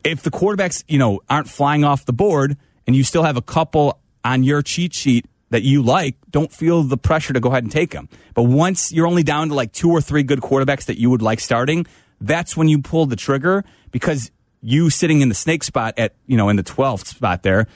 if 0.05 0.23
the 0.23 0.31
quarterbacks, 0.31 0.85
you 0.87 0.99
know, 0.99 1.21
aren't 1.29 1.49
flying 1.49 1.85
off 1.85 2.05
the 2.05 2.13
board 2.13 2.57
and 2.87 2.95
you 2.95 3.03
still 3.03 3.25
have 3.25 3.37
a 3.37 3.43
couple 3.43 3.99
on 4.27 4.43
your 4.43 4.61
cheat 4.61 4.93
sheet 4.93 5.25
that 5.51 5.63
you 5.63 5.81
like, 5.81 6.17
don't 6.31 6.53
feel 6.53 6.83
the 6.83 6.97
pressure 6.97 7.33
to 7.33 7.39
go 7.39 7.49
ahead 7.49 7.63
and 7.63 7.71
take 7.71 7.93
them. 7.93 8.09
But 8.35 8.43
once 8.43 8.93
you're 8.93 9.07
only 9.07 9.23
down 9.23 9.49
to 9.51 9.55
like 9.55 9.73
two 9.73 9.91
or 9.91 10.01
three 10.01 10.25
good 10.25 10.41
quarterbacks 10.41 10.87
that 10.87 10.99
you 10.99 11.09
would 11.11 11.23
like 11.23 11.39
starting, 11.39 11.87
that's 12.21 12.57
when 12.57 12.69
you 12.69 12.83
pull 12.83 13.07
the 13.07 13.15
trigger 13.15 13.65
because 13.93 14.33
you 14.61 14.91
sitting 14.91 15.21
in 15.21 15.29
the 15.29 15.35
snake 15.35 15.63
spot 15.63 15.95
at, 15.97 16.15
you 16.27 16.37
know, 16.37 16.49
in 16.49 16.57
the 16.57 16.65
12th 16.65 17.07
spot 17.07 17.45
there, 17.45 17.69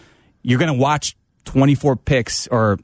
you're 0.43 0.59
going 0.59 0.73
to 0.73 0.79
watch 0.79 1.17
24 1.45 1.97
picks 1.97 2.49
or, 2.49 2.79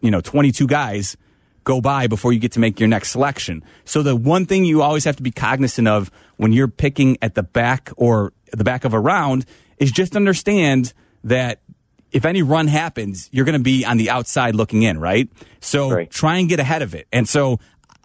you 0.00 0.10
know, 0.10 0.20
22 0.20 0.66
guys 0.66 1.16
go 1.62 1.80
by 1.80 2.08
before 2.08 2.32
you 2.32 2.40
get 2.40 2.50
to 2.52 2.60
make 2.60 2.80
your 2.80 2.88
next 2.88 3.10
selection. 3.10 3.62
So 3.84 4.02
the 4.02 4.16
one 4.16 4.46
thing 4.46 4.64
you 4.64 4.82
always 4.82 5.04
have 5.04 5.14
to 5.16 5.22
be 5.22 5.30
cognizant 5.30 5.86
of 5.86 6.10
when 6.38 6.52
you're 6.52 6.66
picking 6.66 7.18
at 7.22 7.36
the 7.36 7.44
back 7.44 7.90
or 7.96 8.32
the 8.50 8.64
back 8.64 8.84
of 8.84 8.94
a 8.94 8.98
round 8.98 9.46
is 9.78 9.92
just 9.92 10.16
understand 10.16 10.92
that 11.22 11.60
if 12.12 12.24
any 12.24 12.42
run 12.42 12.66
happens, 12.68 13.28
you're 13.32 13.44
going 13.44 13.58
to 13.58 13.62
be 13.62 13.84
on 13.84 13.96
the 13.96 14.10
outside 14.10 14.54
looking 14.54 14.82
in, 14.82 14.98
right? 15.00 15.28
So 15.60 15.90
Right. 15.90 16.10
try 16.10 16.38
and 16.38 16.48
get 16.48 16.60
ahead 16.60 16.82
of 16.82 16.94
it. 16.94 17.06
And 17.12 17.28
so 17.28 17.58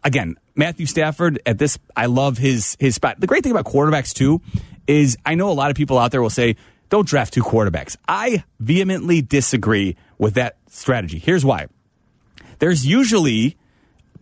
again, 0.03 0.35
Matthew 0.55 0.85
Stafford 0.85 1.39
at 1.45 1.57
this, 1.57 1.77
I 1.95 2.05
love 2.07 2.37
his 2.37 2.75
his 2.79 2.95
spot. 2.95 3.19
The 3.19 3.27
great 3.27 3.43
thing 3.43 3.51
about 3.51 3.65
quarterbacks 3.65 4.13
too 4.13 4.41
is 4.87 5.17
I 5.25 5.35
know 5.35 5.49
a 5.49 5.53
lot 5.53 5.69
of 5.69 5.77
people 5.77 5.97
out 5.99 6.11
there 6.11 6.21
will 6.21 6.29
say, 6.29 6.55
"Don't 6.89 7.07
draft 7.07 7.33
two 7.33 7.43
quarterbacks." 7.43 7.95
I 8.07 8.43
vehemently 8.59 9.21
disagree 9.21 9.95
with 10.17 10.33
that 10.35 10.55
strategy. 10.69 11.19
Here's 11.19 11.43
why 11.45 11.67
there's 12.59 12.85
usually 12.85 13.55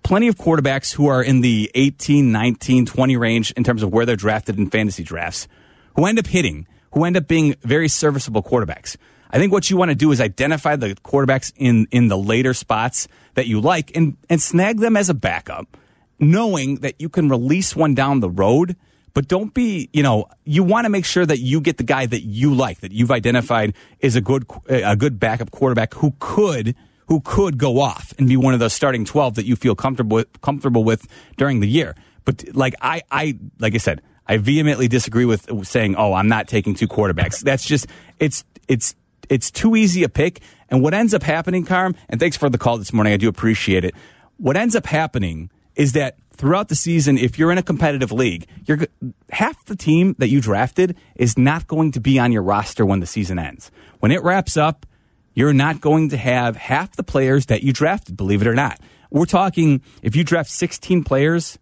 plenty 0.04 0.28
of 0.28 0.36
quarterbacks 0.36 0.94
who 0.94 1.08
are 1.08 1.24
in 1.24 1.42
the 1.42 1.72
18, 1.74 2.32
19, 2.32 2.86
20 2.86 3.18
range 3.18 3.52
in 3.52 3.64
terms 3.64 3.82
of 3.82 3.92
where 3.94 4.06
they're 4.06 4.16
drafted 4.16 4.58
in 4.58 4.70
fantasy 4.70 5.04
drafts 5.04 5.48
who 5.96 6.06
end 6.06 6.20
up 6.20 6.28
hitting, 6.28 6.68
who 6.92 7.06
end 7.06 7.16
up 7.18 7.28
being 7.28 7.56
very 7.64 7.88
serviceable 7.88 8.44
quarterbacks. 8.44 8.98
I 9.32 9.38
think 9.38 9.52
what 9.52 9.70
you 9.70 9.78
want 9.78 9.90
to 9.90 9.96
do 9.96 10.12
is 10.12 10.22
identify 10.22 10.76
the 10.76 10.96
quarterbacks 10.96 11.52
in, 11.56 11.88
in 11.92 12.08
the 12.08 12.18
later 12.18 12.54
spots 12.54 13.08
that 13.34 13.48
you 13.48 13.60
like 13.60 13.96
and, 13.96 14.18
and 14.30 14.42
snag 14.42 14.80
them 14.80 14.96
as 14.96 15.10
a 15.10 15.14
backup, 15.14 15.78
knowing 16.20 16.78
that 16.78 16.96
you 17.00 17.10
can 17.10 17.30
release 17.30 17.76
one 17.76 17.96
down 17.96 18.20
the 18.20 18.30
road. 18.30 18.76
But 19.14 19.28
don't 19.28 19.54
be, 19.54 19.90
you 19.94 20.04
know, 20.04 20.28
you 20.44 20.64
want 20.64 20.86
to 20.86 20.90
make 20.90 21.06
sure 21.06 21.26
that 21.26 21.40
you 21.40 21.62
get 21.62 21.78
the 21.78 21.84
guy 21.84 22.06
that 22.06 22.24
you 22.24 22.54
like, 22.54 22.82
that 22.82 22.92
you've 22.92 23.12
identified 23.12 23.74
is 24.00 24.16
a 24.16 24.22
good, 24.22 24.46
a 24.68 24.96
good 24.96 25.20
backup 25.20 25.52
quarterback 25.52 25.94
who 25.96 26.14
could 26.20 26.76
who 27.08 27.22
could 27.22 27.58
go 27.58 27.80
off 27.80 28.14
and 28.18 28.28
be 28.28 28.36
one 28.36 28.56
of 28.56 28.60
those 28.60 28.74
starting 28.74 29.06
12 29.06 29.36
that 29.36 29.46
you 29.46 29.56
feel 29.56 29.76
comfortable 29.76 30.24
comfortable 30.42 30.84
with 30.84 31.08
during 31.38 31.60
the 31.60 31.68
year. 31.68 31.96
But 32.26 32.44
like 32.56 32.74
I, 32.82 33.04
I, 33.12 33.38
like 33.60 33.76
I 33.76 33.78
said, 33.78 34.02
I 34.28 34.38
vehemently 34.38 34.88
disagree 34.88 35.26
with 35.26 35.48
saying, 35.68 35.96
"Oh, 35.98 36.14
I'm 36.14 36.28
not 36.28 36.48
taking 36.48 36.74
two 36.74 36.88
quarterbacks." 36.88 37.42
That's 37.42 37.64
just 37.64 37.88
it's 38.20 38.44
it's 38.68 38.96
it's 39.30 39.52
too 39.52 39.76
easy 39.76 40.04
a 40.04 40.10
pick. 40.10 40.42
And 40.70 40.82
what 40.82 40.94
ends 40.94 41.14
up 41.14 41.24
happening, 41.24 41.66
Carm, 41.66 41.96
and 42.10 42.20
thanks 42.20 42.38
for 42.38 42.50
the 42.50 42.58
call 42.58 42.78
this 42.78 42.94
morning. 42.94 43.14
I 43.14 43.18
do 43.18 43.28
appreciate 43.28 43.86
it. 43.86 43.96
What 44.38 44.58
ends 44.58 44.76
up 44.76 44.86
happening 44.86 45.50
is 45.76 45.94
that 45.94 46.18
throughout 46.32 46.70
the 46.70 46.76
season, 46.76 47.18
if 47.18 47.38
you're 47.38 47.52
in 47.52 47.58
a 47.58 47.64
competitive 47.64 48.12
league, 48.12 48.48
you're 48.66 48.88
half 49.30 49.64
the 49.66 49.76
team 49.76 50.16
that 50.20 50.30
you 50.30 50.42
drafted 50.42 50.96
is 51.16 51.38
not 51.38 51.68
going 51.68 51.92
to 51.92 52.00
be 52.00 52.20
on 52.20 52.32
your 52.32 52.44
roster 52.44 52.86
when 52.86 53.00
the 53.00 53.06
season 53.06 53.40
ends. 53.40 53.72
When 54.00 54.12
it 54.12 54.24
wraps 54.24 54.58
up, 54.58 54.86
you're 55.34 55.54
not 55.54 55.82
going 55.82 56.10
to 56.10 56.18
have 56.18 56.56
half 56.56 56.96
the 56.96 57.04
players 57.04 57.48
that 57.48 57.62
you 57.62 57.74
drafted, 57.74 58.18
believe 58.18 58.42
it 58.42 58.48
or 58.48 58.56
not. 58.56 58.80
We're 59.12 59.26
talking 59.26 59.82
if 60.02 60.16
you 60.16 60.24
draft 60.24 60.50
16 60.50 61.04
players, 61.04 61.60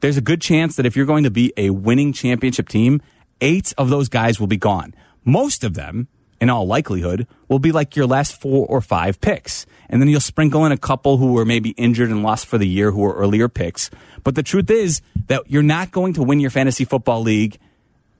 there's 0.00 0.16
a 0.16 0.22
good 0.22 0.40
chance 0.40 0.76
that 0.76 0.86
if 0.86 0.96
you're 0.96 1.06
going 1.06 1.24
to 1.24 1.30
be 1.30 1.52
a 1.56 1.70
winning 1.70 2.12
championship 2.12 2.68
team, 2.68 3.00
eight 3.40 3.72
of 3.78 3.88
those 3.88 4.08
guys 4.08 4.38
will 4.38 4.46
be 4.46 4.56
gone. 4.56 4.94
Most 5.24 5.64
of 5.64 5.74
them, 5.74 6.08
in 6.40 6.50
all 6.50 6.66
likelihood, 6.66 7.26
will 7.48 7.58
be 7.58 7.72
like 7.72 7.96
your 7.96 8.06
last 8.06 8.40
four 8.40 8.66
or 8.66 8.80
five 8.80 9.20
picks. 9.20 9.66
And 9.88 10.00
then 10.00 10.08
you'll 10.08 10.20
sprinkle 10.20 10.64
in 10.64 10.72
a 10.72 10.76
couple 10.76 11.18
who 11.18 11.32
were 11.32 11.44
maybe 11.44 11.70
injured 11.70 12.10
and 12.10 12.22
lost 12.22 12.46
for 12.46 12.58
the 12.58 12.66
year 12.66 12.90
who 12.90 13.00
were 13.00 13.14
earlier 13.14 13.48
picks. 13.48 13.90
But 14.22 14.34
the 14.34 14.42
truth 14.42 14.70
is 14.70 15.02
that 15.28 15.50
you're 15.50 15.62
not 15.62 15.90
going 15.90 16.14
to 16.14 16.22
win 16.22 16.40
your 16.40 16.50
fantasy 16.50 16.84
football 16.84 17.20
league 17.20 17.58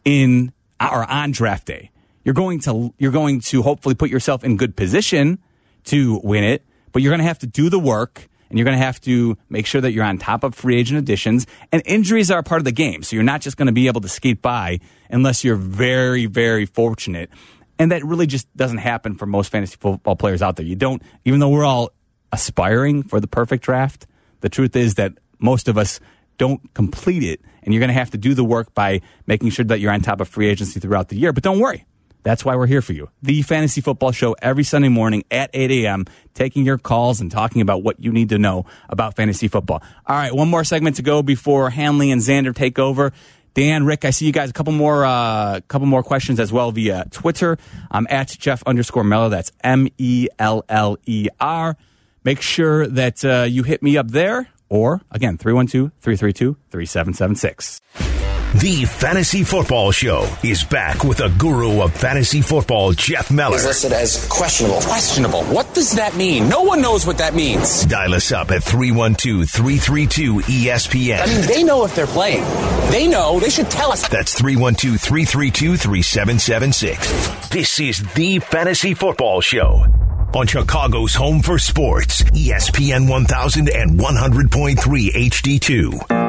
in 0.05 0.53
or 0.81 1.11
on 1.11 1.33
draft 1.33 1.67
day. 1.67 1.91
You're 2.25 2.35
going 2.35 2.61
to 2.61 2.93
you're 2.99 3.13
going 3.13 3.41
to 3.41 3.63
hopefully 3.63 3.95
put 3.95 4.11
yourself 4.11 4.45
in 4.45 4.57
good 4.57 4.77
position 4.77 5.39
to 5.85 6.21
win 6.23 6.45
it, 6.45 6.65
but 6.93 7.03
you're 7.03 7.11
going 7.11 7.21
to 7.21 7.27
have 7.27 7.41
to 7.41 7.47
do 7.47 7.69
the 7.69 7.79
work 7.79 8.29
and 8.49 8.59
you're 8.59 8.65
going 8.65 8.79
to 8.79 8.85
have 8.85 9.01
to 9.01 9.37
make 9.49 9.67
sure 9.67 9.81
that 9.81 9.93
you're 9.93 10.05
on 10.05 10.19
top 10.19 10.45
of 10.45 10.55
free 10.55 10.77
agent 10.77 10.99
additions. 10.99 11.47
And 11.73 11.83
injuries 11.87 12.31
are 12.31 12.39
a 12.39 12.43
part 12.43 12.61
of 12.61 12.65
the 12.65 12.73
game, 12.73 13.03
so 13.03 13.17
you're 13.17 13.25
not 13.25 13.41
just 13.41 13.57
going 13.57 13.67
to 13.67 13.73
be 13.73 13.89
able 13.89 14.01
to 14.03 14.09
skate 14.09 14.41
by 14.41 14.79
unless 15.11 15.43
you're 15.43 15.57
very, 15.57 16.27
very 16.27 16.65
fortunate. 16.65 17.31
And 17.79 17.91
that 17.93 18.05
really 18.05 18.27
just 18.27 18.55
doesn't 18.57 18.79
happen 18.79 19.15
for 19.15 19.27
most 19.27 19.51
fantasy 19.51 19.77
football 19.79 20.17
players 20.17 20.43
out 20.43 20.57
there. 20.57 20.67
You 20.67 20.77
don't, 20.77 21.03
even 21.25 21.41
though 21.41 21.49
we're 21.49 21.65
all 21.65 21.91
aspiring 22.33 23.03
for 23.03 23.21
the 23.21 23.27
perfect 23.27 23.65
draft, 23.65 24.07
the 24.41 24.49
truth 24.49 24.77
is 24.77 24.95
that 24.95 25.13
most 25.39 25.69
of 25.69 25.77
us 25.77 26.01
don't 26.39 26.73
complete 26.75 27.23
it. 27.23 27.41
And 27.63 27.73
you're 27.73 27.81
going 27.81 27.89
to 27.89 27.95
have 27.95 28.11
to 28.11 28.19
do 28.19 28.35
the 28.35 28.45
work 28.45 28.75
by 28.75 29.01
making 29.27 29.51
sure 29.51 29.65
that 29.65 29.81
you're 29.81 29.93
on 29.93 30.01
top 30.01 30.21
of 30.21 30.29
free 30.29 30.49
agency 30.49 30.81
throughout 30.81 31.09
the 31.09 31.17
year. 31.17 31.33
But 31.33 31.43
don't 31.43 31.59
worry. 31.59 31.87
That's 32.25 32.43
why 32.43 32.57
we're 32.57 32.67
here 32.67 32.81
for 32.81 32.95
you. 32.95 33.11
The 33.23 33.43
Fantasy 33.43 33.83
Football 33.83 34.11
Show 34.13 34.35
every 34.41 34.65
Sunday 34.65 34.89
morning 34.89 35.25
at 35.31 35.51
8 35.53 35.71
a.m., 35.71 36.07
taking 36.33 36.65
your 36.65 36.79
calls 36.79 37.21
and 37.21 37.31
talking 37.31 37.61
about 37.61 37.83
what 37.83 38.03
you 38.03 38.13
need 38.13 38.31
to 38.31 38.39
know 38.39 38.65
about 38.89 39.15
fantasy 39.15 39.47
football. 39.47 39.83
All 40.07 40.17
right, 40.17 40.35
one 40.35 40.49
more 40.49 40.65
segment 40.65 40.97
to 40.97 41.03
go 41.03 41.23
before 41.23 41.69
Hanley 41.69 42.11
and 42.11 42.23
Xander 42.23 42.55
take 42.55 42.79
over. 42.79 43.13
Dan, 43.55 43.87
Rick, 43.87 44.05
I 44.05 44.11
see 44.11 44.27
you 44.27 44.33
guys. 44.33 44.51
A 44.51 44.53
couple 44.53 44.73
more, 44.73 45.05
uh, 45.05 45.61
couple 45.69 45.87
more 45.87 46.03
questions 46.03 46.41
as 46.41 46.53
well 46.53 46.73
via 46.73 47.07
Twitter. 47.11 47.57
I'm 47.91 48.07
at 48.11 48.29
Jeff 48.29 48.63
underscore 48.65 49.05
Meller. 49.05 49.29
That's 49.29 49.53
M 49.63 49.89
E 49.97 50.29
L 50.39 50.65
L 50.69 50.97
E 51.07 51.29
R. 51.41 51.77
Make 52.25 52.41
sure 52.41 52.87
that 52.89 53.25
uh, 53.25 53.47
you 53.49 53.63
hit 53.63 53.83
me 53.83 53.97
up 53.97 54.09
there, 54.09 54.49
or 54.69 55.03
again, 55.11 55.39
312 55.39 55.93
332 56.01 56.57
3776. 56.71 58.44
The 58.55 58.85
Fantasy 58.85 59.43
Football 59.43 59.91
Show 59.91 60.29
is 60.45 60.63
back 60.63 61.03
with 61.03 61.19
the 61.19 61.29
guru 61.39 61.83
of 61.83 61.93
fantasy 61.93 62.41
football, 62.41 62.93
Jeff 62.93 63.33
Meller. 63.33 63.57
He's 63.57 63.67
listed 63.67 63.93
as 63.93 64.29
questionable. 64.29 64.81
Questionable. 64.81 65.43
What 65.47 65.75
does 65.75 65.91
that 65.97 66.15
mean? 66.15 66.49
No 66.49 66.63
one 66.63 66.81
knows 66.81 67.05
what 67.05 67.19
that 67.19 67.35
means. 67.35 67.85
Dial 67.87 68.15
us 68.15 68.31
up 68.31 68.53
at 68.53 68.63
312 68.63 69.51
332 69.51 70.35
ESPN. 70.37 71.21
I 71.21 71.27
mean, 71.27 71.47
they 71.49 71.65
know 71.65 71.85
if 71.85 71.97
they're 71.97 72.07
playing. 72.07 72.45
They 72.93 73.09
know. 73.09 73.41
They 73.41 73.51
should 73.51 73.71
tell 73.71 73.91
us. 73.91 74.07
That's 74.07 74.33
312 74.35 75.01
332 75.01 75.77
3776. 75.77 77.49
This 77.49 77.81
is 77.81 78.05
the 78.15 78.39
Fantasy 78.39 78.95
Football 78.95 79.41
Show 79.41 79.85
on 80.33 80.47
Chicago's 80.47 81.15
home 81.15 81.43
for 81.43 81.59
sports, 81.59 82.23
ESPN 82.23 83.11
1000 83.11 83.69
and 83.69 83.99
100.3 83.99 84.79
HD2. 85.11 86.24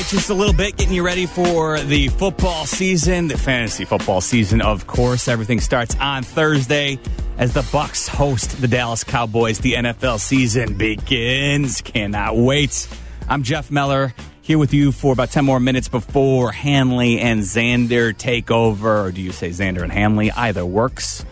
Appetite 0.00 0.16
just 0.16 0.30
a 0.30 0.34
little 0.34 0.54
bit, 0.54 0.76
getting 0.76 0.94
you 0.94 1.04
ready 1.04 1.26
for 1.26 1.78
the 1.78 2.08
football 2.08 2.64
season, 2.64 3.28
the 3.28 3.36
fantasy 3.36 3.84
football 3.84 4.22
season, 4.22 4.62
of 4.62 4.86
course. 4.86 5.28
Everything 5.28 5.60
starts 5.60 5.94
on 5.96 6.22
Thursday 6.22 6.98
as 7.36 7.52
the 7.52 7.60
Bucs 7.60 8.08
host 8.08 8.60
the 8.62 8.68
Dallas 8.68 9.04
Cowboys. 9.04 9.58
The 9.58 9.74
NFL 9.74 10.18
season 10.20 10.74
begins. 10.74 11.82
Cannot 11.82 12.36
wait. 12.36 12.88
I'm 13.28 13.42
Jeff 13.42 13.70
Meller 13.70 14.14
here 14.40 14.58
with 14.58 14.72
you 14.72 14.90
for 14.90 15.12
about 15.12 15.32
10 15.32 15.44
more 15.44 15.60
minutes 15.60 15.88
before 15.88 16.50
Hanley 16.50 17.20
and 17.20 17.42
Xander 17.42 18.16
take 18.16 18.50
over. 18.50 19.04
Or 19.04 19.12
do 19.12 19.20
you 19.20 19.32
say 19.32 19.50
Xander 19.50 19.82
and 19.82 19.92
Hanley? 19.92 20.30
Either 20.30 20.64
works. 20.64 21.26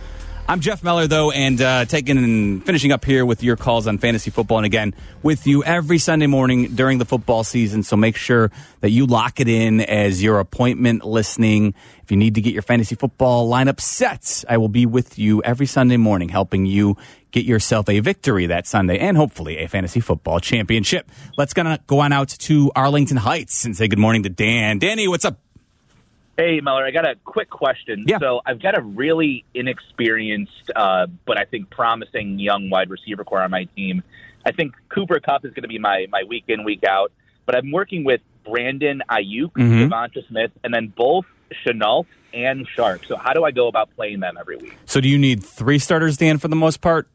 I'm 0.50 0.60
Jeff 0.60 0.82
Meller, 0.82 1.06
though, 1.06 1.30
and 1.30 1.60
uh, 1.60 1.84
taking 1.84 2.16
and 2.16 2.64
finishing 2.64 2.90
up 2.90 3.04
here 3.04 3.26
with 3.26 3.42
your 3.42 3.54
calls 3.56 3.86
on 3.86 3.98
fantasy 3.98 4.30
football. 4.30 4.56
And 4.56 4.64
again, 4.64 4.94
with 5.22 5.46
you 5.46 5.62
every 5.62 5.98
Sunday 5.98 6.26
morning 6.26 6.74
during 6.74 6.96
the 6.96 7.04
football 7.04 7.44
season. 7.44 7.82
So 7.82 7.98
make 7.98 8.16
sure 8.16 8.50
that 8.80 8.88
you 8.88 9.04
lock 9.04 9.40
it 9.40 9.48
in 9.48 9.82
as 9.82 10.22
your 10.22 10.40
appointment 10.40 11.04
listening. 11.04 11.74
If 12.02 12.10
you 12.10 12.16
need 12.16 12.36
to 12.36 12.40
get 12.40 12.54
your 12.54 12.62
fantasy 12.62 12.94
football 12.94 13.50
lineup 13.50 13.78
set, 13.78 14.42
I 14.48 14.56
will 14.56 14.70
be 14.70 14.86
with 14.86 15.18
you 15.18 15.42
every 15.42 15.66
Sunday 15.66 15.98
morning, 15.98 16.30
helping 16.30 16.64
you 16.64 16.96
get 17.30 17.44
yourself 17.44 17.90
a 17.90 18.00
victory 18.00 18.46
that 18.46 18.66
Sunday 18.66 18.98
and 18.98 19.18
hopefully 19.18 19.58
a 19.58 19.68
fantasy 19.68 20.00
football 20.00 20.40
championship. 20.40 21.10
Let's 21.36 21.52
gonna 21.52 21.78
go 21.86 22.00
on 22.00 22.14
out 22.14 22.28
to 22.28 22.72
Arlington 22.74 23.18
Heights 23.18 23.66
and 23.66 23.76
say 23.76 23.86
good 23.86 23.98
morning 23.98 24.22
to 24.22 24.30
Dan. 24.30 24.78
Danny, 24.78 25.08
what's 25.08 25.26
up? 25.26 25.38
Hey, 26.38 26.60
Meller, 26.60 26.84
I 26.86 26.92
got 26.92 27.04
a 27.04 27.16
quick 27.24 27.50
question. 27.50 28.04
Yeah. 28.06 28.20
So 28.20 28.40
I've 28.46 28.62
got 28.62 28.78
a 28.78 28.80
really 28.80 29.44
inexperienced, 29.54 30.70
uh, 30.76 31.08
but 31.26 31.36
I 31.36 31.44
think 31.44 31.68
promising 31.68 32.38
young 32.38 32.70
wide 32.70 32.90
receiver 32.90 33.24
core 33.24 33.42
on 33.42 33.50
my 33.50 33.64
team. 33.74 34.04
I 34.46 34.52
think 34.52 34.76
Cooper 34.88 35.18
Kupp 35.18 35.44
is 35.44 35.50
going 35.52 35.62
to 35.62 35.68
be 35.68 35.80
my, 35.80 36.06
my 36.10 36.22
week 36.28 36.44
in, 36.46 36.62
week 36.62 36.84
out. 36.84 37.10
But 37.44 37.56
I'm 37.56 37.72
working 37.72 38.04
with 38.04 38.20
Brandon 38.44 39.02
Aiyuk, 39.10 39.50
Mhm. 39.54 39.88
DeVonta 39.88 40.26
Smith, 40.28 40.52
and 40.62 40.72
then 40.72 40.92
both 40.96 41.26
Shenault 41.66 42.06
and 42.32 42.68
Chark. 42.68 43.04
So 43.08 43.16
how 43.16 43.32
do 43.32 43.42
I 43.42 43.50
go 43.50 43.66
about 43.66 43.90
playing 43.96 44.20
them 44.20 44.36
every 44.38 44.58
week? 44.58 44.76
So 44.86 45.00
do 45.00 45.08
you 45.08 45.18
need 45.18 45.42
three 45.42 45.80
starters, 45.80 46.16
Dan, 46.18 46.38
for 46.38 46.46
the 46.46 46.56
most 46.56 46.80
part? 46.80 47.08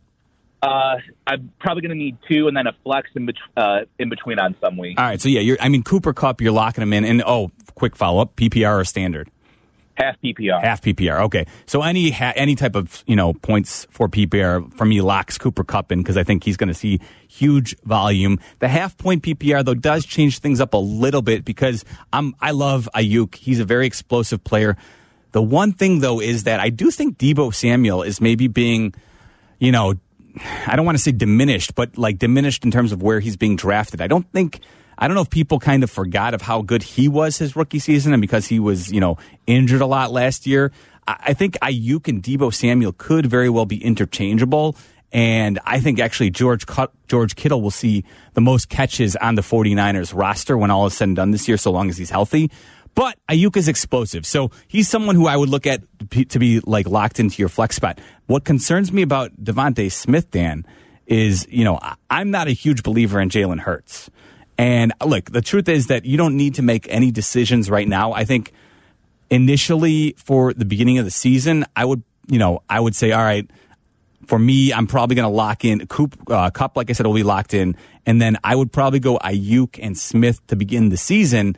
Uh, 0.63 0.95
I'm 1.27 1.51
probably 1.59 1.81
going 1.81 1.89
to 1.91 2.01
need 2.01 2.17
two 2.27 2.47
and 2.47 2.55
then 2.55 2.67
a 2.67 2.73
flex 2.83 3.09
in, 3.15 3.25
bet- 3.25 3.35
uh, 3.57 3.81
in 3.99 4.07
between 4.09 4.39
on 4.39 4.55
some 4.61 4.77
weeks. 4.77 4.97
All 4.97 5.05
right, 5.05 5.19
so 5.21 5.27
yeah, 5.27 5.41
you're, 5.41 5.57
I 5.59 5.67
mean 5.67 5.83
Cooper 5.83 6.13
Kupp, 6.13 6.39
you're 6.39 6.53
locking 6.53 6.81
him 6.81 6.93
in, 6.93 7.03
and 7.03 7.21
oh, 7.25 7.51
quick 7.75 7.97
follow 7.97 8.21
up: 8.21 8.37
PPR 8.37 8.79
or 8.79 8.85
standard? 8.85 9.29
Half 9.95 10.21
PPR. 10.23 10.61
Half 10.61 10.81
PPR. 10.81 11.21
Okay, 11.25 11.45
so 11.65 11.81
any 11.83 12.11
ha- 12.11 12.33
any 12.35 12.55
type 12.55 12.75
of 12.75 13.03
you 13.05 13.15
know 13.15 13.33
points 13.33 13.85
for 13.91 14.07
PPR 14.07 14.73
for 14.73 14.85
me 14.85 15.01
locks 15.01 15.37
Cooper 15.37 15.65
Kupp 15.65 15.91
in 15.91 15.99
because 15.99 16.15
I 16.17 16.23
think 16.23 16.45
he's 16.45 16.57
going 16.57 16.69
to 16.69 16.73
see 16.73 16.99
huge 17.27 17.75
volume. 17.81 18.39
The 18.59 18.69
half 18.69 18.97
point 18.97 19.21
PPR 19.21 19.65
though 19.65 19.75
does 19.75 20.05
change 20.05 20.39
things 20.39 20.61
up 20.61 20.73
a 20.73 20.77
little 20.77 21.21
bit 21.21 21.43
because 21.43 21.83
I'm 22.13 22.35
I 22.39 22.51
love 22.51 22.87
Aiyuk. 22.95 23.35
He's 23.35 23.59
a 23.59 23.65
very 23.65 23.85
explosive 23.85 24.43
player. 24.43 24.77
The 25.33 25.41
one 25.41 25.73
thing 25.73 25.99
though 25.99 26.21
is 26.21 26.45
that 26.45 26.59
I 26.59 26.69
do 26.69 26.89
think 26.89 27.17
Deebo 27.17 27.53
Samuel 27.53 28.01
is 28.01 28.21
maybe 28.21 28.47
being, 28.47 28.95
you 29.59 29.71
know, 29.71 29.95
I 30.67 30.75
don't 30.75 30.85
want 30.85 30.97
to 30.97 31.03
say 31.03 31.11
diminished, 31.11 31.75
but 31.75 31.97
like 31.97 32.17
diminished 32.17 32.65
in 32.65 32.71
terms 32.71 32.91
of 32.91 33.01
where 33.01 33.19
he's 33.19 33.37
being 33.37 33.55
drafted. 33.55 34.01
I 34.01 34.07
don't 34.07 34.29
think 34.31 34.59
I 34.97 35.07
don't 35.07 35.15
know 35.15 35.21
if 35.21 35.29
people 35.29 35.59
kind 35.59 35.83
of 35.83 35.91
forgot 35.91 36.33
of 36.33 36.41
how 36.41 36.61
good 36.61 36.83
he 36.83 37.07
was 37.07 37.37
his 37.37 37.55
rookie 37.55 37.79
season, 37.79 38.13
and 38.13 38.21
because 38.21 38.47
he 38.47 38.59
was 38.59 38.91
you 38.91 38.99
know 38.99 39.17
injured 39.47 39.81
a 39.81 39.85
lot 39.85 40.11
last 40.11 40.47
year. 40.47 40.71
I, 41.07 41.17
I 41.27 41.33
think 41.33 41.55
Aiyuk 41.61 42.07
and 42.07 42.21
Deebo 42.21 42.53
Samuel 42.53 42.93
could 42.93 43.25
very 43.25 43.49
well 43.49 43.65
be 43.65 43.83
interchangeable. 43.83 44.75
And 45.11 45.59
I 45.63 45.79
think 45.79 45.99
actually 45.99 46.31
George 46.31 46.65
George 47.07 47.35
Kittle 47.35 47.61
will 47.61 47.71
see 47.71 48.03
the 48.33 48.41
most 48.41 48.69
catches 48.69 49.15
on 49.15 49.35
the 49.35 49.43
49ers 49.43 50.11
roster 50.17 50.57
when 50.57 50.71
all 50.71 50.87
is 50.87 50.95
said 50.95 51.09
and 51.09 51.15
done 51.15 51.29
this 51.29 51.47
year, 51.47 51.57
so 51.57 51.71
long 51.71 51.89
as 51.89 51.97
he's 51.97 52.09
healthy. 52.09 52.49
But 52.95 53.17
Aiyuk 53.27 53.57
is 53.57 53.67
explosive, 53.67 54.25
so 54.25 54.51
he's 54.67 54.87
someone 54.87 55.15
who 55.15 55.25
I 55.27 55.35
would 55.35 55.49
look 55.49 55.65
at 55.65 55.81
to 56.29 56.39
be 56.39 56.59
like 56.59 56.87
locked 56.87 57.19
into 57.19 57.41
your 57.41 57.49
flex 57.49 57.75
spot. 57.75 57.99
What 58.27 58.43
concerns 58.43 58.91
me 58.91 59.01
about 59.01 59.35
DeVonta 59.43 59.91
Smith, 59.91 60.29
Dan, 60.29 60.65
is 61.07 61.47
you 61.49 61.63
know 61.63 61.79
I'm 62.09 62.29
not 62.29 62.47
a 62.47 62.51
huge 62.51 62.83
believer 62.83 63.19
in 63.19 63.29
Jalen 63.29 63.59
Hurts, 63.59 64.11
and 64.57 64.93
look, 65.03 65.31
the 65.31 65.41
truth 65.41 65.67
is 65.69 65.87
that 65.87 66.05
you 66.05 66.17
don't 66.17 66.37
need 66.37 66.55
to 66.55 66.61
make 66.61 66.87
any 66.89 67.09
decisions 67.09 67.69
right 67.69 67.87
now. 67.87 68.13
I 68.13 68.25
think 68.25 68.51
initially 69.31 70.13
for 70.17 70.53
the 70.53 70.65
beginning 70.65 70.99
of 70.99 71.05
the 71.05 71.11
season, 71.11 71.65
I 71.75 71.85
would 71.85 72.03
you 72.27 72.37
know 72.37 72.61
I 72.69 72.79
would 72.79 72.95
say 72.95 73.11
all 73.11 73.23
right 73.23 73.49
For 74.27 74.39
me, 74.39 74.71
I'm 74.71 74.87
probably 74.87 75.15
going 75.15 75.27
to 75.27 75.35
lock 75.35 75.65
in 75.65 75.85
Coop, 75.87 76.15
uh, 76.29 76.49
Kupp. 76.51 76.77
Like 76.77 76.89
I 76.89 76.93
said, 76.93 77.05
will 77.05 77.13
be 77.13 77.23
locked 77.23 77.53
in, 77.53 77.75
and 78.05 78.21
then 78.21 78.37
I 78.43 78.55
would 78.55 78.71
probably 78.71 78.99
go 78.99 79.17
Aiyuk 79.17 79.79
and 79.81 79.97
Smith 79.97 80.45
to 80.47 80.55
begin 80.55 80.89
the 80.89 80.97
season. 80.97 81.57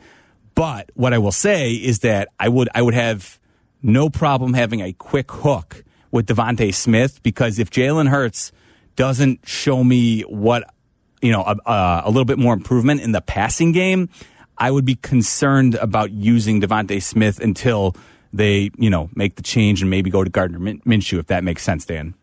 But 0.56 0.90
what 0.94 1.12
I 1.12 1.18
will 1.18 1.32
say 1.32 1.72
is 1.74 2.00
that 2.00 2.28
I 2.40 2.48
would 2.48 2.68
I 2.74 2.82
would 2.82 2.94
have 2.94 3.38
no 3.82 4.08
problem 4.08 4.54
having 4.54 4.80
a 4.80 4.92
quick 4.94 5.30
hook 5.30 5.84
with 6.10 6.26
DeVonta 6.26 6.74
Smith 6.74 7.22
because 7.22 7.58
if 7.58 7.70
Jalen 7.70 8.08
Hurts 8.08 8.50
doesn't 8.96 9.46
show 9.46 9.84
me 9.84 10.22
what 10.22 10.74
you 11.20 11.30
know 11.30 11.42
a, 11.42 12.02
a, 12.06 12.08
little 12.08 12.24
bit 12.24 12.38
more 12.38 12.54
improvement 12.54 13.02
in 13.02 13.12
the 13.12 13.20
passing 13.20 13.72
game, 13.72 14.08
I 14.56 14.70
would 14.70 14.86
be 14.86 14.94
concerned 14.96 15.74
about 15.74 16.10
using 16.10 16.62
DeVonta 16.62 17.02
Smith 17.02 17.38
until 17.38 17.94
they 18.32 18.70
you 18.78 18.88
know 18.88 19.10
make 19.14 19.36
the 19.36 19.42
change 19.42 19.82
and 19.82 19.90
maybe 19.90 20.08
go 20.08 20.24
to 20.24 20.30
Gardner 20.30 20.58
Minshew 20.58 21.18
if 21.18 21.26
that 21.26 21.44
makes 21.44 21.62
sense, 21.62 21.84
Dan. 21.84 22.14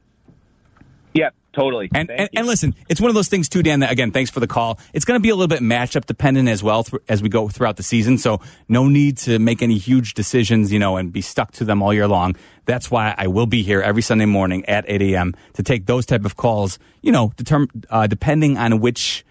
Yeah, 1.14 1.30
totally. 1.54 1.90
And, 1.94 2.10
and, 2.12 2.30
and, 2.36 2.48
listen, 2.48 2.76
it's 2.90 3.00
one 3.00 3.10
of 3.10 3.16
those 3.16 3.30
things 3.30 3.48
too, 3.48 3.64
Dan. 3.64 3.80
That, 3.80 3.92
again, 3.92 4.12
thanks 4.12 4.30
for 4.30 4.40
the 4.40 4.48
call. 4.48 4.80
It's 4.94 5.06
going 5.06 5.20
to 5.20 5.22
be 5.22 5.30
a 5.30 5.36
little 5.36 5.48
bit 5.48 5.62
matchup 5.62 6.06
dependent 6.06 6.50
as 6.50 6.62
well 6.62 6.84
th- 6.84 7.02
as 7.08 7.22
we 7.22 7.30
go 7.30 7.48
throughout 7.48 7.78
the 7.78 7.84
season. 7.84 8.18
So 8.18 8.42
no 8.68 8.88
need 8.88 9.18
to 9.20 9.40
make 9.40 9.62
any 9.62 9.78
huge 9.78 10.14
decisions, 10.14 10.72
you 10.74 10.80
know, 10.80 10.98
and 10.98 11.14
be 11.14 11.22
stuck 11.22 11.52
to 11.54 11.64
them 11.66 11.82
all 11.82 11.94
year 11.94 12.08
long. 12.08 12.36
That's 12.66 12.92
why 12.92 13.16
I 13.18 13.28
will 13.28 13.46
be 13.46 13.64
here 13.64 13.82
every 13.82 14.02
Sunday 14.02 14.26
morning 14.26 14.66
at 14.66 14.86
8 14.88 15.02
a.m. 15.02 15.34
to 15.54 15.64
take 15.64 15.86
those 15.86 16.06
type 16.06 16.26
of 16.26 16.36
calls. 16.36 16.80
You 17.02 17.12
know, 17.12 17.30
determ- 17.38 17.86
uh, 17.90 18.08
depending 18.08 18.58
on 18.58 18.80
which 18.80 19.26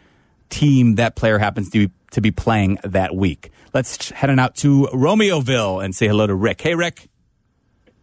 team 0.48 0.96
that 0.96 1.16
player 1.16 1.38
happens 1.38 1.70
to 1.70 1.88
be, 1.88 1.94
to 2.12 2.20
be 2.20 2.30
playing 2.30 2.78
that 2.84 3.14
week. 3.14 3.50
Let's 3.74 4.10
head 4.10 4.30
on 4.30 4.38
out 4.38 4.54
to 4.56 4.88
Romeoville 4.92 5.82
and 5.82 5.94
say 5.94 6.06
hello 6.06 6.26
to 6.26 6.34
Rick. 6.34 6.60
Hey, 6.60 6.74
Rick. 6.74 7.08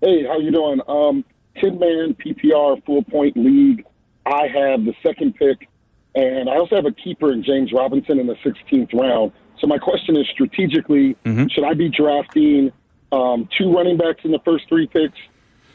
Hey, 0.02 0.26
how 0.26 0.40
you 0.40 0.52
doing? 0.52 0.82
Um, 0.88 1.24
10 1.62 1.78
man 1.78 2.16
PPR 2.16 2.84
full 2.86 3.04
point 3.04 3.38
league. 3.38 3.86
I 4.30 4.48
have 4.48 4.86
the 4.86 4.94
second 5.04 5.36
pick, 5.36 5.68
and 6.16 6.50
I 6.50 6.58
also 6.58 6.76
have 6.76 6.86
a 6.86 6.92
keeper 6.92 7.32
in 7.32 7.44
James 7.44 7.72
Robinson 7.74 8.20
in 8.20 8.28
the 8.28 8.36
16th 8.36 8.94
round. 8.94 9.32
So 9.60 9.68
my 9.68 9.78
question 9.78 10.16
is 10.16 10.28
strategically, 10.32 11.16
mm-hmm. 11.26 11.48
should 11.48 11.64
I 11.64 11.74
be 11.74 11.90
drafting 11.90 12.72
um, 13.12 13.50
two 13.58 13.74
running 13.74 13.98
backs 13.98 14.22
in 14.24 14.32
the 14.32 14.40
first 14.46 14.68
three 14.70 14.88
picks, 14.88 15.18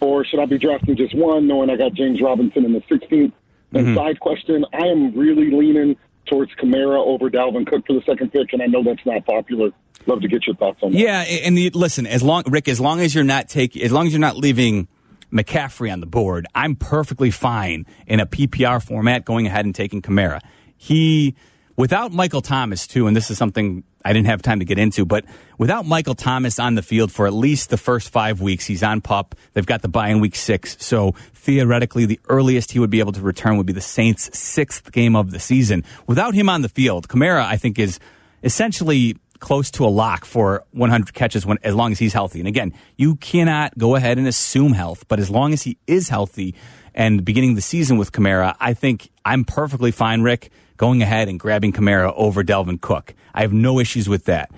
or 0.00 0.24
should 0.24 0.40
I 0.40 0.46
be 0.46 0.58
drafting 0.58 0.96
just 0.96 1.14
one, 1.14 1.46
knowing 1.46 1.70
I 1.70 1.76
got 1.76 1.94
James 1.94 2.20
Robinson 2.22 2.64
in 2.64 2.72
the 2.72 2.80
16th? 2.80 3.32
And 3.72 3.86
mm-hmm. 3.88 3.96
side 3.96 4.20
question, 4.20 4.64
I 4.72 4.86
am 4.86 5.18
really 5.18 5.50
leaning 5.50 5.96
towards 6.26 6.52
Kamara 6.54 7.04
over 7.04 7.28
Dalvin 7.28 7.66
Cook 7.66 7.86
for 7.86 7.94
the 7.94 8.02
second 8.06 8.32
pick, 8.32 8.52
and 8.52 8.62
I 8.62 8.66
know 8.66 8.82
that's 8.82 9.04
not 9.04 9.26
popular. 9.26 9.70
Love 10.06 10.20
to 10.20 10.28
get 10.28 10.46
your 10.46 10.56
thoughts 10.56 10.80
on 10.82 10.92
that. 10.92 10.98
Yeah, 10.98 11.20
and 11.20 11.56
the, 11.56 11.70
listen, 11.70 12.06
as 12.06 12.22
long 12.22 12.44
Rick, 12.46 12.68
as 12.68 12.80
long 12.80 13.00
as 13.00 13.14
you're 13.14 13.24
not 13.24 13.48
taking, 13.48 13.82
as 13.82 13.92
long 13.92 14.06
as 14.06 14.12
you're 14.12 14.20
not 14.20 14.36
leaving 14.36 14.88
McCaffrey 15.32 15.92
on 15.92 16.00
the 16.00 16.06
board, 16.06 16.46
I'm 16.54 16.76
perfectly 16.76 17.30
fine 17.30 17.86
in 18.06 18.20
a 18.20 18.26
PPR 18.26 18.82
format 18.82 19.24
going 19.24 19.46
ahead 19.46 19.64
and 19.64 19.74
taking 19.74 20.02
Kamara. 20.02 20.40
He, 20.76 21.34
without 21.76 22.12
Michael 22.12 22.42
Thomas, 22.42 22.86
too, 22.86 23.06
and 23.06 23.16
this 23.16 23.30
is 23.30 23.38
something 23.38 23.84
I 24.04 24.12
didn't 24.12 24.26
have 24.26 24.42
time 24.42 24.58
to 24.58 24.64
get 24.66 24.78
into, 24.78 25.06
but 25.06 25.24
without 25.56 25.86
Michael 25.86 26.14
Thomas 26.14 26.58
on 26.58 26.74
the 26.74 26.82
field 26.82 27.10
for 27.10 27.26
at 27.26 27.32
least 27.32 27.70
the 27.70 27.78
first 27.78 28.10
five 28.10 28.40
weeks, 28.40 28.66
he's 28.66 28.82
on 28.82 29.00
PUP. 29.00 29.34
They've 29.54 29.64
got 29.64 29.80
the 29.80 29.88
bye 29.88 30.10
in 30.10 30.20
week 30.20 30.36
six. 30.36 30.76
So 30.78 31.12
theoretically, 31.32 32.04
the 32.04 32.20
earliest 32.28 32.72
he 32.72 32.78
would 32.78 32.90
be 32.90 33.00
able 33.00 33.12
to 33.12 33.22
return 33.22 33.56
would 33.56 33.66
be 33.66 33.72
the 33.72 33.80
Saints' 33.80 34.36
sixth 34.38 34.92
game 34.92 35.16
of 35.16 35.30
the 35.30 35.40
season. 35.40 35.84
Without 36.06 36.34
him 36.34 36.50
on 36.50 36.60
the 36.60 36.68
field, 36.68 37.08
Kamara, 37.08 37.46
I 37.46 37.56
think, 37.56 37.78
is 37.78 37.98
essentially 38.42 39.16
close 39.40 39.70
to 39.72 39.84
a 39.84 39.88
lock 39.88 40.24
for 40.24 40.64
100 40.72 41.14
catches 41.14 41.44
when, 41.44 41.58
as 41.62 41.74
long 41.74 41.92
as 41.92 41.98
he's 41.98 42.12
healthy. 42.12 42.38
And 42.38 42.48
again, 42.48 42.72
you 42.96 43.16
cannot 43.16 43.76
go 43.76 43.94
ahead 43.94 44.18
and 44.18 44.26
assume 44.26 44.72
health, 44.72 45.06
but 45.08 45.18
as 45.18 45.30
long 45.30 45.52
as 45.52 45.62
he 45.62 45.78
is 45.86 46.08
healthy 46.08 46.54
and 46.94 47.24
beginning 47.24 47.54
the 47.54 47.60
season 47.60 47.98
with 47.98 48.12
Kamara, 48.12 48.56
I 48.60 48.74
think 48.74 49.10
I'm 49.24 49.44
perfectly 49.44 49.90
fine, 49.90 50.22
Rick, 50.22 50.50
going 50.76 51.02
ahead 51.02 51.28
and 51.28 51.38
grabbing 51.38 51.72
Kamara 51.72 52.12
over 52.16 52.42
Dalvin 52.42 52.80
Cook. 52.80 53.14
I 53.34 53.42
have 53.42 53.52
no 53.52 53.78
issues 53.78 54.08
with 54.08 54.24
that. 54.26 54.50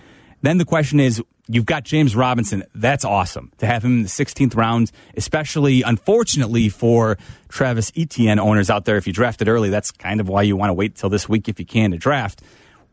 Then 0.42 0.58
the 0.58 0.64
question 0.64 1.00
is, 1.00 1.22
you've 1.48 1.66
got 1.66 1.84
James 1.84 2.14
Robinson. 2.14 2.64
That's 2.74 3.04
awesome 3.04 3.52
to 3.58 3.66
have 3.66 3.84
him 3.84 3.98
in 3.98 4.02
the 4.02 4.08
16th 4.08 4.54
round, 4.56 4.92
especially 5.16 5.82
unfortunately 5.82 6.68
for 6.68 7.18
Travis 7.48 7.90
Etienne 7.96 8.38
owners 8.38 8.68
out 8.68 8.84
there. 8.84 8.96
If 8.96 9.06
you 9.06 9.12
drafted 9.12 9.48
early, 9.48 9.70
that's 9.70 9.90
kind 9.90 10.20
of 10.20 10.28
why 10.28 10.42
you 10.42 10.56
want 10.56 10.70
to 10.70 10.74
wait 10.74 10.96
till 10.96 11.08
this 11.08 11.28
week 11.28 11.48
if 11.48 11.58
you 11.58 11.66
can 11.66 11.92
to 11.92 11.96
draft 11.96 12.42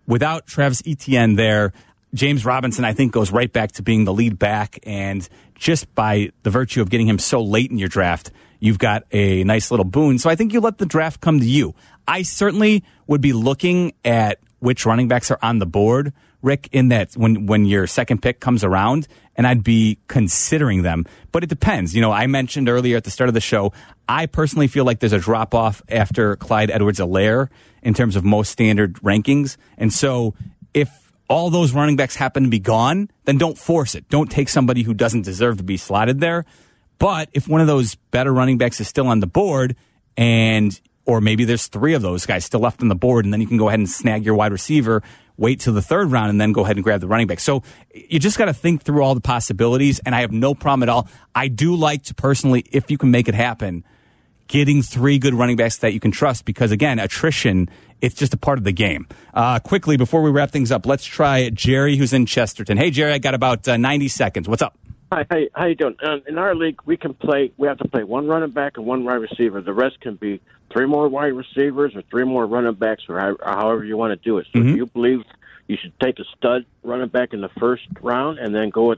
without 0.07 0.47
Travis 0.47 0.81
Etienne 0.85 1.35
there, 1.35 1.73
James 2.13 2.45
Robinson, 2.45 2.85
I 2.85 2.93
think, 2.93 3.11
goes 3.11 3.31
right 3.31 3.51
back 3.51 3.73
to 3.73 3.81
being 3.81 4.05
the 4.05 4.13
lead 4.13 4.37
back. 4.37 4.79
And 4.83 5.27
just 5.55 5.93
by 5.95 6.31
the 6.43 6.49
virtue 6.49 6.81
of 6.81 6.89
getting 6.89 7.07
him 7.07 7.17
so 7.17 7.41
late 7.41 7.71
in 7.71 7.77
your 7.77 7.89
draft, 7.89 8.31
you've 8.59 8.79
got 8.79 9.03
a 9.11 9.43
nice 9.43 9.71
little 9.71 9.85
boon. 9.85 10.19
So 10.19 10.29
I 10.29 10.35
think 10.35 10.53
you 10.53 10.59
let 10.59 10.77
the 10.77 10.85
draft 10.85 11.21
come 11.21 11.39
to 11.39 11.45
you. 11.45 11.73
I 12.07 12.21
certainly 12.21 12.83
would 13.07 13.21
be 13.21 13.33
looking 13.33 13.93
at 14.05 14.39
which 14.59 14.85
running 14.85 15.07
backs 15.07 15.31
are 15.31 15.39
on 15.41 15.59
the 15.59 15.65
board, 15.65 16.13
Rick, 16.41 16.69
in 16.71 16.89
that 16.89 17.13
when, 17.13 17.47
when 17.47 17.65
your 17.65 17.87
second 17.87 18.21
pick 18.21 18.39
comes 18.39 18.63
around, 18.63 19.07
and 19.36 19.47
I'd 19.47 19.63
be 19.63 19.97
considering 20.07 20.84
them. 20.84 21.05
But 21.31 21.43
it 21.43 21.49
depends. 21.49 21.95
You 21.95 22.01
know, 22.01 22.11
I 22.11 22.27
mentioned 22.27 22.69
earlier 22.69 22.97
at 22.97 23.03
the 23.03 23.11
start 23.11 23.27
of 23.27 23.34
the 23.34 23.41
show, 23.41 23.73
I 24.07 24.25
personally 24.25 24.67
feel 24.67 24.86
like 24.86 24.99
there's 24.99 25.13
a 25.13 25.19
drop 25.19 25.53
off 25.53 25.81
after 25.89 26.36
Clyde 26.36 26.69
Edwards-Helaire 26.69 27.49
in 27.81 27.93
terms 27.93 28.15
of 28.15 28.23
most 28.23 28.51
standard 28.51 28.95
rankings. 28.95 29.57
And 29.77 29.91
so 29.91 30.34
if 30.73 31.11
all 31.29 31.49
those 31.49 31.73
running 31.73 31.95
backs 31.95 32.15
happen 32.15 32.43
to 32.43 32.49
be 32.49 32.59
gone, 32.59 33.09
then 33.25 33.38
don't 33.38 33.57
force 33.57 33.95
it. 33.95 34.07
Don't 34.09 34.29
take 34.29 34.49
somebody 34.49 34.84
who 34.84 34.93
doesn't 34.93 35.23
deserve 35.23 35.57
to 35.57 35.63
be 35.63 35.77
slotted 35.77 36.19
there. 36.19 36.45
But 36.99 37.29
if 37.34 37.47
one 37.47 37.61
of 37.61 37.67
those 37.67 37.95
better 37.95 38.31
running 38.31 38.57
backs 38.57 38.79
is 38.79 38.88
still 38.88 39.07
on 39.07 39.19
the 39.19 39.27
board 39.27 39.75
and 40.15 40.79
or 41.05 41.21
maybe 41.21 41.45
there's 41.45 41.67
three 41.67 41.93
of 41.93 42.01
those 42.01 42.25
guys 42.25 42.45
still 42.45 42.61
left 42.61 42.81
on 42.81 42.88
the 42.88 42.95
board, 42.95 43.25
and 43.25 43.34
then 43.34 43.41
you 43.41 43.47
can 43.47 43.57
go 43.57 43.67
ahead 43.67 43.79
and 43.79 43.89
snag 43.89 44.25
your 44.25 44.36
wide 44.36 44.51
receiver, 44.51 45.03
wait 45.43 45.59
till 45.59 45.73
the 45.73 45.81
third 45.81 46.11
round, 46.11 46.29
and 46.29 46.41
then 46.41 46.53
go 46.53 46.63
ahead 46.63 46.77
and 46.77 46.83
grab 46.83 47.01
the 47.01 47.07
running 47.07 47.27
back. 47.27 47.39
So 47.39 47.61
you 47.93 48.17
just 48.17 48.37
got 48.37 48.45
to 48.45 48.53
think 48.53 48.83
through 48.83 49.03
all 49.03 49.13
the 49.13 49.21
possibilities, 49.21 49.99
and 50.05 50.15
I 50.15 50.21
have 50.21 50.31
no 50.31 50.55
problem 50.55 50.83
at 50.83 50.89
all. 50.89 51.07
I 51.35 51.49
do 51.49 51.75
like 51.75 52.03
to 52.03 52.15
personally, 52.15 52.65
if 52.71 52.89
you 52.89 52.97
can 52.97 53.11
make 53.11 53.27
it 53.27 53.35
happen, 53.35 53.83
getting 54.47 54.81
three 54.81 55.19
good 55.19 55.33
running 55.33 55.57
backs 55.57 55.77
that 55.77 55.93
you 55.93 55.99
can 55.99 56.11
trust 56.11 56.45
because 56.45 56.71
again, 56.71 56.97
attrition 56.97 57.69
it's 58.01 58.15
just 58.15 58.33
a 58.33 58.37
part 58.37 58.57
of 58.57 58.65
the 58.65 58.73
game. 58.73 59.07
Uh, 59.33 59.59
quickly 59.59 59.95
before 59.95 60.21
we 60.21 60.29
wrap 60.29 60.51
things 60.51 60.73
up, 60.73 60.85
let's 60.85 61.05
try 61.05 61.49
Jerry, 61.49 61.95
who's 61.95 62.11
in 62.11 62.25
Chesterton. 62.25 62.77
Hey, 62.77 62.91
Jerry, 62.91 63.13
I 63.13 63.17
got 63.17 63.33
about 63.33 63.65
uh, 63.67 63.77
ninety 63.77 64.09
seconds. 64.09 64.47
What's 64.49 64.61
up? 64.61 64.77
Hi, 65.14 65.28
how, 65.30 65.38
how 65.53 65.66
you 65.68 65.76
doing? 65.76 65.95
Uh, 66.03 66.18
in 66.28 66.39
our 66.39 66.55
league, 66.55 66.80
we 66.88 66.97
can 66.97 67.14
play. 67.14 67.51
We 67.57 67.68
have 67.68 67.78
to 67.78 67.88
play 67.88 68.03
one 68.03 68.26
running 68.26 68.49
back 68.49 68.78
and 68.78 68.86
one 68.88 69.03
wide 69.03 69.22
receiver. 69.22 69.61
The 69.61 69.72
rest 69.72 70.01
can 70.01 70.16
be 70.16 70.41
three 70.72 70.88
more 70.88 71.07
wide 71.07 71.34
receivers 71.34 71.95
or 71.95 72.01
three 72.09 72.24
more 72.24 72.47
running 72.47 72.74
backs, 72.74 73.03
or, 73.07 73.20
or 73.20 73.38
however 73.43 73.86
you 73.86 73.95
want 73.95 74.20
to 74.20 74.28
do 74.28 74.39
it. 74.39 74.47
So, 74.51 74.57
mm-hmm. 74.57 74.70
do 74.70 74.76
you 74.76 74.86
believe 74.88 75.20
you 75.68 75.78
should 75.80 75.93
take 75.99 76.18
a 76.18 76.24
stud 76.36 76.66
running 76.82 77.09
back 77.09 77.32
in 77.32 77.41
the 77.41 77.51
first 77.59 77.84
round 78.01 78.39
and 78.39 78.55
then 78.55 78.72
go 78.72 78.88
with 78.88 78.97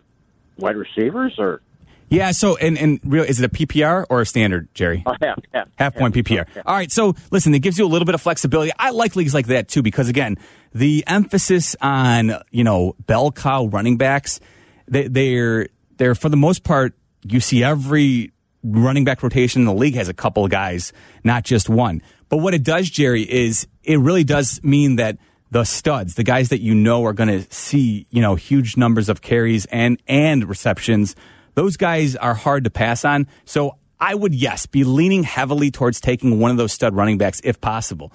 wide 0.57 0.77
receivers, 0.77 1.35
or 1.37 1.61
yeah. 2.09 2.31
So, 2.31 2.55
and, 2.55 2.77
and 2.77 3.01
real, 3.03 3.25
is 3.25 3.41
it 3.41 3.45
a 3.45 3.49
PPR 3.49 4.05
or 4.09 4.21
a 4.21 4.25
standard, 4.25 4.73
Jerry? 4.73 5.03
Uh, 5.05 5.15
half, 5.21 5.39
half, 5.53 5.67
half 5.75 5.95
point 5.95 6.15
PPR. 6.15 6.47
All 6.65 6.75
right. 6.75 6.93
So, 6.93 7.15
listen, 7.29 7.53
it 7.53 7.59
gives 7.59 7.77
you 7.77 7.85
a 7.85 7.91
little 7.91 8.05
bit 8.05 8.15
of 8.15 8.21
flexibility. 8.21 8.71
I 8.79 8.91
like 8.91 9.17
leagues 9.17 9.33
like 9.33 9.47
that 9.47 9.67
too 9.67 9.81
because, 9.81 10.07
again, 10.07 10.37
the 10.73 11.03
emphasis 11.07 11.75
on 11.81 12.41
you 12.51 12.63
know 12.63 12.95
bell 13.05 13.33
cow 13.33 13.65
running 13.65 13.97
backs, 13.97 14.39
they, 14.87 15.09
they're 15.09 15.67
they're 15.97 16.15
for 16.15 16.29
the 16.29 16.37
most 16.37 16.63
part 16.63 16.93
you 17.23 17.39
see 17.39 17.63
every 17.63 18.31
running 18.63 19.03
back 19.03 19.21
rotation 19.21 19.61
in 19.61 19.65
the 19.65 19.73
league 19.73 19.95
has 19.95 20.09
a 20.09 20.13
couple 20.13 20.43
of 20.43 20.51
guys, 20.51 20.93
not 21.23 21.43
just 21.43 21.69
one. 21.69 22.01
But 22.29 22.37
what 22.37 22.53
it 22.53 22.63
does, 22.63 22.89
Jerry, 22.89 23.21
is 23.21 23.67
it 23.83 23.99
really 23.99 24.23
does 24.23 24.59
mean 24.63 24.95
that 24.95 25.17
the 25.51 25.63
studs, 25.63 26.15
the 26.15 26.23
guys 26.23 26.49
that 26.49 26.61
you 26.61 26.73
know 26.73 27.05
are 27.05 27.13
going 27.13 27.29
to 27.29 27.53
see, 27.53 28.07
you 28.09 28.21
know, 28.21 28.35
huge 28.35 28.77
numbers 28.77 29.09
of 29.09 29.21
carries 29.21 29.65
and 29.65 30.01
and 30.07 30.47
receptions 30.49 31.15
those 31.55 31.77
guys 31.77 32.15
are 32.15 32.33
hard 32.35 32.65
to 32.65 32.69
pass 32.69 33.03
on. 33.03 33.27
So 33.45 33.77
I 33.99 34.13
would, 34.13 34.35
yes, 34.35 34.65
be 34.65 34.83
leaning 34.83 35.23
heavily 35.23 35.71
towards 35.71 35.99
taking 35.99 36.39
one 36.39 36.51
of 36.51 36.57
those 36.57 36.73
stud 36.73 36.93
running 36.93 37.17
backs 37.17 37.41
if 37.43 37.59
possible. 37.59 38.11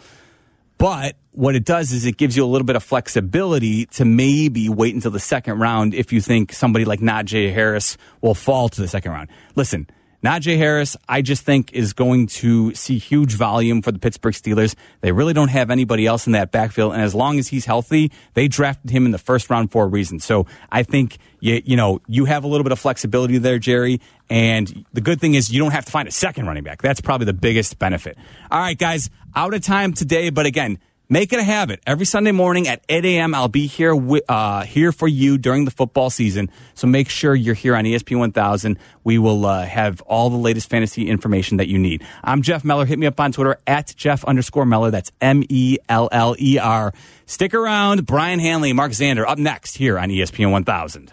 But 0.80 1.16
what 1.32 1.54
it 1.56 1.66
does 1.66 1.92
is 1.92 2.06
it 2.06 2.16
gives 2.16 2.38
you 2.38 2.42
a 2.42 2.46
little 2.46 2.64
bit 2.64 2.74
of 2.74 2.82
flexibility 2.82 3.84
to 3.84 4.06
maybe 4.06 4.70
wait 4.70 4.94
until 4.94 5.10
the 5.10 5.20
second 5.20 5.58
round 5.58 5.92
if 5.92 6.10
you 6.10 6.22
think 6.22 6.54
somebody 6.54 6.86
like 6.86 7.00
Najee 7.00 7.52
Harris 7.52 7.98
will 8.22 8.34
fall 8.34 8.70
to 8.70 8.80
the 8.80 8.88
second 8.88 9.12
round. 9.12 9.28
Listen, 9.56 9.86
Najee 10.22 10.58
Harris, 10.58 10.96
I 11.08 11.22
just 11.22 11.44
think 11.44 11.72
is 11.72 11.92
going 11.92 12.26
to 12.26 12.74
see 12.74 12.98
huge 12.98 13.34
volume 13.34 13.80
for 13.80 13.90
the 13.90 13.98
Pittsburgh 13.98 14.34
Steelers. 14.34 14.74
They 15.00 15.12
really 15.12 15.32
don't 15.32 15.48
have 15.48 15.70
anybody 15.70 16.06
else 16.06 16.26
in 16.26 16.32
that 16.32 16.52
backfield, 16.52 16.92
and 16.92 17.02
as 17.02 17.14
long 17.14 17.38
as 17.38 17.48
he's 17.48 17.64
healthy, 17.64 18.12
they 18.34 18.46
drafted 18.46 18.90
him 18.90 19.06
in 19.06 19.12
the 19.12 19.18
first 19.18 19.48
round 19.48 19.72
for 19.72 19.84
a 19.84 19.86
reason. 19.86 20.20
So 20.20 20.46
I 20.70 20.82
think 20.82 21.18
you 21.40 21.62
you 21.64 21.76
know 21.76 22.00
you 22.06 22.26
have 22.26 22.44
a 22.44 22.48
little 22.48 22.64
bit 22.64 22.72
of 22.72 22.78
flexibility 22.78 23.38
there, 23.38 23.58
Jerry. 23.58 24.00
And 24.28 24.84
the 24.92 25.00
good 25.00 25.20
thing 25.20 25.34
is 25.34 25.50
you 25.50 25.58
don't 25.58 25.72
have 25.72 25.86
to 25.86 25.90
find 25.90 26.06
a 26.06 26.12
second 26.12 26.46
running 26.46 26.62
back. 26.64 26.82
That's 26.82 27.00
probably 27.00 27.24
the 27.24 27.32
biggest 27.32 27.78
benefit. 27.78 28.16
All 28.50 28.60
right, 28.60 28.78
guys, 28.78 29.10
out 29.34 29.54
of 29.54 29.62
time 29.62 29.92
today, 29.92 30.30
but 30.30 30.46
again 30.46 30.78
Make 31.12 31.32
it 31.32 31.40
a 31.40 31.42
habit. 31.42 31.80
Every 31.88 32.06
Sunday 32.06 32.30
morning 32.30 32.68
at 32.68 32.84
8 32.88 33.04
a.m., 33.04 33.34
I'll 33.34 33.48
be 33.48 33.66
here 33.66 33.96
uh, 34.28 34.62
here 34.62 34.92
for 34.92 35.08
you 35.08 35.38
during 35.38 35.64
the 35.64 35.72
football 35.72 36.08
season. 36.08 36.52
So 36.74 36.86
make 36.86 37.08
sure 37.08 37.34
you're 37.34 37.56
here 37.56 37.74
on 37.74 37.82
ESPN 37.82 38.20
1000. 38.20 38.78
We 39.02 39.18
will 39.18 39.44
uh, 39.44 39.66
have 39.66 40.02
all 40.02 40.30
the 40.30 40.36
latest 40.36 40.70
fantasy 40.70 41.08
information 41.08 41.56
that 41.56 41.66
you 41.66 41.80
need. 41.80 42.04
I'm 42.22 42.42
Jeff 42.42 42.64
Meller. 42.64 42.86
Hit 42.86 43.00
me 43.00 43.08
up 43.08 43.18
on 43.18 43.32
Twitter 43.32 43.58
at 43.66 43.92
Jeff 43.96 44.24
underscore 44.24 44.66
Meller. 44.66 44.92
That's 44.92 45.10
M 45.20 45.42
E 45.48 45.78
L 45.88 46.08
L 46.12 46.36
E 46.38 46.60
R. 46.60 46.94
Stick 47.26 47.54
around. 47.54 48.06
Brian 48.06 48.38
Hanley, 48.38 48.72
Mark 48.72 48.92
Zander 48.92 49.26
up 49.26 49.36
next 49.36 49.78
here 49.78 49.98
on 49.98 50.10
ESPN 50.10 50.52
1000. 50.52 51.12